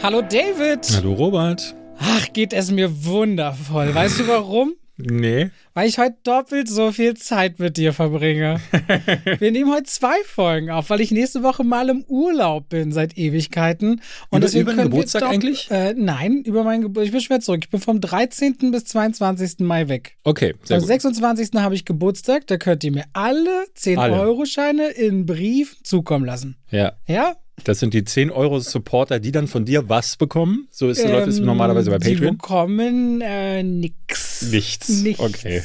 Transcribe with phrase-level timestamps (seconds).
[0.00, 0.86] Hallo David.
[0.94, 1.74] Hallo Robert.
[1.98, 3.92] Ach, geht es mir wundervoll.
[3.92, 4.74] Weißt du warum?
[4.98, 5.50] Nee.
[5.74, 8.60] Weil ich heute doppelt so viel Zeit mit dir verbringe.
[9.38, 13.16] Wir nehmen heute zwei Folgen auf, weil ich nächste Woche mal im Urlaub bin seit
[13.16, 14.00] Ewigkeiten.
[14.30, 15.70] Und über, deswegen über den Geburtstag doch, eigentlich?
[15.70, 17.06] Äh, nein, über meinen Geburtstag.
[17.06, 17.60] Ich bin schwer zurück.
[17.62, 18.72] Ich bin vom 13.
[18.72, 19.60] bis 22.
[19.60, 20.16] Mai weg.
[20.24, 20.54] Okay.
[20.64, 21.50] Sehr Am 26.
[21.54, 22.48] habe ich Geburtstag.
[22.48, 26.56] Da könnt ihr mir alle 10-Euro-Scheine in Brief zukommen lassen.
[26.70, 26.94] Ja.
[27.06, 27.36] Ja?
[27.64, 30.68] Das sind die 10 Euro Supporter, die dann von dir was bekommen?
[30.70, 32.20] So ist, ähm, läuft es normalerweise bei Patreon.
[32.20, 34.27] Die bekommen äh, nix.
[34.42, 34.88] Nichts.
[34.88, 35.20] Nichts.
[35.20, 35.62] Okay.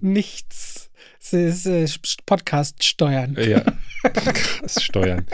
[0.00, 0.90] Nichts.
[1.32, 1.32] Es
[1.66, 1.86] ist äh,
[2.26, 3.36] Podcast steuern.
[3.38, 3.62] Ja.
[4.02, 5.26] Podcast steuern.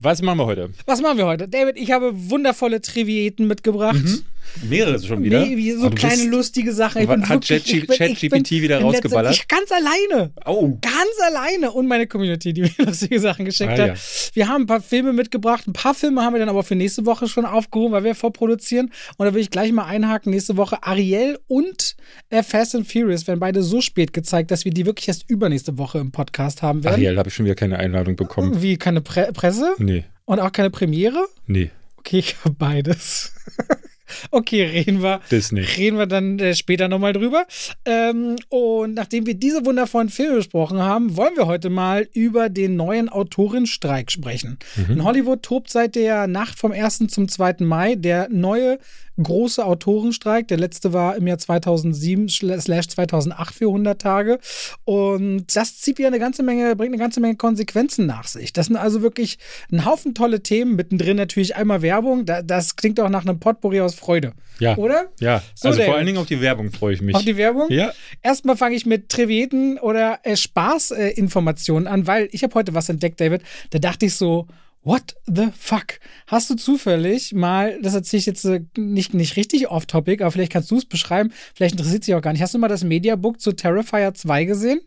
[0.00, 0.70] Was machen wir heute?
[0.86, 1.48] Was machen wir heute?
[1.48, 4.02] David, ich habe wundervolle Trivieten mitgebracht.
[4.02, 4.24] Mhm.
[4.62, 5.44] Mehrere schon wieder?
[5.44, 7.06] Nee, so kleine lustige Sachen.
[7.08, 9.34] hat ChatGPT wieder rausgeballert?
[9.34, 10.32] Ich ganz alleine.
[10.46, 10.78] Oh.
[10.80, 11.72] Ganz alleine.
[11.72, 13.88] Und meine Community, die mir lustige Sachen geschickt ah, hat.
[13.88, 13.94] Ja.
[14.34, 15.66] Wir haben ein paar Filme mitgebracht.
[15.66, 18.92] Ein paar Filme haben wir dann aber für nächste Woche schon aufgehoben, weil wir vorproduzieren.
[19.16, 20.32] Und da will ich gleich mal einhaken.
[20.32, 21.96] Nächste Woche Ariel und
[22.30, 25.78] äh, Fast and Furious werden beide so spät gezeigt, dass wir die wirklich erst übernächste
[25.78, 26.94] Woche im Podcast haben werden.
[26.94, 28.62] Ariel habe ich schon wieder keine Einladung bekommen.
[28.62, 29.74] Wie, keine Pre Presse?
[29.78, 30.04] Nee.
[30.24, 31.26] Und auch keine Premiere?
[31.46, 31.70] Nee.
[31.98, 33.32] Okay, ich habe beides.
[34.30, 35.60] Okay, reden wir, Disney.
[35.60, 37.46] reden wir dann äh, später nochmal drüber.
[37.84, 42.76] Ähm, und nachdem wir diese wundervollen Filme besprochen haben, wollen wir heute mal über den
[42.76, 44.58] neuen Autorenstreik sprechen.
[44.76, 44.92] Mhm.
[44.92, 47.06] In Hollywood tobt seit der Nacht vom 1.
[47.08, 47.56] zum 2.
[47.60, 48.78] Mai der neue
[49.20, 50.48] große Autorenstreik.
[50.48, 54.38] Der letzte war im Jahr 2007 slash 2008 für 100 Tage.
[54.84, 58.52] Und das zieht wieder eine ganze Menge, bringt eine ganze Menge Konsequenzen nach sich.
[58.52, 59.38] Das sind also wirklich
[59.70, 60.76] ein Haufen tolle Themen.
[60.76, 62.24] Mittendrin natürlich einmal Werbung.
[62.24, 64.32] das klingt auch nach einem Potpourri aus Freude.
[64.58, 64.76] Ja.
[64.76, 65.10] Oder?
[65.20, 65.42] Ja.
[65.54, 67.14] So, also vor allen Dingen auf die Werbung freue ich mich.
[67.14, 67.70] Auf die Werbung?
[67.70, 67.92] Ja.
[68.22, 72.88] Erstmal fange ich mit Triveten oder äh, Spaßinformationen äh, an, weil ich habe heute was
[72.88, 73.42] entdeckt, David.
[73.70, 74.46] Da dachte ich so,
[74.84, 76.00] What the fuck?
[76.26, 80.52] Hast du zufällig mal, das erzähle ich jetzt äh, nicht, nicht richtig off-topic, aber vielleicht
[80.52, 82.42] kannst du es beschreiben, vielleicht interessiert sich auch gar nicht.
[82.42, 84.80] Hast du mal das Mediabook zu Terrifier 2 gesehen?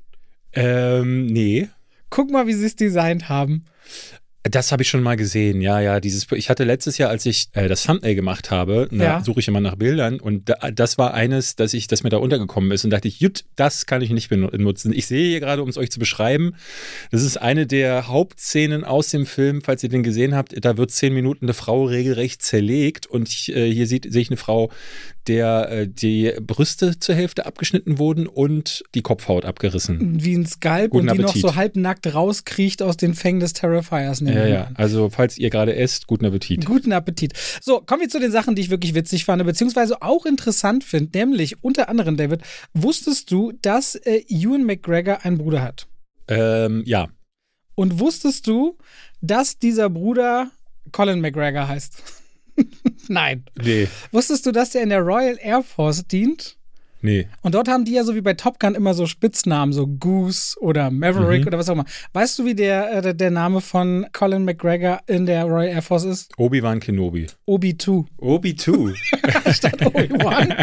[0.51, 1.69] Ähm, nee.
[2.09, 3.65] Guck mal, wie sie es designt haben.
[4.49, 5.99] Das habe ich schon mal gesehen, ja, ja.
[5.99, 9.23] Dieses, ich hatte letztes Jahr, als ich äh, das Thumbnail gemacht habe, ja.
[9.23, 12.17] suche ich immer nach Bildern und da, das war eines, dass ich, das mir da
[12.17, 14.93] untergekommen ist und dachte ich, jut, das kann ich nicht benutzen.
[14.93, 16.55] Ich sehe hier gerade, um es euch zu beschreiben,
[17.09, 20.53] das ist eine der Hauptszenen aus dem Film, falls ihr den gesehen habt.
[20.63, 24.37] Da wird zehn Minuten eine Frau regelrecht zerlegt und ich, äh, hier sehe ich eine
[24.37, 24.69] Frau,
[25.27, 30.23] der äh, die Brüste zur Hälfte abgeschnitten wurden und die Kopfhaut abgerissen.
[30.23, 31.43] Wie ein Skalp Guten und die Appetit.
[31.43, 34.19] noch so halbnackt rauskriecht aus den Fängen des Terrifiers.
[34.21, 34.71] Ja, ja.
[34.75, 36.65] Also, falls ihr gerade esst, guten Appetit.
[36.65, 37.33] Guten Appetit.
[37.61, 41.17] So, kommen wir zu den Sachen, die ich wirklich witzig fand, beziehungsweise auch interessant finde.
[41.17, 42.41] Nämlich, unter anderem, David,
[42.73, 45.87] wusstest du, dass äh, Ewan McGregor einen Bruder hat?
[46.27, 47.07] Ähm, ja.
[47.75, 48.77] Und wusstest du,
[49.21, 50.49] dass dieser Bruder
[50.91, 52.01] Colin McGregor heißt?
[53.09, 53.45] Nein.
[53.61, 53.87] Nee.
[54.11, 56.57] Wusstest du, dass der in der Royal Air Force dient?
[57.05, 57.27] Nee.
[57.43, 60.59] Und dort haben die ja so wie bei Top Gun immer so Spitznamen, so Goose
[60.59, 61.47] oder Maverick mhm.
[61.47, 61.85] oder was auch immer.
[62.13, 66.05] Weißt du, wie der, äh, der Name von Colin McGregor in der Royal Air Force
[66.05, 66.31] ist?
[66.37, 67.27] Obi-Wan Kenobi.
[67.45, 68.05] Obi-2.
[68.17, 68.95] Obi-2.
[69.53, 70.53] Statt Obi-Wan.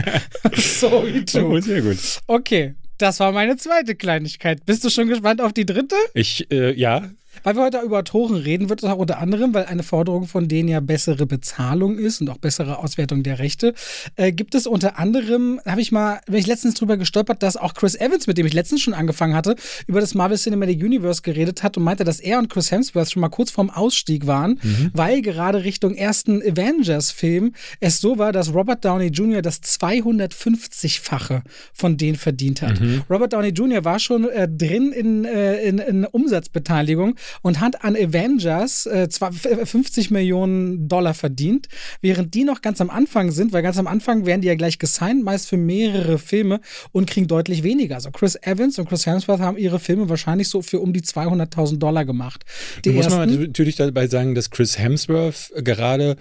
[0.56, 1.42] so, Obi-2.
[1.42, 1.98] Oh, sehr gut.
[2.26, 2.74] Okay.
[2.98, 4.64] Das war meine zweite Kleinigkeit.
[4.66, 5.96] Bist du schon gespannt auf die dritte?
[6.14, 7.10] Ich, äh, ja.
[7.42, 10.48] Weil wir heute über Autoren reden, wird es auch unter anderem, weil eine Forderung von
[10.48, 13.74] denen ja bessere Bezahlung ist und auch bessere Auswertung der Rechte,
[14.16, 17.74] äh, gibt es unter anderem, habe ich mal, wenn ich letztens drüber gestolpert, dass auch
[17.74, 19.56] Chris Evans, mit dem ich letztens schon angefangen hatte,
[19.86, 23.20] über das Marvel Cinematic Universe geredet hat und meinte, dass er und Chris Hemsworth schon
[23.20, 24.90] mal kurz vorm Ausstieg waren, mhm.
[24.92, 29.42] weil gerade Richtung ersten Avengers-Film es so war, dass Robert Downey Jr.
[29.42, 32.80] das 250-fache von denen verdient hat.
[32.80, 33.02] Mhm.
[33.10, 33.84] Robert Downey Jr.
[33.84, 40.10] war schon äh, drin in, äh, in, in Umsatzbeteiligung und hat an Avengers äh, 50
[40.10, 41.68] Millionen Dollar verdient,
[42.00, 44.78] während die noch ganz am Anfang sind, weil ganz am Anfang werden die ja gleich
[44.78, 46.60] gesigned, meist für mehrere Filme
[46.92, 47.96] und kriegen deutlich weniger.
[47.96, 51.78] Also Chris Evans und Chris Hemsworth haben ihre Filme wahrscheinlich so für um die 200.000
[51.78, 52.44] Dollar gemacht.
[52.84, 56.16] Die muss man natürlich dabei sagen, dass Chris Hemsworth gerade,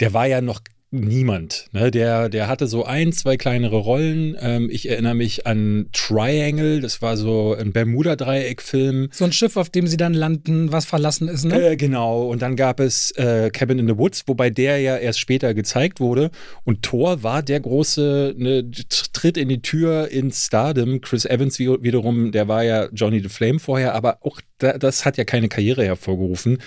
[0.00, 0.60] der war ja noch
[0.94, 1.66] niemand.
[1.72, 1.90] Ne?
[1.90, 4.36] Der, der hatte so ein, zwei kleinere Rollen.
[4.40, 9.08] Ähm, ich erinnere mich an Triangle, das war so ein Bermuda-Dreieck-Film.
[9.10, 11.70] So ein Schiff, auf dem sie dann landen, was verlassen ist, ne?
[11.70, 12.28] Äh, genau.
[12.28, 16.00] Und dann gab es äh, Cabin in the Woods, wobei der ja erst später gezeigt
[16.00, 16.30] wurde.
[16.64, 18.70] Und Thor war der große ne,
[19.12, 21.00] Tritt in die Tür ins Stardom.
[21.00, 25.16] Chris Evans wiederum, der war ja Johnny the Flame vorher, aber auch da, das hat
[25.16, 26.58] ja keine Karriere hervorgerufen.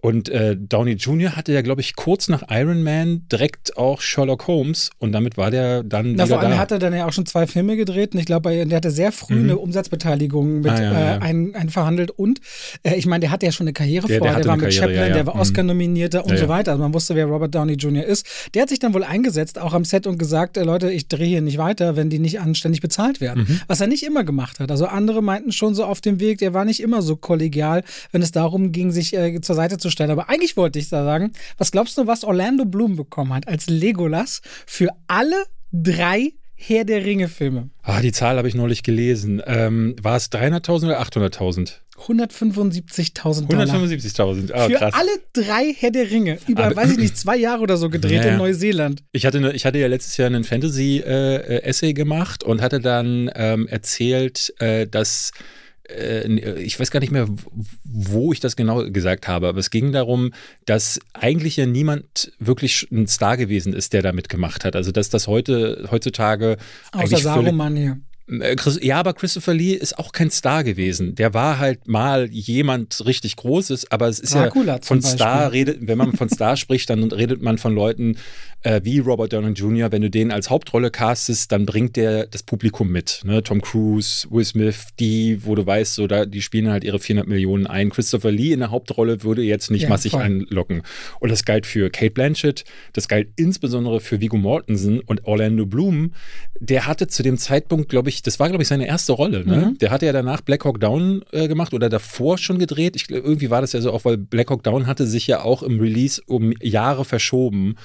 [0.00, 1.36] Und äh, Downey Jr.
[1.36, 5.50] hatte ja, glaube ich, kurz nach Iron Man direkt auch Sherlock Holmes und damit war
[5.50, 6.14] der dann.
[6.14, 6.58] Na, vor allem da.
[6.58, 9.12] hat er dann ja auch schon zwei Filme gedreht und ich glaube, der hatte sehr
[9.12, 9.44] früh mhm.
[9.44, 11.16] eine Umsatzbeteiligung mit ah, ja, ja.
[11.16, 12.40] Äh, ein, ein verhandelt und
[12.82, 14.64] äh, ich meine, der hatte ja schon eine Karriere der, vorher, der, der war mit
[14.64, 15.40] Karriere, Chaplin, ja, der war mhm.
[15.40, 16.72] Oscar-nominierter und so weiter.
[16.72, 18.04] Also man wusste, wer Robert Downey Jr.
[18.04, 18.26] ist.
[18.54, 21.28] Der hat sich dann wohl eingesetzt, auch am Set und gesagt, äh, Leute, ich drehe
[21.28, 23.46] hier nicht weiter, wenn die nicht anständig bezahlt werden.
[23.46, 23.60] Mhm.
[23.66, 24.70] Was er nicht immer gemacht hat.
[24.70, 27.82] Also andere meinten schon so auf dem Weg, der war nicht immer so kollegial,
[28.12, 30.10] wenn es darum ging, sich äh, zur Seite zu stellen.
[30.10, 33.68] Aber eigentlich wollte ich da sagen, was glaubst du, was Orlando Bloom bekommen hat als
[33.68, 37.70] Legolas für alle drei Herr der Ringe-Filme?
[37.82, 39.42] Ah, die Zahl habe ich neulich gelesen.
[39.46, 41.78] Ähm, war es 300.000 oder 800.000?
[42.06, 43.66] 175.000 Dollar.
[43.66, 44.94] 175.000, ah, Für krass.
[44.94, 46.38] alle drei Herr der Ringe.
[46.46, 49.02] Über, Aber, weiß ich nicht, zwei Jahre oder so gedreht ja, in Neuseeland.
[49.12, 53.30] Ich hatte, ne, ich hatte ja letztes Jahr einen Fantasy-Essay äh, gemacht und hatte dann
[53.34, 55.42] ähm, erzählt, äh, dass äh,
[56.58, 57.28] ich weiß gar nicht mehr,
[57.84, 60.32] wo ich das genau gesagt habe, aber es ging darum,
[60.64, 64.76] dass eigentlich ja niemand wirklich ein Star gewesen ist, der da mitgemacht hat.
[64.76, 66.56] Also dass das heute heutzutage
[66.92, 68.00] Außer Saruman hier.
[68.30, 71.14] Äh, ja, aber Christopher Lee ist auch kein Star gewesen.
[71.16, 75.78] Der war halt mal jemand richtig Großes, aber es ist Dracula ja von Star redet,
[75.80, 78.16] wenn man von Star spricht, dann redet man von Leuten
[78.62, 79.90] äh, wie Robert Downey Jr.
[79.90, 83.22] Wenn du den als Hauptrolle castest, dann bringt der das Publikum mit.
[83.24, 83.42] Ne?
[83.42, 87.26] Tom Cruise, Will Smith, die, wo du weißt, so da, die spielen halt ihre 400
[87.26, 87.90] Millionen ein.
[87.90, 90.22] Christopher Lee in der Hauptrolle würde jetzt nicht ja, massig voll.
[90.22, 90.82] einlocken.
[91.20, 96.12] Und das galt für Kate Blanchett, das galt insbesondere für Viggo Mortensen und Orlando Bloom.
[96.58, 99.44] Der hatte zu dem Zeitpunkt, glaube ich, das war, glaube ich, seine erste Rolle.
[99.44, 99.56] Ne?
[99.56, 99.78] Mhm.
[99.78, 102.96] Der hatte ja danach Black Hawk Down äh, gemacht oder davor schon gedreht.
[102.96, 105.62] Ich, irgendwie war das ja so auch, weil Black Hawk Down hatte sich ja auch
[105.62, 107.76] im Release um Jahre verschoben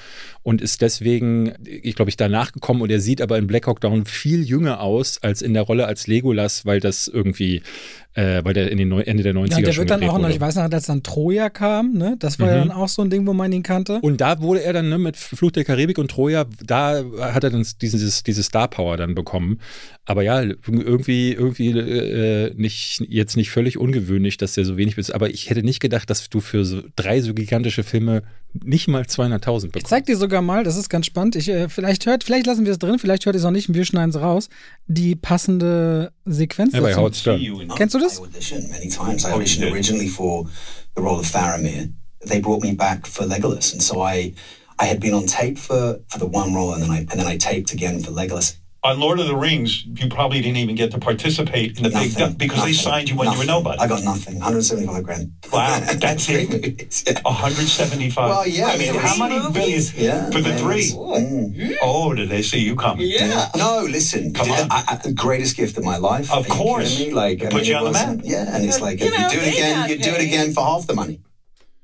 [0.42, 3.80] und ist deswegen, ich glaube, ich danach gekommen und er sieht aber in Black Hawk
[3.80, 7.62] Down viel jünger aus als in der Rolle als Legolas, weil das irgendwie
[8.16, 10.30] äh, weil der in den Neu Ende der 90er ja, der wird dann auch noch,
[10.30, 12.16] ich weiß noch, als dann Troja kam, ne?
[12.18, 12.52] Das war mhm.
[12.52, 13.98] ja dann auch so ein Ding, wo man ihn kannte.
[14.00, 17.50] Und da wurde er dann ne, mit Fluch der Karibik und Troja, da hat er
[17.50, 19.60] dann dieses, diese Star Power dann bekommen.
[20.06, 25.10] Aber ja, irgendwie, irgendwie äh, nicht, jetzt nicht völlig ungewöhnlich, dass der so wenig ist.
[25.10, 28.22] Aber ich hätte nicht gedacht, dass du für so drei so gigantische Filme
[28.64, 29.76] nicht mal 200.000 bekommst.
[29.76, 31.36] Ich zeig dir sogar mal, das ist ganz spannend.
[31.36, 33.74] Ich, äh, vielleicht hört, vielleicht lassen wir es drin, vielleicht hört ihr es auch nicht,
[33.74, 34.48] wir schneiden es raus.
[34.86, 36.74] Die passende Sequenz.
[36.74, 37.40] Ja, bei Howard Stern.
[37.76, 38.18] Kennst du das?
[38.18, 38.20] this?
[38.20, 39.24] I auditioned many times.
[39.24, 40.46] I auditioned originally for
[40.94, 41.92] the role of Faramir.
[42.26, 44.34] They brought me back for Legolas, and so I
[44.78, 47.26] I had been on tape for for the one role, and then I and then
[47.26, 48.56] I taped again for Legolas
[48.86, 52.28] on Lord of the Rings, you probably didn't even get to participate in the nothing,
[52.30, 53.42] big because nothing, they signed you when nothing.
[53.42, 53.78] you were nobody.
[53.80, 54.34] I got nothing.
[54.34, 55.32] 175 grand.
[55.52, 57.06] Wow, that's it.
[57.06, 57.20] yeah.
[57.22, 58.16] 175.
[58.16, 58.66] Well, yeah.
[58.66, 60.90] I mean, how many billions yeah, for the three?
[60.90, 61.76] Mm.
[61.82, 63.06] Oh, did they see you coming?
[63.08, 63.50] Yeah.
[63.56, 64.32] No, listen.
[64.32, 64.68] Come on.
[64.70, 66.32] I, I, greatest gift of my life.
[66.32, 66.98] Of course.
[66.98, 67.12] Me?
[67.12, 68.20] Like, put I mean, you on the map.
[68.22, 69.88] Yeah, and it's like you, know, you do it again.
[69.90, 71.20] You do it again for half the money.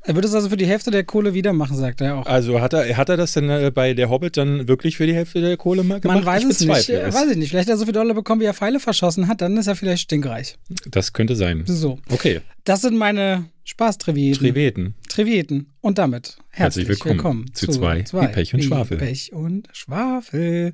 [0.04, 2.26] Er würde es also für die Hälfte der Kohle wieder machen, sagt er auch.
[2.26, 5.14] Also hat er, hat er das denn äh, bei der Hobbit dann wirklich für die
[5.14, 6.04] Hälfte der Kohle gemacht?
[6.04, 6.88] Man weiß es nicht.
[6.88, 7.14] Es.
[7.14, 7.50] Weiß ich nicht.
[7.50, 9.76] Vielleicht hat er so viele Dollar bekommen, wie er Pfeile verschossen hat, dann ist er
[9.76, 10.58] vielleicht stinkreich.
[10.90, 11.62] Das könnte sein.
[11.66, 11.98] So.
[12.10, 12.40] Okay.
[12.64, 14.38] Das sind meine Spaß-Triveten.
[14.38, 14.94] Triveten.
[15.08, 15.66] Triveten.
[15.80, 18.98] Und damit herzlich, herzlich willkommen, willkommen, zu, zu zwei, zwei wie Pech und wie Schwafel.
[18.98, 20.72] Pech und Schwafel.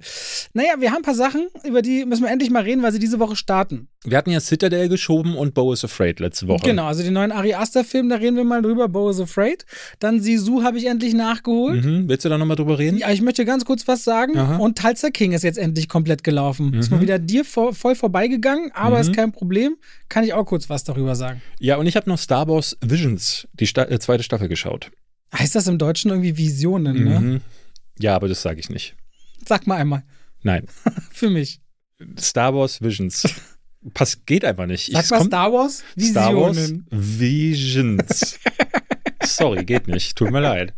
[0.52, 2.98] Naja, wir haben ein paar Sachen, über die müssen wir endlich mal reden, weil sie
[2.98, 3.88] diese Woche starten.
[4.04, 6.66] Wir hatten ja Citadel geschoben und Bo is Afraid letzte Woche.
[6.66, 8.88] Genau, also den neuen Ari Aster-Film, da reden wir mal drüber.
[8.88, 9.66] Bo is Afraid.
[9.98, 11.84] Dann Sisu habe ich endlich nachgeholt.
[11.84, 12.08] Mhm.
[12.08, 12.98] Willst du da nochmal drüber reden?
[12.98, 14.36] Ja, ich möchte ganz kurz was sagen.
[14.36, 14.56] Aha.
[14.56, 16.70] Und Tulsa King ist jetzt endlich komplett gelaufen.
[16.70, 16.78] Mhm.
[16.78, 19.02] Ist mal wieder dir voll, voll vorbeigegangen, aber mhm.
[19.02, 19.76] ist kein Problem.
[20.08, 21.42] Kann ich auch kurz was darüber sagen.
[21.60, 24.90] Ja, und ich habe noch Star Wars Visions, die Sta äh, zweite Staffel geschaut.
[25.36, 27.20] Heißt das im Deutschen irgendwie Visionen, ne?
[27.20, 27.40] Mhm.
[27.98, 28.96] Ja, aber das sage ich nicht.
[29.46, 30.04] Sag mal einmal.
[30.42, 30.66] Nein.
[31.10, 31.60] Für mich.
[32.18, 33.28] Star Wars Visions.
[33.94, 34.90] Pass geht einfach nicht.
[34.92, 36.14] Sag ich, mal Star Wars Visionen.
[36.14, 38.38] Star Wars Visions.
[39.36, 40.16] Sorry, geht nicht.
[40.16, 40.74] Tut mir leid.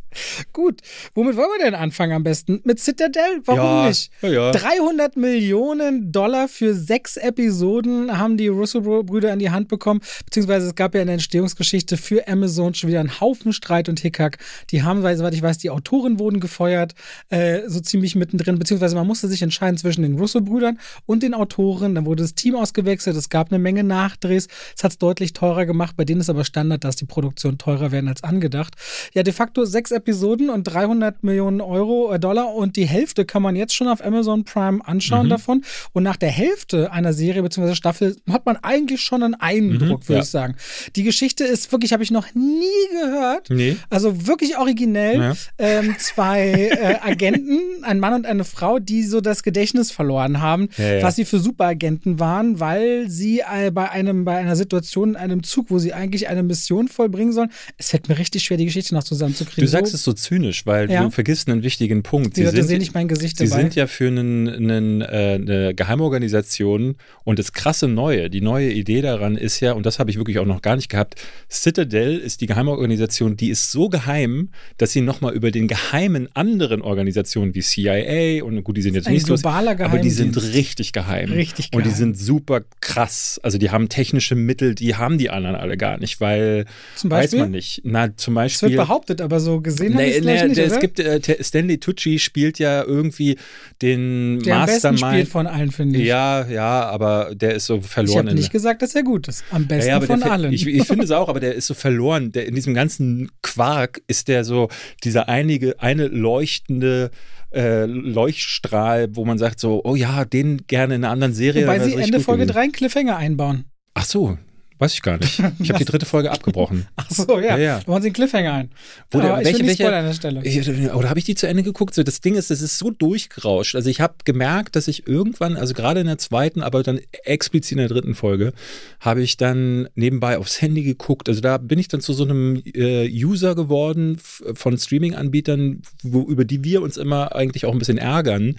[0.52, 0.80] Gut.
[1.14, 2.60] Womit wollen wir denn anfangen am besten?
[2.64, 3.42] Mit Citadel?
[3.44, 4.10] Warum ja, nicht?
[4.22, 4.50] Ja, ja.
[4.50, 10.00] 300 Millionen Dollar für sechs Episoden haben die Russo-Brüder in die Hand bekommen.
[10.24, 14.00] Beziehungsweise es gab ja in der Entstehungsgeschichte für Amazon schon wieder einen Haufen Streit und
[14.00, 14.38] Hickhack.
[14.70, 16.94] Die haben, weil, soweit ich weiß, die Autoren wurden gefeuert,
[17.28, 18.58] äh, so ziemlich mittendrin.
[18.58, 21.94] Beziehungsweise man musste sich entscheiden zwischen den Russo-Brüdern und den Autoren.
[21.94, 23.16] Dann wurde das Team ausgewechselt.
[23.16, 24.48] Es gab eine Menge Nachdrehs.
[24.76, 25.94] Es hat es deutlich teurer gemacht.
[25.96, 28.74] Bei denen ist aber Standard, dass die Produktionen teurer werden als angedacht.
[29.12, 33.42] Ja, de facto sechs Episoden und 300 Millionen Euro, äh, Dollar und die Hälfte kann
[33.42, 35.30] man jetzt schon auf Amazon Prime anschauen mhm.
[35.30, 35.64] davon.
[35.92, 37.74] Und nach der Hälfte einer Serie bzw.
[37.74, 40.20] Staffel hat man eigentlich schon einen Eindruck, mhm, würde ja.
[40.20, 40.56] ich sagen.
[40.96, 43.50] Die Geschichte ist wirklich, habe ich noch nie gehört.
[43.50, 43.76] Nee.
[43.90, 45.20] Also wirklich originell.
[45.20, 45.34] Ja.
[45.58, 50.68] Ähm, zwei äh, Agenten, ein Mann und eine Frau, die so das Gedächtnis verloren haben,
[50.78, 55.16] ja, was sie für Superagenten waren, weil sie äh, bei einem, bei einer Situation in
[55.16, 58.56] einem Zug, wo sie eigentlich eine Mission vollbringen sollen, es fällt mir richtig richtig schwer,
[58.56, 59.64] die Geschichte noch zusammenzukriegen.
[59.64, 61.02] Du sagst es so zynisch, weil ja.
[61.02, 62.36] du vergisst einen wichtigen Punkt.
[62.36, 63.62] Sie, sie sehen nicht mein Gesicht Sie dabei.
[63.62, 69.02] sind ja für einen, einen, äh, eine Geheimorganisation und das krasse Neue, die neue Idee
[69.02, 71.16] daran ist ja, und das habe ich wirklich auch noch gar nicht gehabt,
[71.50, 76.82] Citadel ist die Geheimorganisation, die ist so geheim, dass sie nochmal über den geheimen anderen
[76.82, 81.32] Organisationen wie CIA und gut, die sind jetzt nicht so, aber die sind richtig geheim.
[81.32, 81.84] Richtig geheim.
[81.84, 83.40] Und die sind super krass.
[83.42, 87.40] Also die haben technische Mittel, die haben die anderen alle gar nicht, weil zum Beispiel?
[87.40, 87.80] weiß man nicht.
[87.84, 88.68] Na, zum Beispiel.
[88.68, 92.18] Es wird behauptet, aber so gesehen nee, habe nee, nicht, Es gibt äh, Stanley Tucci
[92.18, 93.36] spielt ja irgendwie
[93.82, 94.84] den der Mastermind.
[94.84, 96.06] Am besten spielt von allen, finde ich.
[96.06, 98.26] Ja, ja, aber der ist so verloren.
[98.26, 99.44] Ich habe nicht gesagt, dass er gut ist.
[99.50, 100.52] Am besten ja, ja, von allen.
[100.52, 102.32] Ich, ich finde es auch, aber der ist so verloren.
[102.32, 104.68] Der, in diesem ganzen Quark ist der so
[105.02, 107.10] dieser einige, eine leuchtende
[107.52, 111.64] äh, Leuchtstrahl, wo man sagt so, oh ja, den gerne in einer anderen Serie.
[111.64, 113.64] Wobei sie Ende Folge 3 einen Cliffhanger einbauen.
[113.94, 114.38] Ach so,
[114.80, 115.38] Weiß ich gar nicht.
[115.58, 116.86] Ich habe die dritte Folge abgebrochen.
[116.96, 117.50] Ach so, ja.
[117.50, 117.80] ja, ja.
[117.80, 118.70] Da machen sie einen Cliffhanger ein.
[119.10, 120.40] Wo der, Aber welche, welche, an der Stelle.
[120.42, 121.94] Ich, oder habe ich die zu Ende geguckt?
[121.94, 123.74] So, das Ding ist, es ist so durchgerauscht.
[123.74, 127.72] Also ich habe gemerkt, dass ich irgendwann, also gerade in der zweiten, aber dann explizit
[127.72, 128.54] in der dritten Folge,
[129.00, 131.28] habe ich dann nebenbei aufs Handy geguckt.
[131.28, 134.16] Also da bin ich dann zu so einem äh, User geworden
[134.54, 138.56] von Streaming-Anbietern, über die wir uns immer eigentlich auch ein bisschen ärgern,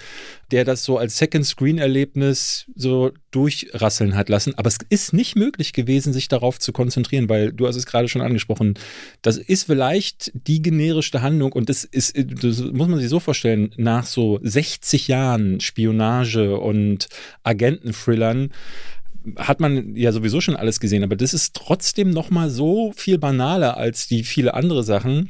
[0.51, 4.53] der das so als Second-Screen-Erlebnis so durchrasseln hat lassen.
[4.57, 8.07] Aber es ist nicht möglich gewesen, sich darauf zu konzentrieren, weil du hast es gerade
[8.07, 8.75] schon angesprochen.
[9.21, 13.73] Das ist vielleicht die generischste Handlung und das ist, das muss man sich so vorstellen,
[13.77, 17.07] nach so 60 Jahren Spionage und
[17.43, 18.51] Agenten-Thrillern
[19.37, 23.19] hat man ja sowieso schon alles gesehen, aber das ist trotzdem noch mal so viel
[23.19, 25.29] banaler als die viele andere Sachen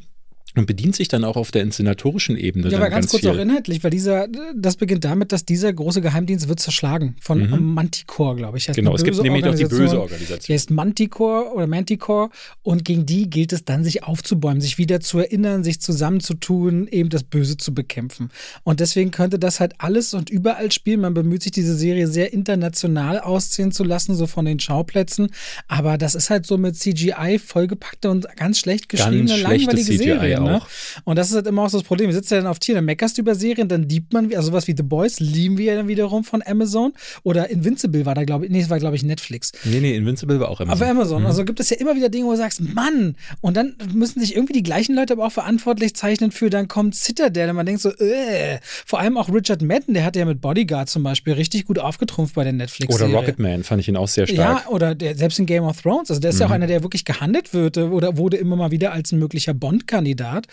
[0.56, 2.70] und bedient sich dann auch auf der inszenatorischen Ebene.
[2.70, 3.30] Ja, aber ganz, ganz kurz viel.
[3.32, 7.74] auch inhaltlich, weil dieser, das beginnt damit, dass dieser große Geheimdienst wird zerschlagen von mhm.
[7.74, 8.68] Manticore, glaube ich.
[8.68, 10.46] Genau, es gibt nämlich noch die böse Organisation.
[10.48, 12.30] Die heißt Manticore oder Manticore
[12.64, 17.10] und gegen die gilt es dann, sich aufzubäumen, sich wieder zu erinnern, sich zusammenzutun, eben
[17.10, 18.30] das Böse zu bekämpfen.
[18.64, 21.02] Und deswegen könnte das halt alles und überall spielen.
[21.02, 25.30] Man bemüht sich, diese Serie sehr international aussehen zu lassen, so von den Schauplätzen.
[25.68, 29.98] Aber das ist halt so mit CGI vollgepackte und ganz schlecht geschriebene, ganz langweilige CGI
[29.98, 30.41] Serie.
[30.44, 30.62] Ne?
[31.04, 32.08] Und das ist halt immer auch so das Problem.
[32.08, 34.50] Wir sitzen ja dann auf Tier, dann meckerst du über Serien, dann liebt man, also
[34.50, 36.94] sowas wie The Boys lieben wir ja dann wiederum von Amazon.
[37.24, 39.52] Oder Invincible war da, glaube ich, nee, es war, glaube ich, Netflix.
[39.64, 40.84] Nee, nee, Invincible war auch Amazon.
[40.84, 41.22] Auf Amazon.
[41.22, 41.28] Mhm.
[41.28, 44.36] Also gibt es ja immer wieder Dinge, wo du sagst, Mann, und dann müssen sich
[44.36, 47.82] irgendwie die gleichen Leute aber auch verantwortlich zeichnen für, dann kommt Citadel und man denkt
[47.82, 48.60] so, äh.
[48.86, 52.36] Vor allem auch Richard Madden, der hatte ja mit Bodyguard zum Beispiel richtig gut aufgetrumpft
[52.36, 54.64] bei der netflix Oder Rocketman fand ich ihn auch sehr stark.
[54.66, 56.10] Ja, oder der, selbst in Game of Thrones.
[56.10, 56.40] Also der ist mhm.
[56.42, 56.56] ja auch mhm.
[56.56, 60.48] einer, der wirklich gehandelt wird oder wurde immer mal wieder als ein möglicher Bond-Kandidat hat.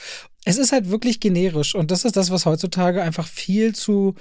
[0.44, 4.14] Es ist halt wirklich generisch und das ist das, was heutzutage einfach viel zu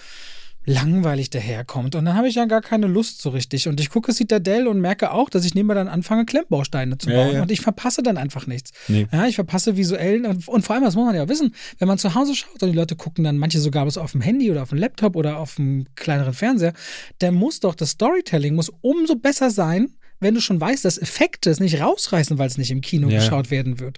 [0.68, 1.96] langweilig daherkommt.
[1.96, 3.70] Und dann habe ich ja gar keine Lust so richtig.
[3.70, 7.28] Und ich gucke Citadel und merke auch, dass ich nebenbei dann anfange, Klemmbausteine zu bauen.
[7.28, 7.42] Ja, ja.
[7.42, 8.72] Und ich verpasse dann einfach nichts.
[8.90, 9.08] Nee.
[9.12, 11.98] Ja, ich verpasse visuellen und, und, vor allem, das muss man ja wissen, wenn man
[11.98, 14.64] zu Hause schaut und die Leute gucken dann, manche sogar was auf dem Handy oder
[14.64, 16.74] auf dem Laptop oder auf dem kleineren Fernseher,
[17.20, 21.50] dann muss doch das Storytelling muss umso besser sein, wenn du schon weißt, dass Effekte
[21.50, 23.20] es nicht rausreißen, weil es nicht im Kino ja.
[23.20, 23.98] geschaut werden wird.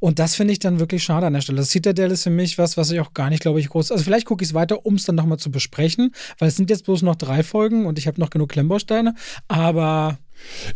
[0.00, 1.58] Und das finde ich dann wirklich schade an der Stelle.
[1.58, 3.92] Das Citadel ist für mich was, was ich auch gar nicht, glaube ich, groß.
[3.92, 6.70] Also vielleicht gucke ich es weiter, um es dann nochmal zu besprechen, weil es sind
[6.70, 9.14] jetzt bloß noch drei Folgen und ich habe noch genug Klemmbausteine.
[9.48, 10.18] Aber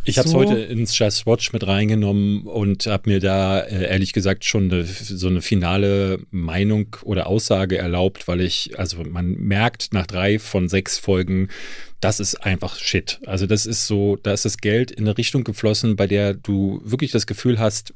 [0.05, 0.39] ich habe es so.
[0.39, 4.83] heute ins Just Watch mit reingenommen und habe mir da äh, ehrlich gesagt schon eine,
[4.83, 10.69] so eine finale Meinung oder Aussage erlaubt, weil ich, also man merkt nach drei von
[10.69, 11.49] sechs Folgen,
[12.03, 13.19] das ist einfach Shit.
[13.25, 16.81] Also das ist so, da ist das Geld in eine Richtung geflossen, bei der du
[16.83, 17.93] wirklich das Gefühl hast,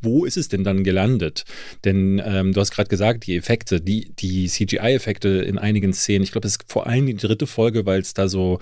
[0.00, 1.44] wo ist es denn dann gelandet?
[1.84, 6.30] Denn ähm, du hast gerade gesagt, die Effekte, die, die CGI-Effekte in einigen Szenen, ich
[6.30, 8.60] glaube, das ist vor allem die dritte Folge, weil es da so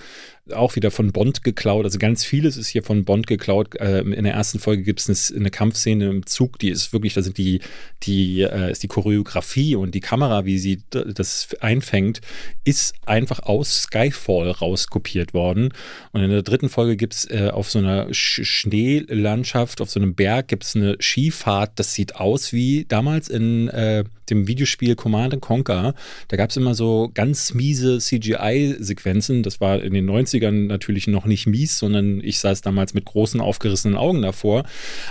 [0.53, 3.75] auch wieder von Bond geklaut, also ganz vieles ist hier von Bond geklaut.
[3.81, 7.23] Ähm, in der ersten Folge gibt es eine, Kampfszene im Zug, die ist wirklich, da
[7.23, 7.61] sind die,
[8.05, 12.21] die, äh, ist die Choreografie und die Kamera, wie sie das einfängt,
[12.65, 15.73] ist einfach aus Skyfall rauskopiert worden.
[16.13, 19.99] Und in der dritten Folge gibt es äh, auf so einer Sch Schneelandschaft, auf so
[19.99, 24.95] einem Berg, gibt es eine Skifahrt, das sieht aus wie damals in äh, dem Videospiel
[24.95, 25.95] Command Conquer.
[26.29, 29.43] Da gab es immer so ganz miese CGI-Sequenzen.
[29.43, 33.41] Das war in den 90ern natürlich noch nicht mies, sondern ich saß damals mit großen
[33.41, 34.65] aufgerissenen Augen davor.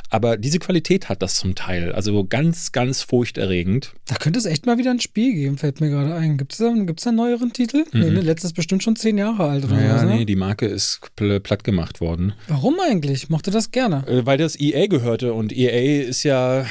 [0.10, 1.92] Aber diese Qualität hat das zum Teil.
[1.92, 3.94] Also ganz, ganz furchterregend.
[4.06, 6.38] Da könnte es echt mal wieder ein Spiel geben, fällt mir gerade ein.
[6.38, 7.86] Gibt es da, gibt's da einen neueren Titel?
[7.92, 8.00] Mhm.
[8.00, 10.16] Nee, ne, letztes bestimmt schon zehn Jahre alt oder naja, was, ne?
[10.18, 12.34] nee, die Marke ist platt gemacht worden.
[12.48, 13.30] Warum eigentlich?
[13.30, 14.06] Mochte das gerne?
[14.08, 16.66] Äh, weil das EA gehörte und EA ist ja,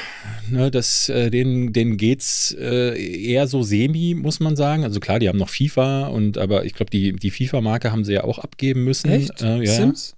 [0.51, 4.85] ne, das, äh, denen, denen geht's äh, eher so semi, muss man sagen.
[4.85, 8.15] Also klar, die haben noch FIFA und aber ich glaube, die, die FIFA-Marke haben sie
[8.15, 9.11] ja auch abgeben müssen.
[9.11, 9.43] Echt?
[9.43, 9.73] Äh, ja.
[9.73, 10.17] Sims?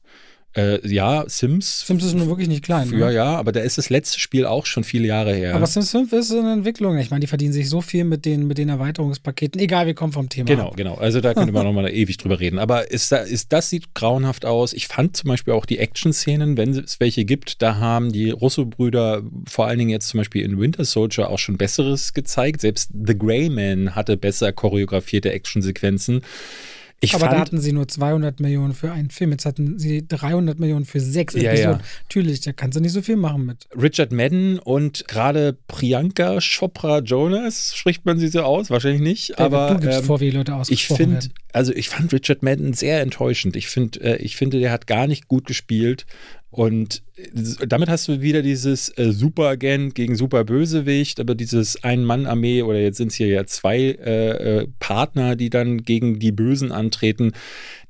[0.56, 1.86] Äh, ja, Sims.
[1.86, 2.90] Sims ist nur wirklich nicht klein.
[2.90, 3.14] Ja, ne?
[3.14, 5.54] ja, aber da ist das letzte Spiel auch schon viele Jahre her.
[5.54, 6.96] Aber Sims 5 ist eine Entwicklung.
[6.96, 9.60] Ich meine, die verdienen sich so viel mit den, mit den Erweiterungspaketen.
[9.60, 10.46] Egal, wir kommen vom Thema.
[10.46, 10.76] Genau, ab.
[10.76, 10.94] genau.
[10.94, 12.58] Also da könnte man nochmal ewig drüber reden.
[12.58, 14.72] Aber ist da, ist, das sieht grauenhaft aus.
[14.72, 19.22] Ich fand zum Beispiel auch die Action-Szenen, wenn es welche gibt, da haben die Russo-Brüder
[19.46, 22.62] vor allen Dingen jetzt zum Beispiel in Winter Soldier auch schon Besseres gezeigt.
[22.62, 26.22] Selbst The Grey Man hatte besser choreografierte Action-Sequenzen.
[27.00, 29.30] Ich aber da hatten sie nur 200 Millionen für einen Film.
[29.30, 31.80] Jetzt hatten sie 300 Millionen für sechs ja, Episoden.
[31.80, 31.86] Ja.
[32.04, 33.68] Natürlich, da kannst du nicht so viel machen mit.
[33.76, 38.70] Richard Madden und gerade Priyanka Chopra Jonas, spricht man sie so aus?
[38.70, 39.30] Wahrscheinlich nicht.
[39.30, 42.42] David, aber du gibst ähm, vor, wie Leute ausgesprochen Ich finde, also ich fand Richard
[42.42, 43.56] Madden sehr enttäuschend.
[43.56, 46.06] Ich finde, äh, ich finde, der hat gar nicht gut gespielt.
[46.56, 47.02] Und
[47.66, 53.08] damit hast du wieder dieses äh, Superagent gegen Superbösewicht, aber dieses Ein-Mann-Armee oder jetzt sind
[53.08, 57.32] es hier ja zwei äh, äh, Partner, die dann gegen die Bösen antreten.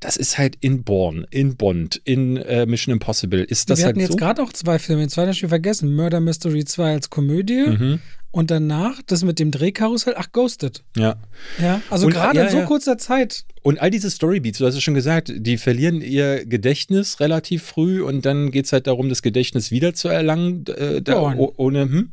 [0.00, 3.40] Das ist halt in Born, in Bond, in äh, Mission Impossible.
[3.40, 4.16] Ist das Wir halt hatten jetzt so?
[4.16, 5.94] gerade auch zwei Filme, den zweiten Spiel vergessen.
[5.94, 7.66] Murder Mystery 2 als Komödie.
[7.68, 8.00] Mhm.
[8.30, 10.84] Und danach das mit dem Drehkarussell, ach, Ghosted.
[10.96, 11.16] Ja.
[11.58, 12.66] Ja, also gerade ja, in so ja.
[12.66, 13.44] kurzer Zeit.
[13.62, 18.02] Und all diese Storybeats, du hast es schon gesagt, die verlieren ihr Gedächtnis relativ früh
[18.02, 20.66] und dann geht es halt darum, das Gedächtnis wiederzuerlangen.
[20.66, 22.10] Äh, da, ohne, hm?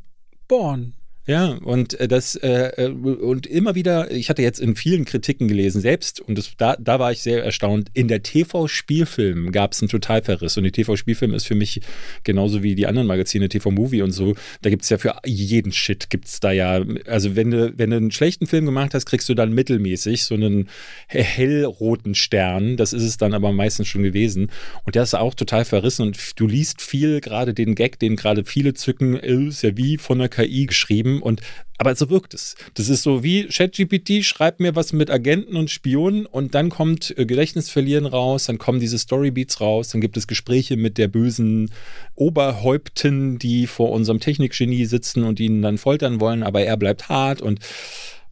[0.47, 0.93] Born.
[1.25, 5.47] Ja, und äh, das äh, äh, und immer wieder, ich hatte jetzt in vielen Kritiken
[5.47, 9.81] gelesen, selbst, und das, da, da war ich sehr erstaunt, in der TV-Spielfilm gab es
[9.81, 10.57] einen Totalverriss.
[10.57, 11.79] Und die TV-Spielfilm ist für mich
[12.25, 16.09] genauso wie die anderen Magazine, TV-Movie und so, da gibt es ja für jeden Shit,
[16.09, 19.29] gibt es da ja, also wenn du, wenn du einen schlechten Film gemacht hast, kriegst
[19.29, 20.67] du dann mittelmäßig so einen
[21.07, 22.75] hellroten Stern.
[22.75, 24.51] Das ist es dann aber meistens schon gewesen.
[24.83, 28.43] Und der ist auch total verrissen und du liest viel, gerade den Gag, den gerade
[28.43, 31.41] viele zücken, ist ja wie von der KI geschrieben geschrieben und
[31.79, 32.55] aber so wirkt es.
[32.75, 37.13] Das ist so wie ChatGPT schreibt mir was mit Agenten und Spionen und dann kommt
[37.17, 41.71] äh, Gedächtnisverlieren raus, dann kommen diese Storybeats raus, dann gibt es Gespräche mit der bösen
[42.15, 47.41] Oberhäuptin, die vor unserem Technikgenie sitzen und ihn dann foltern wollen, aber er bleibt hart
[47.41, 47.59] und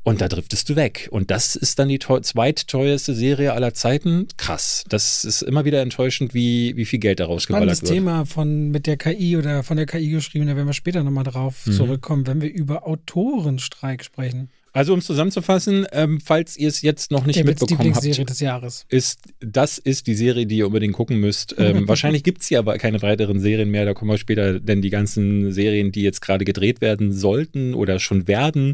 [0.03, 1.07] und da driftest du weg.
[1.11, 4.27] Und das ist dann die zweitteuerste Serie aller Zeiten.
[4.37, 4.83] Krass.
[4.89, 7.83] Das ist immer wieder enttäuschend, wie, wie viel Geld daraus geballert wird.
[7.83, 11.03] Das Thema von mit der KI oder von der KI geschrieben, da werden wir später
[11.03, 11.73] nochmal drauf mhm.
[11.73, 14.49] zurückkommen, wenn wir über Autorenstreik sprechen.
[14.73, 18.39] Also um es zusammenzufassen, ähm, falls ihr es jetzt noch nicht der mitbekommen habt, des
[18.39, 18.85] Jahres.
[18.87, 21.55] ist das ist die Serie, die ihr unbedingt gucken müsst.
[21.61, 24.81] Ähm, wahrscheinlich gibt es hier aber keine weiteren Serien mehr, da kommen wir später, denn
[24.81, 28.73] die ganzen Serien, die jetzt gerade gedreht werden sollten oder schon werden,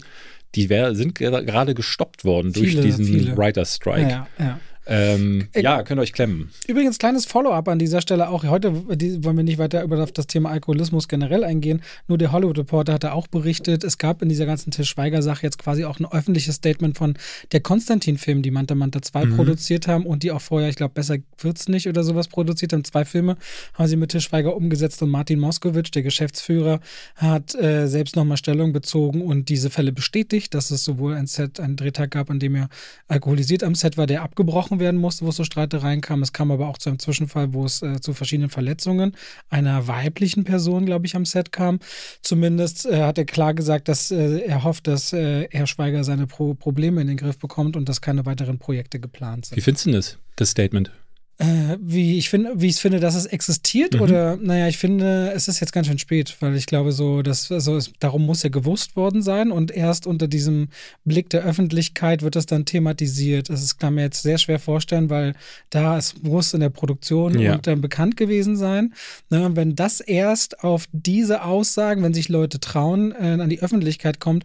[0.55, 3.38] die wär, sind gerade gestoppt worden viele, durch diesen viele.
[3.38, 4.10] Writer's Strike.
[4.10, 4.60] Ja, ja.
[4.88, 6.50] Ähm, äh, ja, könnt ihr euch klemmen.
[6.67, 8.43] Übrigens, kleines Follow-up an dieser Stelle auch.
[8.45, 11.82] Heute wollen wir nicht weiter über das Thema Alkoholismus generell eingehen.
[12.08, 15.58] Nur der Hollywood Reporter hatte auch berichtet, es gab in dieser ganzen Til Schweiger-Sache jetzt
[15.58, 17.17] quasi auch ein öffentliches Statement von
[17.52, 19.36] der Konstantin-Film, die Manta Manta 2 mhm.
[19.36, 22.86] produziert haben und die auch vorher, ich glaube, besser wird's nicht oder sowas produziert haben.
[22.86, 23.36] Zwei Filme
[23.73, 26.80] haben sie mit Til Schweiger umgesetzt und Martin Moskowitsch, der Geschäftsführer,
[27.15, 31.60] hat äh, selbst nochmal Stellung bezogen und diese Fälle bestätigt, dass es sowohl ein Set,
[31.60, 32.69] einen Drehtag gab, an dem er
[33.08, 36.22] alkoholisiert am Set war, der abgebrochen besprochen werden musste, wo es so Streitereien kam.
[36.22, 39.16] Es kam aber auch zu einem Zwischenfall, wo es äh, zu verschiedenen Verletzungen
[39.50, 41.80] einer weiblichen Person, glaube ich, am Set kam.
[42.22, 46.28] Zumindest äh, hat er klar gesagt, dass äh, er hofft, dass äh, Herr Schweiger seine
[46.28, 49.58] Pro Probleme in den Griff bekommt und dass keine weiteren Projekte geplant sind.
[49.58, 50.92] Wie findest du das, das Statement?
[51.39, 54.02] Äh, wie ich finde, wie ich finde, dass es existiert mhm.
[54.02, 57.52] oder naja, ich finde, es ist jetzt ganz schön spät, weil ich glaube so, dass
[57.52, 60.69] also es, darum muss ja gewusst worden sein und erst unter diesem
[61.06, 63.52] Blick der Öffentlichkeit wird das dann thematisiert.
[63.52, 65.36] Das kann mir jetzt sehr schwer vorstellen, weil
[65.69, 67.54] da es muss in der Produktion ja.
[67.54, 68.95] und dann bekannt gewesen sein.
[69.30, 74.19] Ne, wenn das erst auf diese Aussagen, wenn sich Leute trauen, äh, an die Öffentlichkeit
[74.19, 74.43] kommt,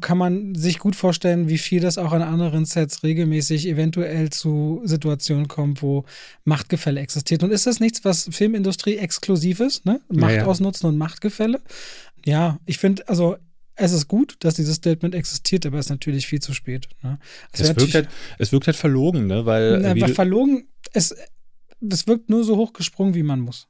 [0.00, 4.80] kann man sich gut vorstellen, wie viel das auch an anderen Sets regelmäßig eventuell zu
[4.84, 6.04] Situationen kommt, wo
[6.44, 7.42] Machtgefälle existiert.
[7.42, 9.84] Und ist das nichts, was Filmindustrie exklusiv ist?
[9.84, 10.00] Ne?
[10.08, 11.60] Macht ja, ausnutzen und Machtgefälle?
[12.24, 13.36] Ja, ich finde, also
[13.74, 16.88] es ist gut, dass dieses Statement existiert, aber es ist natürlich viel zu spät.
[17.02, 17.18] Ne?
[17.52, 19.46] Es, es, wirkt halt, es wirkt halt verlogen, ne?
[19.46, 21.14] Weil, na, verlogen, es,
[21.88, 23.66] es wirkt nur so hochgesprungen, wie man muss.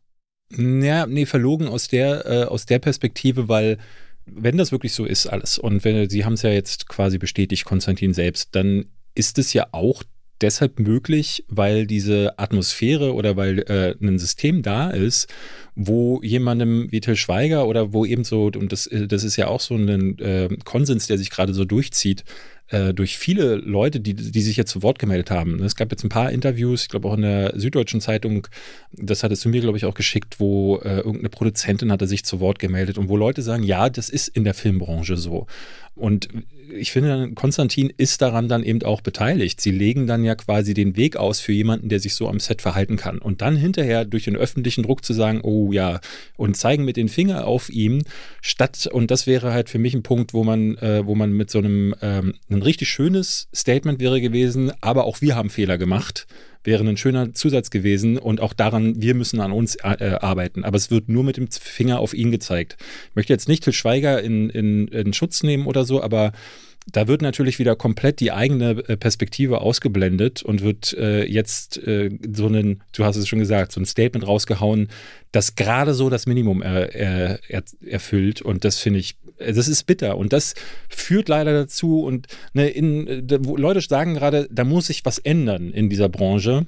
[0.57, 3.79] Ja, nee, verlogen aus der, äh, aus der Perspektive, weil
[4.27, 7.65] wenn das wirklich so ist alles und wenn Sie haben es ja jetzt quasi bestätigt,
[7.65, 10.03] Konstantin selbst, dann ist es ja auch
[10.41, 15.33] deshalb möglich, weil diese Atmosphäre oder weil äh, ein System da ist,
[15.75, 19.49] wo jemandem wie Till Schweiger oder wo eben so, und das, äh, das ist ja
[19.49, 22.25] auch so ein äh, Konsens, der sich gerade so durchzieht,
[22.69, 25.63] äh, durch viele Leute, die, die sich jetzt zu Wort gemeldet haben.
[25.63, 28.49] Es gab jetzt ein paar Interviews, ich glaube auch in der Süddeutschen Zeitung,
[28.93, 32.41] das hattest du mir, glaube ich, auch geschickt, wo äh, irgendeine Produzentin hatte sich zu
[32.41, 35.47] Wort gemeldet und wo Leute sagen, ja, das ist in der Filmbranche so.
[35.95, 36.29] Und
[36.73, 39.61] ich finde, Konstantin ist daran dann eben auch beteiligt.
[39.61, 42.63] Sie legen dann ja quasi den Weg aus für jemanden, der sich so am Set
[42.63, 43.19] verhalten kann.
[43.19, 46.01] Und dann hinterher durch den öffentlichen Druck zu sagen, oh ja,
[46.37, 48.03] und zeigen mit den Finger auf ihm,
[48.41, 51.51] statt, und das wäre halt für mich ein Punkt, wo man, äh, wo man mit
[51.51, 56.27] so einem, ähm, ein richtig schönes Statement wäre gewesen, aber auch wir haben Fehler gemacht
[56.67, 60.65] wäre ein schöner Zusatz gewesen und auch daran, wir müssen an uns äh, arbeiten.
[60.65, 62.77] Aber es wird nur mit dem Finger auf ihn gezeigt.
[63.11, 66.33] Ich möchte jetzt nicht Til Schweiger in, in, in Schutz nehmen oder so, aber
[66.93, 72.11] da wird natürlich wieder komplett die eigene äh, Perspektive ausgeblendet und wird äh, jetzt äh,
[72.33, 74.89] so ein, du hast es schon gesagt, so ein Statement rausgehauen,
[75.33, 78.41] das gerade so das Minimum er, er, erfüllt.
[78.41, 80.17] Und das finde ich, das ist bitter.
[80.17, 80.55] Und das
[80.89, 82.03] führt leider dazu.
[82.03, 86.67] Und ne, in, äh, Leute sagen gerade, da muss sich was ändern in dieser Branche.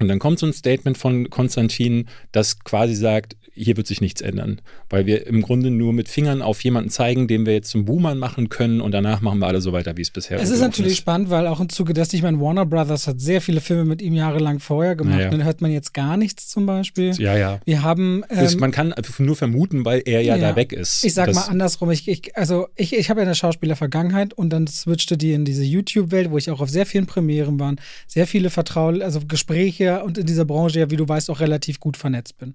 [0.00, 4.20] Und dann kommt so ein Statement von Konstantin, das quasi sagt, hier wird sich nichts
[4.20, 7.84] ändern, weil wir im Grunde nur mit Fingern auf jemanden zeigen, den wir jetzt zum
[7.84, 10.44] Boomer machen können und danach machen wir alle so weiter, wie es bisher ist.
[10.44, 13.40] Es ist natürlich spannend, weil auch im Zuge dessen, ich meine, Warner Brothers hat sehr
[13.40, 15.20] viele Filme mit ihm jahrelang vorher gemacht.
[15.20, 17.12] Ja, Dann hört man jetzt gar nichts zum Beispiel.
[17.12, 17.60] Ja, ja.
[17.64, 18.24] Wir haben.
[18.30, 21.04] Ähm, man kann nur vermuten, weil er ja, ja da weg ist.
[21.04, 21.92] Ich sag mal andersrum.
[21.92, 25.62] Ich, ich, also ich, ich habe ja eine Schauspieler-Vergangenheit und dann switchte die in diese
[25.62, 27.76] YouTube-Welt, wo ich auch auf sehr vielen Premieren war,
[28.08, 31.80] sehr viele Vertrauen, also Gespräche und in dieser Branche ja, wie du weißt, auch relativ
[31.80, 32.54] gut vernetzt bin.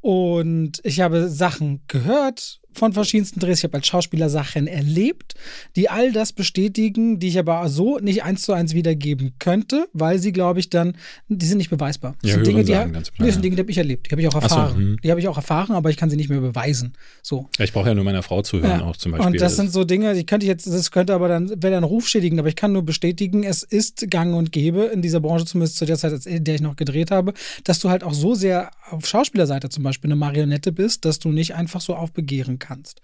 [0.00, 3.58] Und ich habe Sachen gehört von verschiedensten Drehs.
[3.58, 5.34] Ich habe als Schauspieler Sachen erlebt,
[5.74, 10.18] die all das bestätigen, die ich aber so nicht eins zu eins wiedergeben könnte, weil
[10.18, 10.96] sie, glaube ich, dann,
[11.28, 12.14] die sind nicht beweisbar.
[12.22, 14.10] Das ja, sind Dinge, die, sagen, ganz klar, sind Dinge, die habe ich erlebt, die
[14.12, 14.72] habe ich auch erfahren.
[14.72, 14.96] So, hm.
[15.02, 16.94] die habe ich auch erfahren, aber ich kann sie nicht mehr beweisen.
[17.22, 17.48] So.
[17.58, 18.86] Ja, ich brauche ja nur meiner Frau zuhören, ja.
[18.86, 19.26] auch zum Beispiel.
[19.26, 21.84] Und das sind so Dinge, die könnte ich jetzt, das könnte aber dann, wäre dann
[21.84, 25.78] rufschädigend, aber ich kann nur bestätigen, es ist gang und gäbe in dieser Branche, zumindest
[25.78, 27.32] zu der Zeit, in der ich noch gedreht habe,
[27.64, 31.30] dass du halt auch so sehr auf Schauspielerseite zum Beispiel eine Marionette bist, dass du
[31.30, 33.00] nicht einfach so aufbegehren kannst.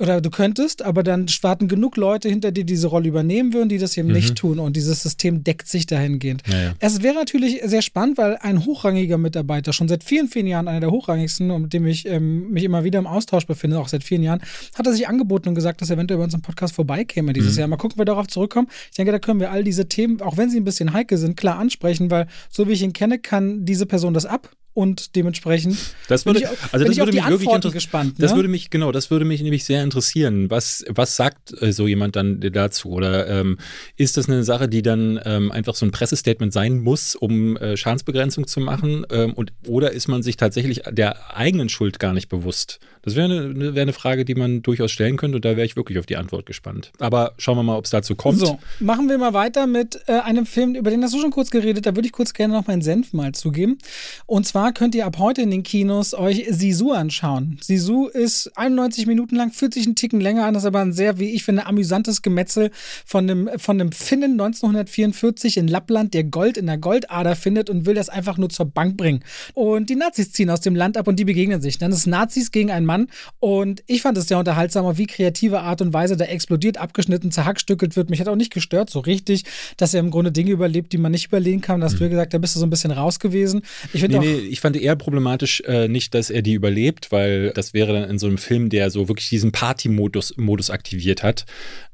[0.00, 3.68] Oder du könntest, aber dann warten genug Leute hinter dir, die diese Rolle übernehmen würden,
[3.68, 4.14] die das eben mhm.
[4.14, 4.58] nicht tun.
[4.58, 6.42] Und dieses System deckt sich dahingehend.
[6.46, 6.74] Ja, ja.
[6.78, 10.80] Es wäre natürlich sehr spannend, weil ein hochrangiger Mitarbeiter, schon seit vielen, vielen Jahren, einer
[10.80, 14.22] der hochrangigsten, mit dem ich ähm, mich immer wieder im Austausch befinde, auch seit vielen
[14.22, 14.40] Jahren,
[14.74, 17.52] hat er sich angeboten und gesagt, dass er eventuell bei uns im Podcast vorbeikäme dieses
[17.52, 17.58] mhm.
[17.58, 17.68] Jahr.
[17.68, 18.68] Mal gucken, wir darauf zurückkommen.
[18.90, 21.36] Ich denke, da können wir all diese Themen, auch wenn sie ein bisschen heikel sind,
[21.36, 25.76] klar ansprechen, weil so wie ich ihn kenne, kann diese Person das ab und dementsprechend
[26.08, 28.14] das würde, bin ich, also das würde mich wirklich gespannt.
[28.18, 28.38] Das ne?
[28.38, 30.50] würde mich genau, das würde mich nämlich sehr interessieren.
[30.50, 33.58] Was was sagt äh, so jemand dann dazu oder ähm,
[33.96, 37.76] ist das eine Sache, die dann ähm, einfach so ein Pressestatement sein muss, um äh,
[37.76, 42.30] Schadensbegrenzung zu machen ähm, und oder ist man sich tatsächlich der eigenen Schuld gar nicht
[42.30, 42.80] bewusst?
[43.02, 45.76] Das wäre eine, wär eine Frage, die man durchaus stellen könnte und da wäre ich
[45.76, 46.92] wirklich auf die Antwort gespannt.
[46.98, 48.38] Aber schauen wir mal, ob es dazu kommt.
[48.38, 51.50] So, machen wir mal weiter mit äh, einem Film, über den hast du schon kurz
[51.50, 53.78] geredet, da würde ich kurz gerne noch meinen Senf mal zugeben.
[54.26, 57.58] Und zwar könnt ihr ab heute in den Kinos euch Sisu anschauen.
[57.60, 60.92] Sisu ist 91 Minuten lang, fühlt sich einen Ticken länger an, das ist aber ein
[60.92, 62.70] sehr, wie ich finde, amüsantes Gemetzel
[63.04, 67.86] von einem, von einem Finnen 1944 in Lappland, der Gold in der Goldader findet und
[67.86, 69.22] will das einfach nur zur Bank bringen.
[69.54, 71.78] Und die Nazis ziehen aus dem Land ab und die begegnen sich.
[71.78, 73.08] Dann ist Nazis gegen einen Mann.
[73.38, 77.96] Und ich fand es sehr unterhaltsam, wie kreative Art und Weise da explodiert, abgeschnitten, zerhackstückelt
[77.96, 78.10] wird.
[78.10, 79.44] Mich hat auch nicht gestört, so richtig,
[79.76, 81.80] dass er im Grunde Dinge überlebt, die man nicht überleben kann.
[81.80, 82.04] Da hast mhm.
[82.04, 83.62] du gesagt, da bist du so ein bisschen raus gewesen.
[83.92, 87.72] Ich, nee, nee, ich fand eher problematisch äh, nicht, dass er die überlebt, weil das
[87.74, 91.46] wäre dann in so einem Film, der so wirklich diesen Party-Modus Modus aktiviert hat,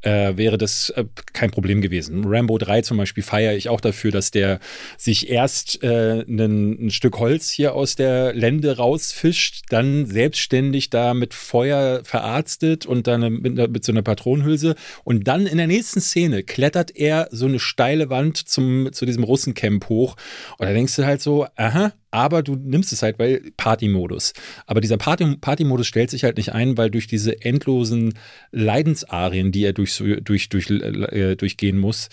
[0.03, 2.25] äh, wäre das äh, kein Problem gewesen.
[2.25, 4.61] Rambo 3 zum Beispiel feiere ich auch dafür, dass der
[4.97, 11.35] sich erst äh, ein Stück Holz hier aus der Lände rausfischt, dann selbstständig da mit
[11.35, 14.75] Feuer verarztet und dann mit, mit, so einer Patronenhülse.
[15.05, 19.25] Und dann in der nächsten Szene klettert er so eine steile Wand zum, zu diesem
[19.25, 20.17] Russencamp hoch.
[20.59, 24.33] Und da denkst du halt so, aha, aber du nimmst es halt, weil Party-Modus.
[24.67, 28.15] Aber dieser Party-Modus Party stellt sich halt nicht ein, weil durch diese endlosen
[28.51, 32.09] Leidensarien, die er durch, durch, durch, äh, durchgehen muss,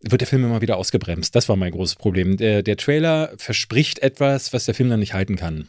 [0.00, 1.34] wird der Film immer wieder ausgebremst.
[1.34, 2.36] Das war mein großes Problem.
[2.38, 5.68] Der, der Trailer verspricht etwas, was der Film dann nicht halten kann.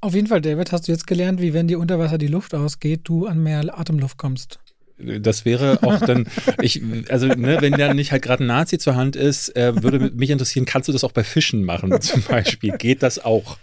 [0.00, 2.54] Auf jeden Fall, David, hast du jetzt gelernt, wie wenn dir unter Wasser die Luft
[2.54, 4.58] ausgeht, du an mehr Atemluft kommst.
[4.98, 6.26] Das wäre auch dann,
[6.62, 10.10] ich, also ne, wenn da nicht halt gerade ein Nazi zur Hand ist, äh, würde
[10.14, 12.76] mich interessieren, kannst du das auch bei Fischen machen zum Beispiel?
[12.78, 13.58] Geht das auch?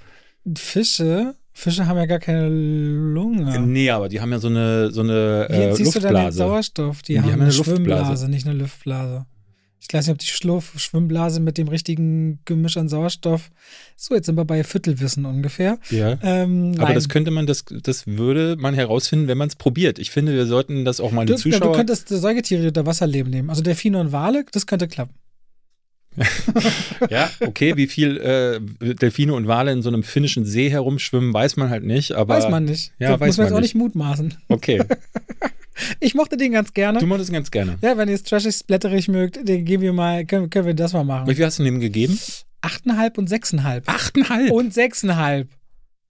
[0.56, 1.36] Fische?
[1.54, 3.60] Fische haben ja gar keine Lunge.
[3.60, 6.00] Nee, aber die haben ja so eine, so eine Wie äh, Luftblase.
[6.00, 7.02] du dann den Sauerstoff?
[7.02, 9.26] Die, die haben, haben, eine, eine Schwimmblase, nicht eine Luftblase.
[9.82, 13.50] Ich weiß nicht, ob die Schlurf Schwimmblase mit dem richtigen Gemisch an Sauerstoff.
[13.96, 15.80] So, jetzt sind wir bei Viertelwissen ungefähr.
[15.90, 16.18] Ja.
[16.22, 19.98] Ähm, aber das könnte man, das, das würde man herausfinden, wenn man es probiert.
[19.98, 21.72] Ich finde, wir sollten das auch mal du, die Zuschauer.
[21.72, 23.50] Du könntest Säugetiere, die unter Wasser leben, nehmen.
[23.50, 25.16] Also Delfine und Wale, das könnte klappen.
[27.10, 28.60] ja, okay, wie viel äh,
[28.96, 32.14] Delfine und Wale in so einem finnischen See herumschwimmen, weiß man halt nicht.
[32.14, 32.92] Aber weiß man nicht.
[33.00, 34.34] Ja, das weiß muss man jetzt auch nicht mutmaßen.
[34.50, 34.84] Okay.
[36.00, 37.00] Ich mochte den ganz gerne.
[37.00, 37.78] Du mochtest ihn ganz gerne.
[37.82, 40.94] Ja, wenn ihr es trashig splatterig mögt, den geben wir mal, können, können wir das
[40.94, 41.28] mal machen.
[41.28, 42.20] Wie viel hast du dem gegeben?
[42.62, 43.88] Achteinhalb und sechseinhalb.
[43.88, 44.52] Achteinhalb?
[44.52, 45.50] Und sechseinhalb.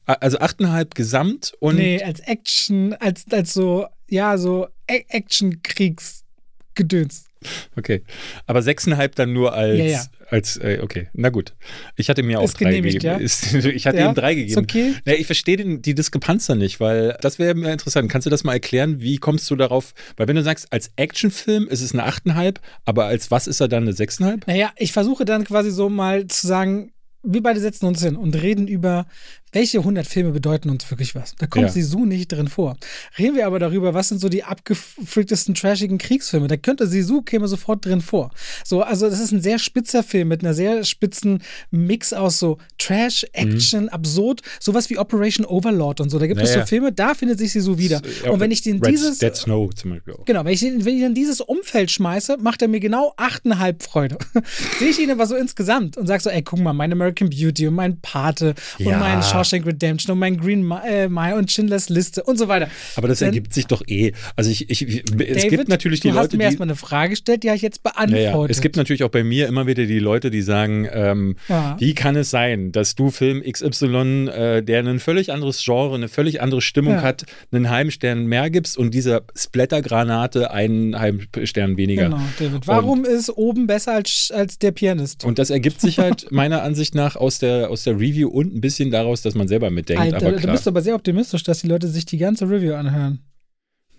[0.06, 1.76] Also achteinhalb gesamt und.
[1.76, 7.29] Nee, als Action, als, als so, ja, so Action-Kriegsgedöns.
[7.76, 8.04] Okay.
[8.48, 10.04] Aber sechseinhalb dann nur als, ja, ja.
[10.30, 11.54] als äh, okay, na gut.
[11.96, 13.06] Ich hatte mir auch ist drei gegeben.
[13.06, 13.20] Ja?
[13.20, 14.60] ich hatte ihm drei gegeben.
[14.60, 14.96] Okay.
[15.06, 18.12] Ja, ich verstehe die Diskrepanz da nicht, weil das wäre mir interessant.
[18.12, 19.00] Kannst du das mal erklären?
[19.00, 19.94] Wie kommst du darauf?
[20.18, 23.68] Weil wenn du sagst, als Actionfilm ist es eine achteinhalb, aber als was ist er
[23.68, 24.46] dann eine sechseinhalb?
[24.48, 26.92] Naja, ich versuche dann quasi so mal zu sagen,
[27.24, 29.06] wir beide setzen uns hin und reden über,
[29.52, 31.36] welche 100 Filme bedeuten uns wirklich was.
[31.38, 31.72] Da kommt ja.
[31.72, 32.78] Sisu nicht drin vor.
[33.18, 36.48] Reden wir aber darüber, was sind so die abgefreaktesten, trashigen Kriegsfilme.
[36.48, 38.32] Da könnte Sisu käme sofort drin vor.
[38.64, 42.58] So, also das ist ein sehr spitzer Film mit einer sehr spitzen Mix aus so
[42.78, 43.90] Trash, Action, mhm.
[43.90, 46.20] absurd, sowas wie Operation Overlord und so.
[46.20, 46.50] Da gibt naja.
[46.50, 48.02] es so Filme, da findet sich Sisu wieder.
[48.24, 50.26] Ja, und wenn ich den dieses Dead Snow zum Beispiel auch.
[50.26, 54.18] Genau, wenn ich, wenn ich in dieses Umfeld schmeiße, macht er mir genau 8,5 Freude.
[54.80, 57.68] Sehe ich ihn aber so insgesamt und sage so, ey, guck mal, mein American Beauty
[57.68, 58.94] und mein Pate ja.
[58.94, 62.70] und mein Shawshank Redemption und mein Green Mile äh, und Schindlers Liste und so weiter.
[62.96, 64.14] Aber das Dann, ergibt sich doch eh.
[64.36, 67.12] Also ich, ich es David, gibt natürlich die du Leute, hast mir erstmal eine Frage
[67.12, 68.24] gestellt, die habe ich jetzt beantwortet.
[68.24, 68.46] Ja, ja.
[68.50, 71.76] Es gibt natürlich auch bei mir immer wieder die Leute, die sagen, ähm, ja.
[71.80, 76.08] wie kann es sein, dass du Film XY, äh, der ein völlig anderes Genre, eine
[76.08, 81.78] völlig andere Stimmung hat, einen halben Stern mehr gibst und dieser Splattergranate einen halben Stern
[81.78, 82.06] weniger.
[82.06, 82.68] Genau, David.
[82.68, 85.24] Warum und, ist oben besser als, als der Pianist?
[85.24, 88.62] Und das ergibt sich halt meiner Ansicht nach aus der, aus der Review und ein
[88.62, 90.02] bisschen daraus, dass man selber mitdenkt.
[90.02, 90.42] Alter, aber klar.
[90.42, 93.20] Du bist aber sehr optimistisch, dass die Leute sich die ganze Review anhören.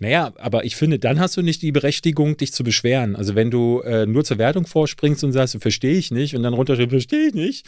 [0.01, 3.15] Naja, aber ich finde, dann hast du nicht die Berechtigung, dich zu beschweren.
[3.15, 6.55] Also wenn du äh, nur zur Wertung vorspringst und sagst, verstehe ich nicht und dann
[6.55, 7.67] runterschreibst, verstehe ich nicht,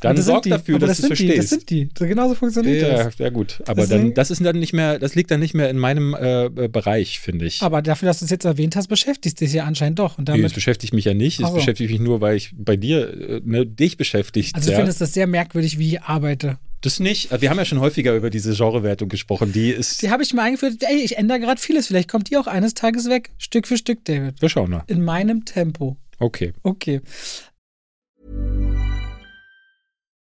[0.00, 1.32] dann sorg dafür, dass das du verstehst.
[1.32, 1.88] Die, das sind die.
[2.06, 3.18] Genauso funktioniert ja, das.
[3.18, 3.60] Ja, gut.
[3.66, 6.14] Aber Deswegen, dann, das ist dann nicht mehr, das liegt dann nicht mehr in meinem
[6.14, 7.60] äh, äh Bereich, finde ich.
[7.60, 10.16] Aber dafür, dass du es jetzt erwähnt hast, beschäftigt dich ja anscheinend doch.
[10.16, 11.40] Und damit nee, es beschäftigt mich ja nicht.
[11.40, 14.54] Es beschäftigt mich nur, weil ich bei dir, äh, ne, dich beschäftigt.
[14.54, 14.78] Also du ja.
[14.78, 16.58] findest das sehr merkwürdig, wie ich arbeite.
[16.84, 17.40] Das nicht.
[17.40, 19.54] Wir haben ja schon häufiger über diese Genrewertung gesprochen.
[19.54, 20.02] Die ist.
[20.02, 20.82] Die habe ich mal eingeführt.
[20.82, 21.86] Ey, ich ändere gerade vieles.
[21.86, 23.30] Vielleicht kommt die auch eines Tages weg.
[23.38, 24.42] Stück für Stück, David.
[24.42, 24.84] Wir schauen mal.
[24.86, 25.96] In meinem Tempo.
[26.18, 26.52] Okay.
[26.62, 27.00] Okay.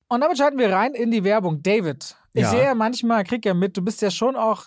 [0.07, 1.61] Und damit schalten wir rein in die Werbung.
[1.61, 2.51] David, ich ja.
[2.51, 4.67] sehe ja manchmal, krieg ja mit, du bist ja schon auch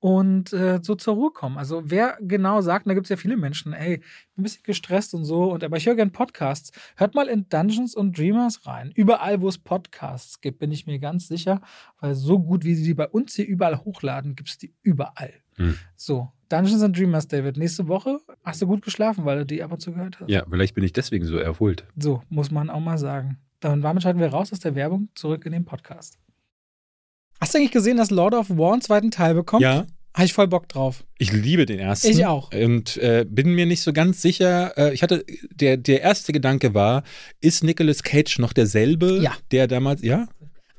[0.00, 1.58] und äh, so zur Ruhe kommen.
[1.58, 4.00] Also wer genau sagt, da gibt es ja viele Menschen, ey,
[4.36, 6.70] ein bisschen gestresst und so, und aber ich höre gerne Podcasts.
[6.96, 8.92] Hört mal in Dungeons and Dreamers rein.
[8.94, 11.60] Überall, wo es Podcasts gibt, bin ich mir ganz sicher,
[12.00, 15.32] weil so gut, wie sie die bei uns hier überall hochladen, gibt es die überall.
[15.56, 15.76] Hm.
[15.96, 17.56] So, Dungeons and Dreamers, David.
[17.56, 20.30] Nächste Woche hast du gut geschlafen, weil du die ab und zu gehört hast.
[20.30, 21.84] Ja, vielleicht bin ich deswegen so erholt.
[21.96, 23.38] So, muss man auch mal sagen.
[23.60, 26.18] Dann damit schalten wir raus aus der Werbung zurück in den Podcast.
[27.40, 29.62] Hast du eigentlich gesehen, dass Lord of War einen zweiten Teil bekommt?
[29.62, 29.86] Ja.
[30.14, 31.04] Habe ich voll Bock drauf.
[31.18, 32.08] Ich liebe den ersten.
[32.08, 32.52] Ich auch.
[32.52, 34.76] Und äh, bin mir nicht so ganz sicher.
[34.76, 37.04] Äh, ich hatte, der, der erste Gedanke war,
[37.40, 39.32] ist Nicolas Cage noch derselbe, ja.
[39.52, 40.26] der damals, ja?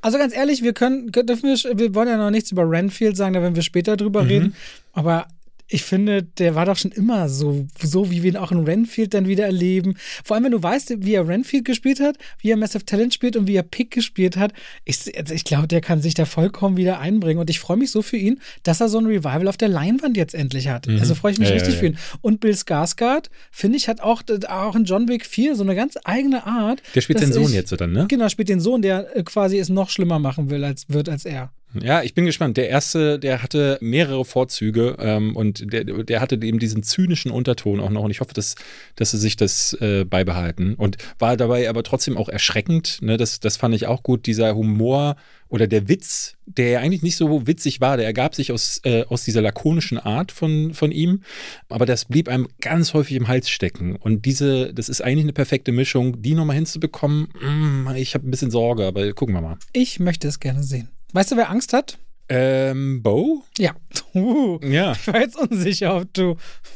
[0.01, 3.33] Also ganz ehrlich, wir können, dürfen wir, wir wollen ja noch nichts über Renfield sagen,
[3.33, 4.27] da werden wir später drüber mhm.
[4.27, 4.55] reden.
[4.93, 5.27] Aber
[5.71, 9.13] ich finde, der war doch schon immer so, so wie wir ihn auch in Renfield
[9.13, 9.95] dann wieder erleben.
[10.23, 13.35] Vor allem, wenn du weißt, wie er Renfield gespielt hat, wie er Massive Talent spielt
[13.35, 14.51] und wie er Pick gespielt hat.
[14.83, 17.39] Ich, also ich glaube, der kann sich da vollkommen wieder einbringen.
[17.39, 20.17] Und ich freue mich so für ihn, dass er so ein Revival auf der Leinwand
[20.17, 20.87] jetzt endlich hat.
[20.87, 20.99] Mhm.
[20.99, 21.79] Also freue ich mich ja, richtig ja, ja.
[21.79, 21.97] für ihn.
[22.21, 25.97] Und Bill Skarsgård, finde ich, hat auch, auch in John Wick 4 so eine ganz
[26.03, 26.81] eigene Art.
[26.95, 28.07] Der spielt den Sohn ich, jetzt so dann, ne?
[28.07, 31.25] Genau, spielt den Sohn, der äh, quasi es noch schlimmer machen will, als wird als
[31.25, 31.51] er.
[31.73, 32.57] Ja, ich bin gespannt.
[32.57, 37.79] Der erste, der hatte mehrere Vorzüge ähm, und der, der hatte eben diesen zynischen Unterton
[37.79, 38.03] auch noch.
[38.03, 38.55] Und ich hoffe, dass,
[38.95, 40.73] dass sie sich das äh, beibehalten.
[40.73, 42.99] Und war dabei aber trotzdem auch erschreckend.
[43.01, 43.17] Ne?
[43.17, 44.25] Das, das fand ich auch gut.
[44.25, 45.15] Dieser Humor
[45.47, 49.23] oder der Witz, der eigentlich nicht so witzig war, der ergab sich aus, äh, aus
[49.23, 51.21] dieser lakonischen Art von, von ihm.
[51.69, 53.95] Aber das blieb einem ganz häufig im Hals stecken.
[53.95, 56.21] Und diese, das ist eigentlich eine perfekte Mischung.
[56.23, 59.57] Die nochmal hinzubekommen, mm, ich habe ein bisschen Sorge, aber gucken wir mal.
[59.71, 60.89] Ich möchte es gerne sehen.
[61.13, 61.97] Weißt du, wer Angst hat?
[62.31, 63.43] Ähm, Bo?
[63.57, 63.75] Ja.
[64.13, 64.91] Uh, ja.
[64.91, 66.35] Ich war jetzt unsicher, ob du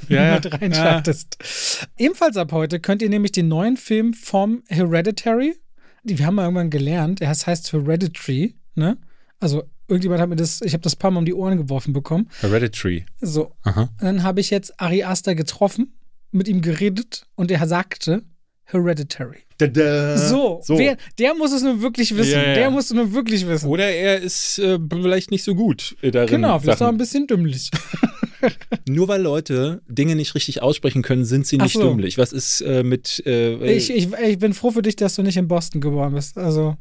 [0.10, 1.38] ja, mit reinschaltest.
[1.40, 2.06] Ja.
[2.06, 5.56] Ebenfalls ab heute könnt ihr nämlich den neuen Film vom Hereditary,
[6.04, 8.98] wir haben mal irgendwann gelernt, er heißt Hereditary, ne?
[9.40, 12.30] Also irgendjemand hat mir das, ich habe das paar Mal um die Ohren geworfen bekommen.
[12.40, 13.06] Hereditary.
[13.22, 13.54] So.
[13.64, 13.82] Aha.
[13.82, 15.94] Und dann habe ich jetzt Ari Aster getroffen,
[16.32, 18.24] mit ihm geredet und er sagte
[18.66, 19.40] Hereditary.
[19.58, 20.18] Da, da.
[20.18, 20.78] So, so.
[20.78, 22.32] Wer, der muss es nun wirklich wissen.
[22.32, 22.54] Ja, ja.
[22.56, 23.68] Der muss es nun wirklich wissen.
[23.68, 26.28] Oder er ist äh, vielleicht nicht so gut darin.
[26.28, 27.70] Genau, vielleicht auch ein bisschen dümmlich.
[28.88, 31.82] Nur weil Leute Dinge nicht richtig aussprechen können, sind sie nicht so.
[31.82, 32.18] dümmlich.
[32.18, 33.24] Was ist äh, mit.
[33.26, 36.38] Äh, ich, ich, ich bin froh für dich, dass du nicht in Boston geboren bist.
[36.38, 36.76] Also.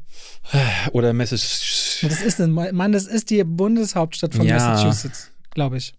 [0.91, 1.99] Oder Massachusetts.
[2.01, 4.55] Das ist, Mann, das ist die Bundeshauptstadt von ja.
[4.55, 5.93] Massachusetts, glaube ich.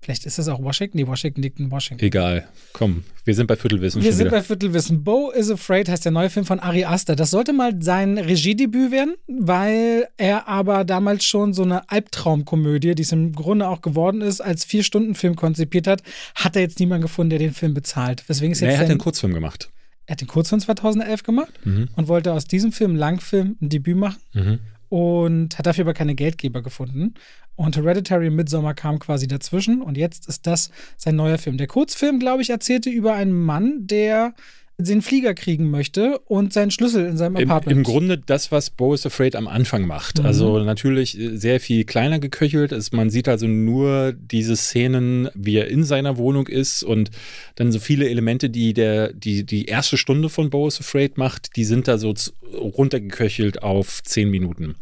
[0.00, 0.98] Vielleicht ist das auch Washington?
[0.98, 2.04] Nee, Washington liegt in Washington.
[2.04, 2.46] Egal.
[2.72, 4.02] Komm, wir sind bei Viertelwissen.
[4.02, 4.36] Wir sind wieder.
[4.36, 5.02] bei Viertelwissen.
[5.02, 7.16] Bo is Afraid heißt der neue Film von Ari Aster.
[7.16, 13.02] Das sollte mal sein Regiedebüt werden, weil er aber damals schon so eine Albtraumkomödie, die
[13.02, 16.02] es im Grunde auch geworden ist, als Vier-Stunden-Film konzipiert hat,
[16.34, 18.28] hat er jetzt niemanden gefunden, der den Film bezahlt.
[18.28, 19.70] Weswegen ist jetzt nee, er hat einen Kurzfilm gemacht.
[20.06, 21.88] Er hat den Kurzfilm 2011 gemacht mhm.
[21.96, 24.20] und wollte aus diesem Film Langfilm ein Debüt machen.
[24.34, 27.14] Mhm und hat dafür aber keine Geldgeber gefunden.
[27.56, 31.56] Und Hereditary im Midsommar kam quasi dazwischen und jetzt ist das sein neuer Film.
[31.56, 34.34] Der Kurzfilm, glaube ich, erzählte über einen Mann, der
[34.78, 37.72] den Flieger kriegen möchte und seinen Schlüssel in seinem Apartment.
[37.72, 40.18] Im, im Grunde das, was Bo is Afraid am Anfang macht.
[40.18, 40.26] Mhm.
[40.26, 42.72] Also natürlich sehr viel kleiner geköchelt.
[42.72, 47.10] Es, man sieht also nur diese Szenen, wie er in seiner Wohnung ist und
[47.54, 51.56] dann so viele Elemente, die der, die, die erste Stunde von Bo is Afraid macht,
[51.56, 52.12] die sind da so
[52.52, 54.74] runtergeköchelt auf zehn Minuten.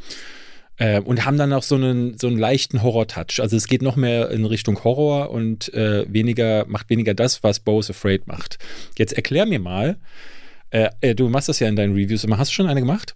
[0.76, 3.40] Äh, und haben dann auch so einen, so einen leichten Horror-Touch.
[3.40, 7.60] Also es geht noch mehr in Richtung Horror und äh, weniger, macht weniger das, was
[7.60, 8.58] Bo's Afraid macht.
[8.98, 9.96] Jetzt erklär mir mal,
[10.70, 12.38] äh, äh, du machst das ja in deinen Reviews immer.
[12.38, 13.14] Hast du schon eine gemacht?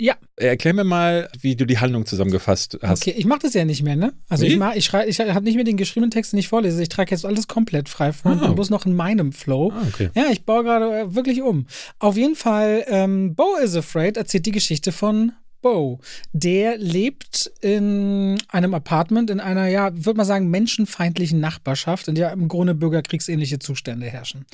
[0.00, 0.14] Ja.
[0.36, 3.02] Erklär mir mal, wie du die Handlung zusammengefasst hast.
[3.02, 4.14] Okay, ich mache das ja nicht mehr, ne?
[4.30, 4.52] Also Wie?
[4.52, 6.80] ich mach, ich, ich habe nicht mehr den geschriebenen Text, den ich vorlese.
[6.82, 8.46] Ich trage jetzt alles komplett frei vor ah.
[8.46, 9.72] und muss noch in meinem Flow.
[9.74, 10.08] Ah, okay.
[10.14, 11.66] Ja, ich baue gerade äh, wirklich um.
[11.98, 16.00] Auf jeden Fall, ähm, Bo is Afraid erzählt die Geschichte von Bo,
[16.32, 22.32] der lebt in einem Apartment in einer, ja, würde man sagen, menschenfeindlichen Nachbarschaft, in der
[22.32, 24.46] im Grunde bürgerkriegsähnliche Zustände herrschen.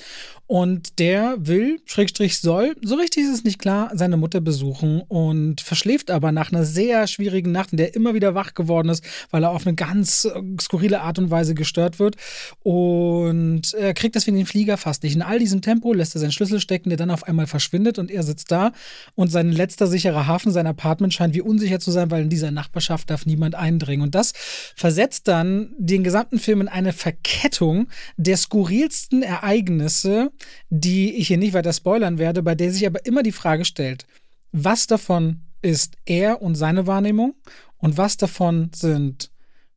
[0.49, 5.61] Und der will, Schrägstrich soll, so richtig ist es nicht klar, seine Mutter besuchen und
[5.61, 9.05] verschläft aber nach einer sehr schwierigen Nacht, in der er immer wieder wach geworden ist,
[9.31, 12.17] weil er auf eine ganz äh, skurrile Art und Weise gestört wird.
[12.63, 15.15] Und er kriegt deswegen den Flieger fast nicht.
[15.15, 18.11] In all diesem Tempo lässt er seinen Schlüssel stecken, der dann auf einmal verschwindet und
[18.11, 18.73] er sitzt da
[19.15, 22.31] und sein letzter sicherer Hafen, sein Apartment, Apartment scheint wie unsicher zu sein, weil in
[22.31, 24.03] dieser Nachbarschaft darf niemand eindringen.
[24.03, 24.33] Und das
[24.75, 30.33] versetzt dann den gesamten Film in eine Verkettung der skurrilsten Ereignisse,
[30.71, 34.07] die ich hier nicht weiter spoilern werde, bei der sich aber immer die Frage stellt,
[34.53, 37.35] was davon ist er und seine Wahrnehmung
[37.77, 39.31] und was davon sind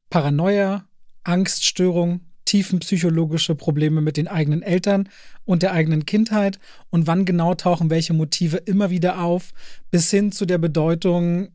[0.10, 0.88] Paranoia,
[1.24, 5.08] Angststörung, tiefenpsychologische Probleme mit den eigenen Eltern
[5.46, 6.60] und der eigenen Kindheit
[6.90, 9.52] und wann genau tauchen welche Motive immer wieder auf,
[9.92, 11.50] bis hin zu der Bedeutung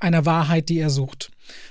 [0.00, 1.30] einer Wahrheit, die er sucht.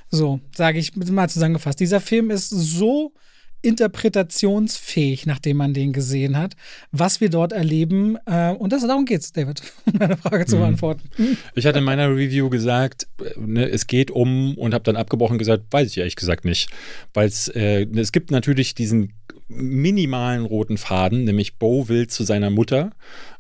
[0.10, 1.82] So, sage ich mal zusammengefasst.
[1.82, 3.14] Dieser Film ist so
[3.62, 6.56] interpretationsfähig, nachdem man den gesehen hat,
[6.92, 8.18] was wir dort erleben.
[8.26, 10.62] Äh, und das, darum geht's, David, um deine Frage zu mhm.
[10.62, 11.10] beantworten.
[11.56, 15.64] Ich hatte in meiner Review gesagt, ne, es geht um und habe dann abgebrochen gesagt,
[15.72, 16.70] weiß ich ehrlich gesagt nicht.
[17.14, 19.14] Weil äh, es gibt natürlich diesen
[19.48, 22.92] minimalen roten Faden, nämlich Bo will zu seiner Mutter.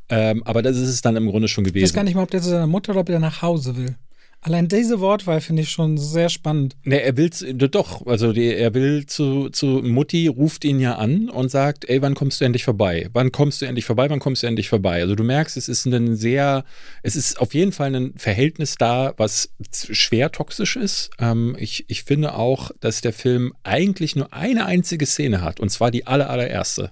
[0.10, 1.86] Ähm, aber das ist es dann im Grunde schon gewesen.
[1.86, 3.78] Ich weiß gar nicht mal, ob der zu seiner Mutter oder ob er nach Hause
[3.78, 3.96] will.
[4.44, 6.76] Allein diese Wortwahl finde ich schon sehr spannend.
[6.84, 11.30] Ne, er will doch, also die, er will zu, zu Mutti, ruft ihn ja an
[11.30, 13.08] und sagt, ey, wann kommst du endlich vorbei?
[13.14, 14.10] Wann kommst du endlich vorbei?
[14.10, 15.02] Wann kommst du endlich vorbei?
[15.02, 16.66] Also du merkst, es ist ein sehr,
[17.04, 21.12] es ist auf jeden Fall ein Verhältnis da, was schwer toxisch ist.
[21.20, 25.70] Ähm, ich, ich finde auch, dass der Film eigentlich nur eine einzige Szene hat, und
[25.70, 26.90] zwar die aller, allererste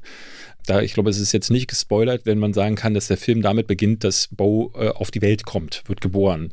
[0.65, 3.41] da, ich glaube, es ist jetzt nicht gespoilert, wenn man sagen kann, dass der Film
[3.41, 6.51] damit beginnt, dass Bo äh, auf die Welt kommt, wird geboren.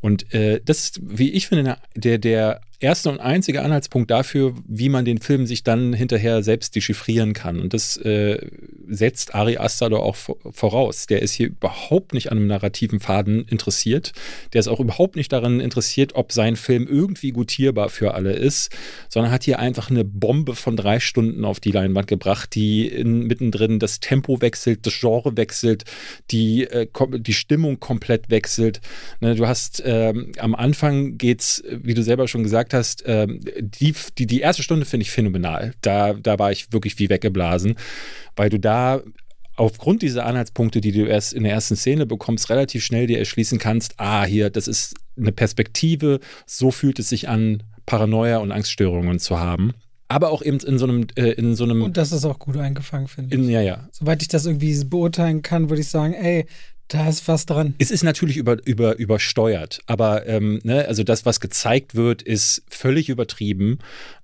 [0.00, 4.88] Und äh, das ist, wie ich finde, der, der erste und einzige Anhaltspunkt dafür, wie
[4.88, 7.60] man den Film sich dann hinterher selbst dechiffrieren kann.
[7.60, 8.38] Und das äh,
[8.88, 10.16] setzt Ari Aster doch auch
[10.52, 11.06] voraus.
[11.06, 14.12] Der ist hier überhaupt nicht an einem narrativen Faden interessiert.
[14.52, 18.70] Der ist auch überhaupt nicht daran interessiert, ob sein Film irgendwie gutierbar für alle ist,
[19.08, 23.26] sondern hat hier einfach eine Bombe von drei Stunden auf die Leinwand gebracht, die in,
[23.26, 25.84] mittendrin das Tempo wechselt, das Genre wechselt,
[26.30, 26.86] die, äh,
[27.18, 28.80] die Stimmung komplett wechselt.
[29.20, 33.40] Ne, du hast ähm, am Anfang geht's, wie du selber schon gesagt gesagt hast, ähm,
[33.60, 35.74] die, die, die erste Stunde finde ich phänomenal.
[35.80, 37.76] Da, da war ich wirklich wie weggeblasen,
[38.36, 39.02] weil du da
[39.56, 43.58] aufgrund dieser Anhaltspunkte, die du erst in der ersten Szene bekommst, relativ schnell dir erschließen
[43.58, 49.18] kannst, ah, hier, das ist eine Perspektive, so fühlt es sich an, Paranoia und Angststörungen
[49.18, 49.72] zu haben.
[50.08, 51.82] Aber auch eben in so einem, äh, in so einem.
[51.82, 53.42] Und das ist auch gut eingefangen, finde ich.
[53.42, 53.88] In, ja, ja.
[53.92, 56.46] Soweit ich das irgendwie beurteilen kann, würde ich sagen, ey,
[56.88, 57.74] da ist was dran.
[57.78, 62.62] Es ist natürlich über, über, übersteuert, aber ähm, ne, also das, was gezeigt wird, ist
[62.68, 63.78] völlig übertrieben.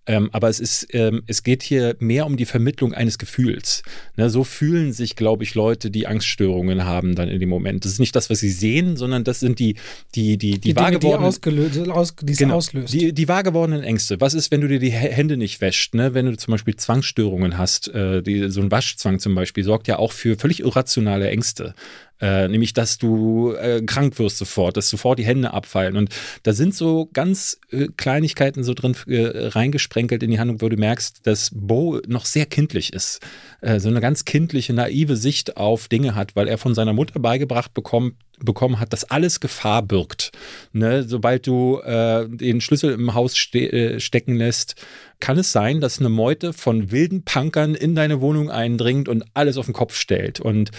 [0.07, 3.83] Ähm, aber es ist, ähm, es geht hier mehr um die Vermittlung eines Gefühls.
[4.17, 7.85] Ne, so fühlen sich, glaube ich, Leute, die Angststörungen haben dann in dem Moment.
[7.85, 9.77] Das ist nicht das, was sie sehen, sondern das sind die,
[10.15, 12.93] die, die, die, die wahr gewordenen, die, aus, genau, auslöst.
[12.93, 14.21] Die, die wahr gewordenen Ängste.
[14.21, 15.95] Was ist, wenn du dir die Hände nicht wäscht?
[15.95, 16.13] Ne?
[16.13, 19.99] Wenn du zum Beispiel Zwangsstörungen hast, äh, die, so ein Waschzwang zum Beispiel, sorgt ja
[19.99, 21.75] auch für völlig irrationale Ängste.
[22.21, 25.97] Äh, nämlich, dass du äh, krank wirst sofort, dass sofort die Hände abfallen.
[25.97, 26.11] Und
[26.45, 29.49] da sind so ganz äh, Kleinigkeiten so drin äh,
[29.95, 33.21] reingesprenkelt in die Handlung, wo du merkst, dass Bo noch sehr kindlich ist.
[33.61, 37.21] Äh, so eine ganz kindliche, naive Sicht auf Dinge hat, weil er von seiner Mutter
[37.21, 40.33] beigebracht bekommt, bekommen hat, dass alles Gefahr birgt.
[40.73, 41.05] Ne?
[41.05, 44.75] Sobald du äh, den Schlüssel im Haus ste stecken lässt,
[45.21, 49.57] kann es sein, dass eine Meute von wilden Punkern in deine Wohnung eindringt und alles
[49.57, 50.41] auf den Kopf stellt.
[50.41, 50.71] Und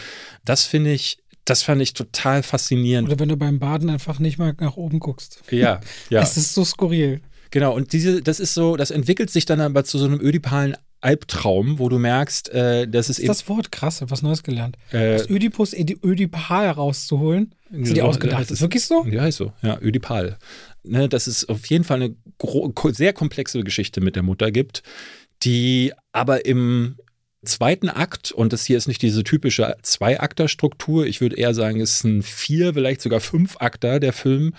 [0.43, 3.07] das finde ich das fand ich total faszinierend.
[3.07, 5.43] Oder wenn du beim Baden einfach nicht mal nach oben guckst.
[5.51, 6.22] Ja, ja.
[6.24, 7.22] Es ist so skurril.
[7.52, 10.76] Genau, und diese, das ist so, das entwickelt sich dann aber zu so einem ödipalen
[11.02, 13.28] Albtraum, wo du merkst, äh, dass es eben.
[13.28, 14.78] Das Wort, krass, was Neues gelernt.
[14.91, 17.54] Äh, das Ödipus Ödipal rauszuholen.
[17.72, 18.41] Ist die ausgedacht?
[18.41, 19.06] Ist das wirklich so?
[19.06, 19.54] Ja, ist so.
[19.62, 20.38] Ja, Ödipal.
[20.84, 22.16] Ne, dass es auf jeden Fall eine
[22.91, 24.84] sehr komplexe Geschichte mit der Mutter gibt,
[25.43, 26.96] die aber im,
[27.46, 31.96] zweiten Akt, und das hier ist nicht diese typische Zwei-Akter-Struktur, ich würde eher sagen, es
[31.96, 34.54] ist ein Vier-, vielleicht sogar Fünf-Akter, der Film.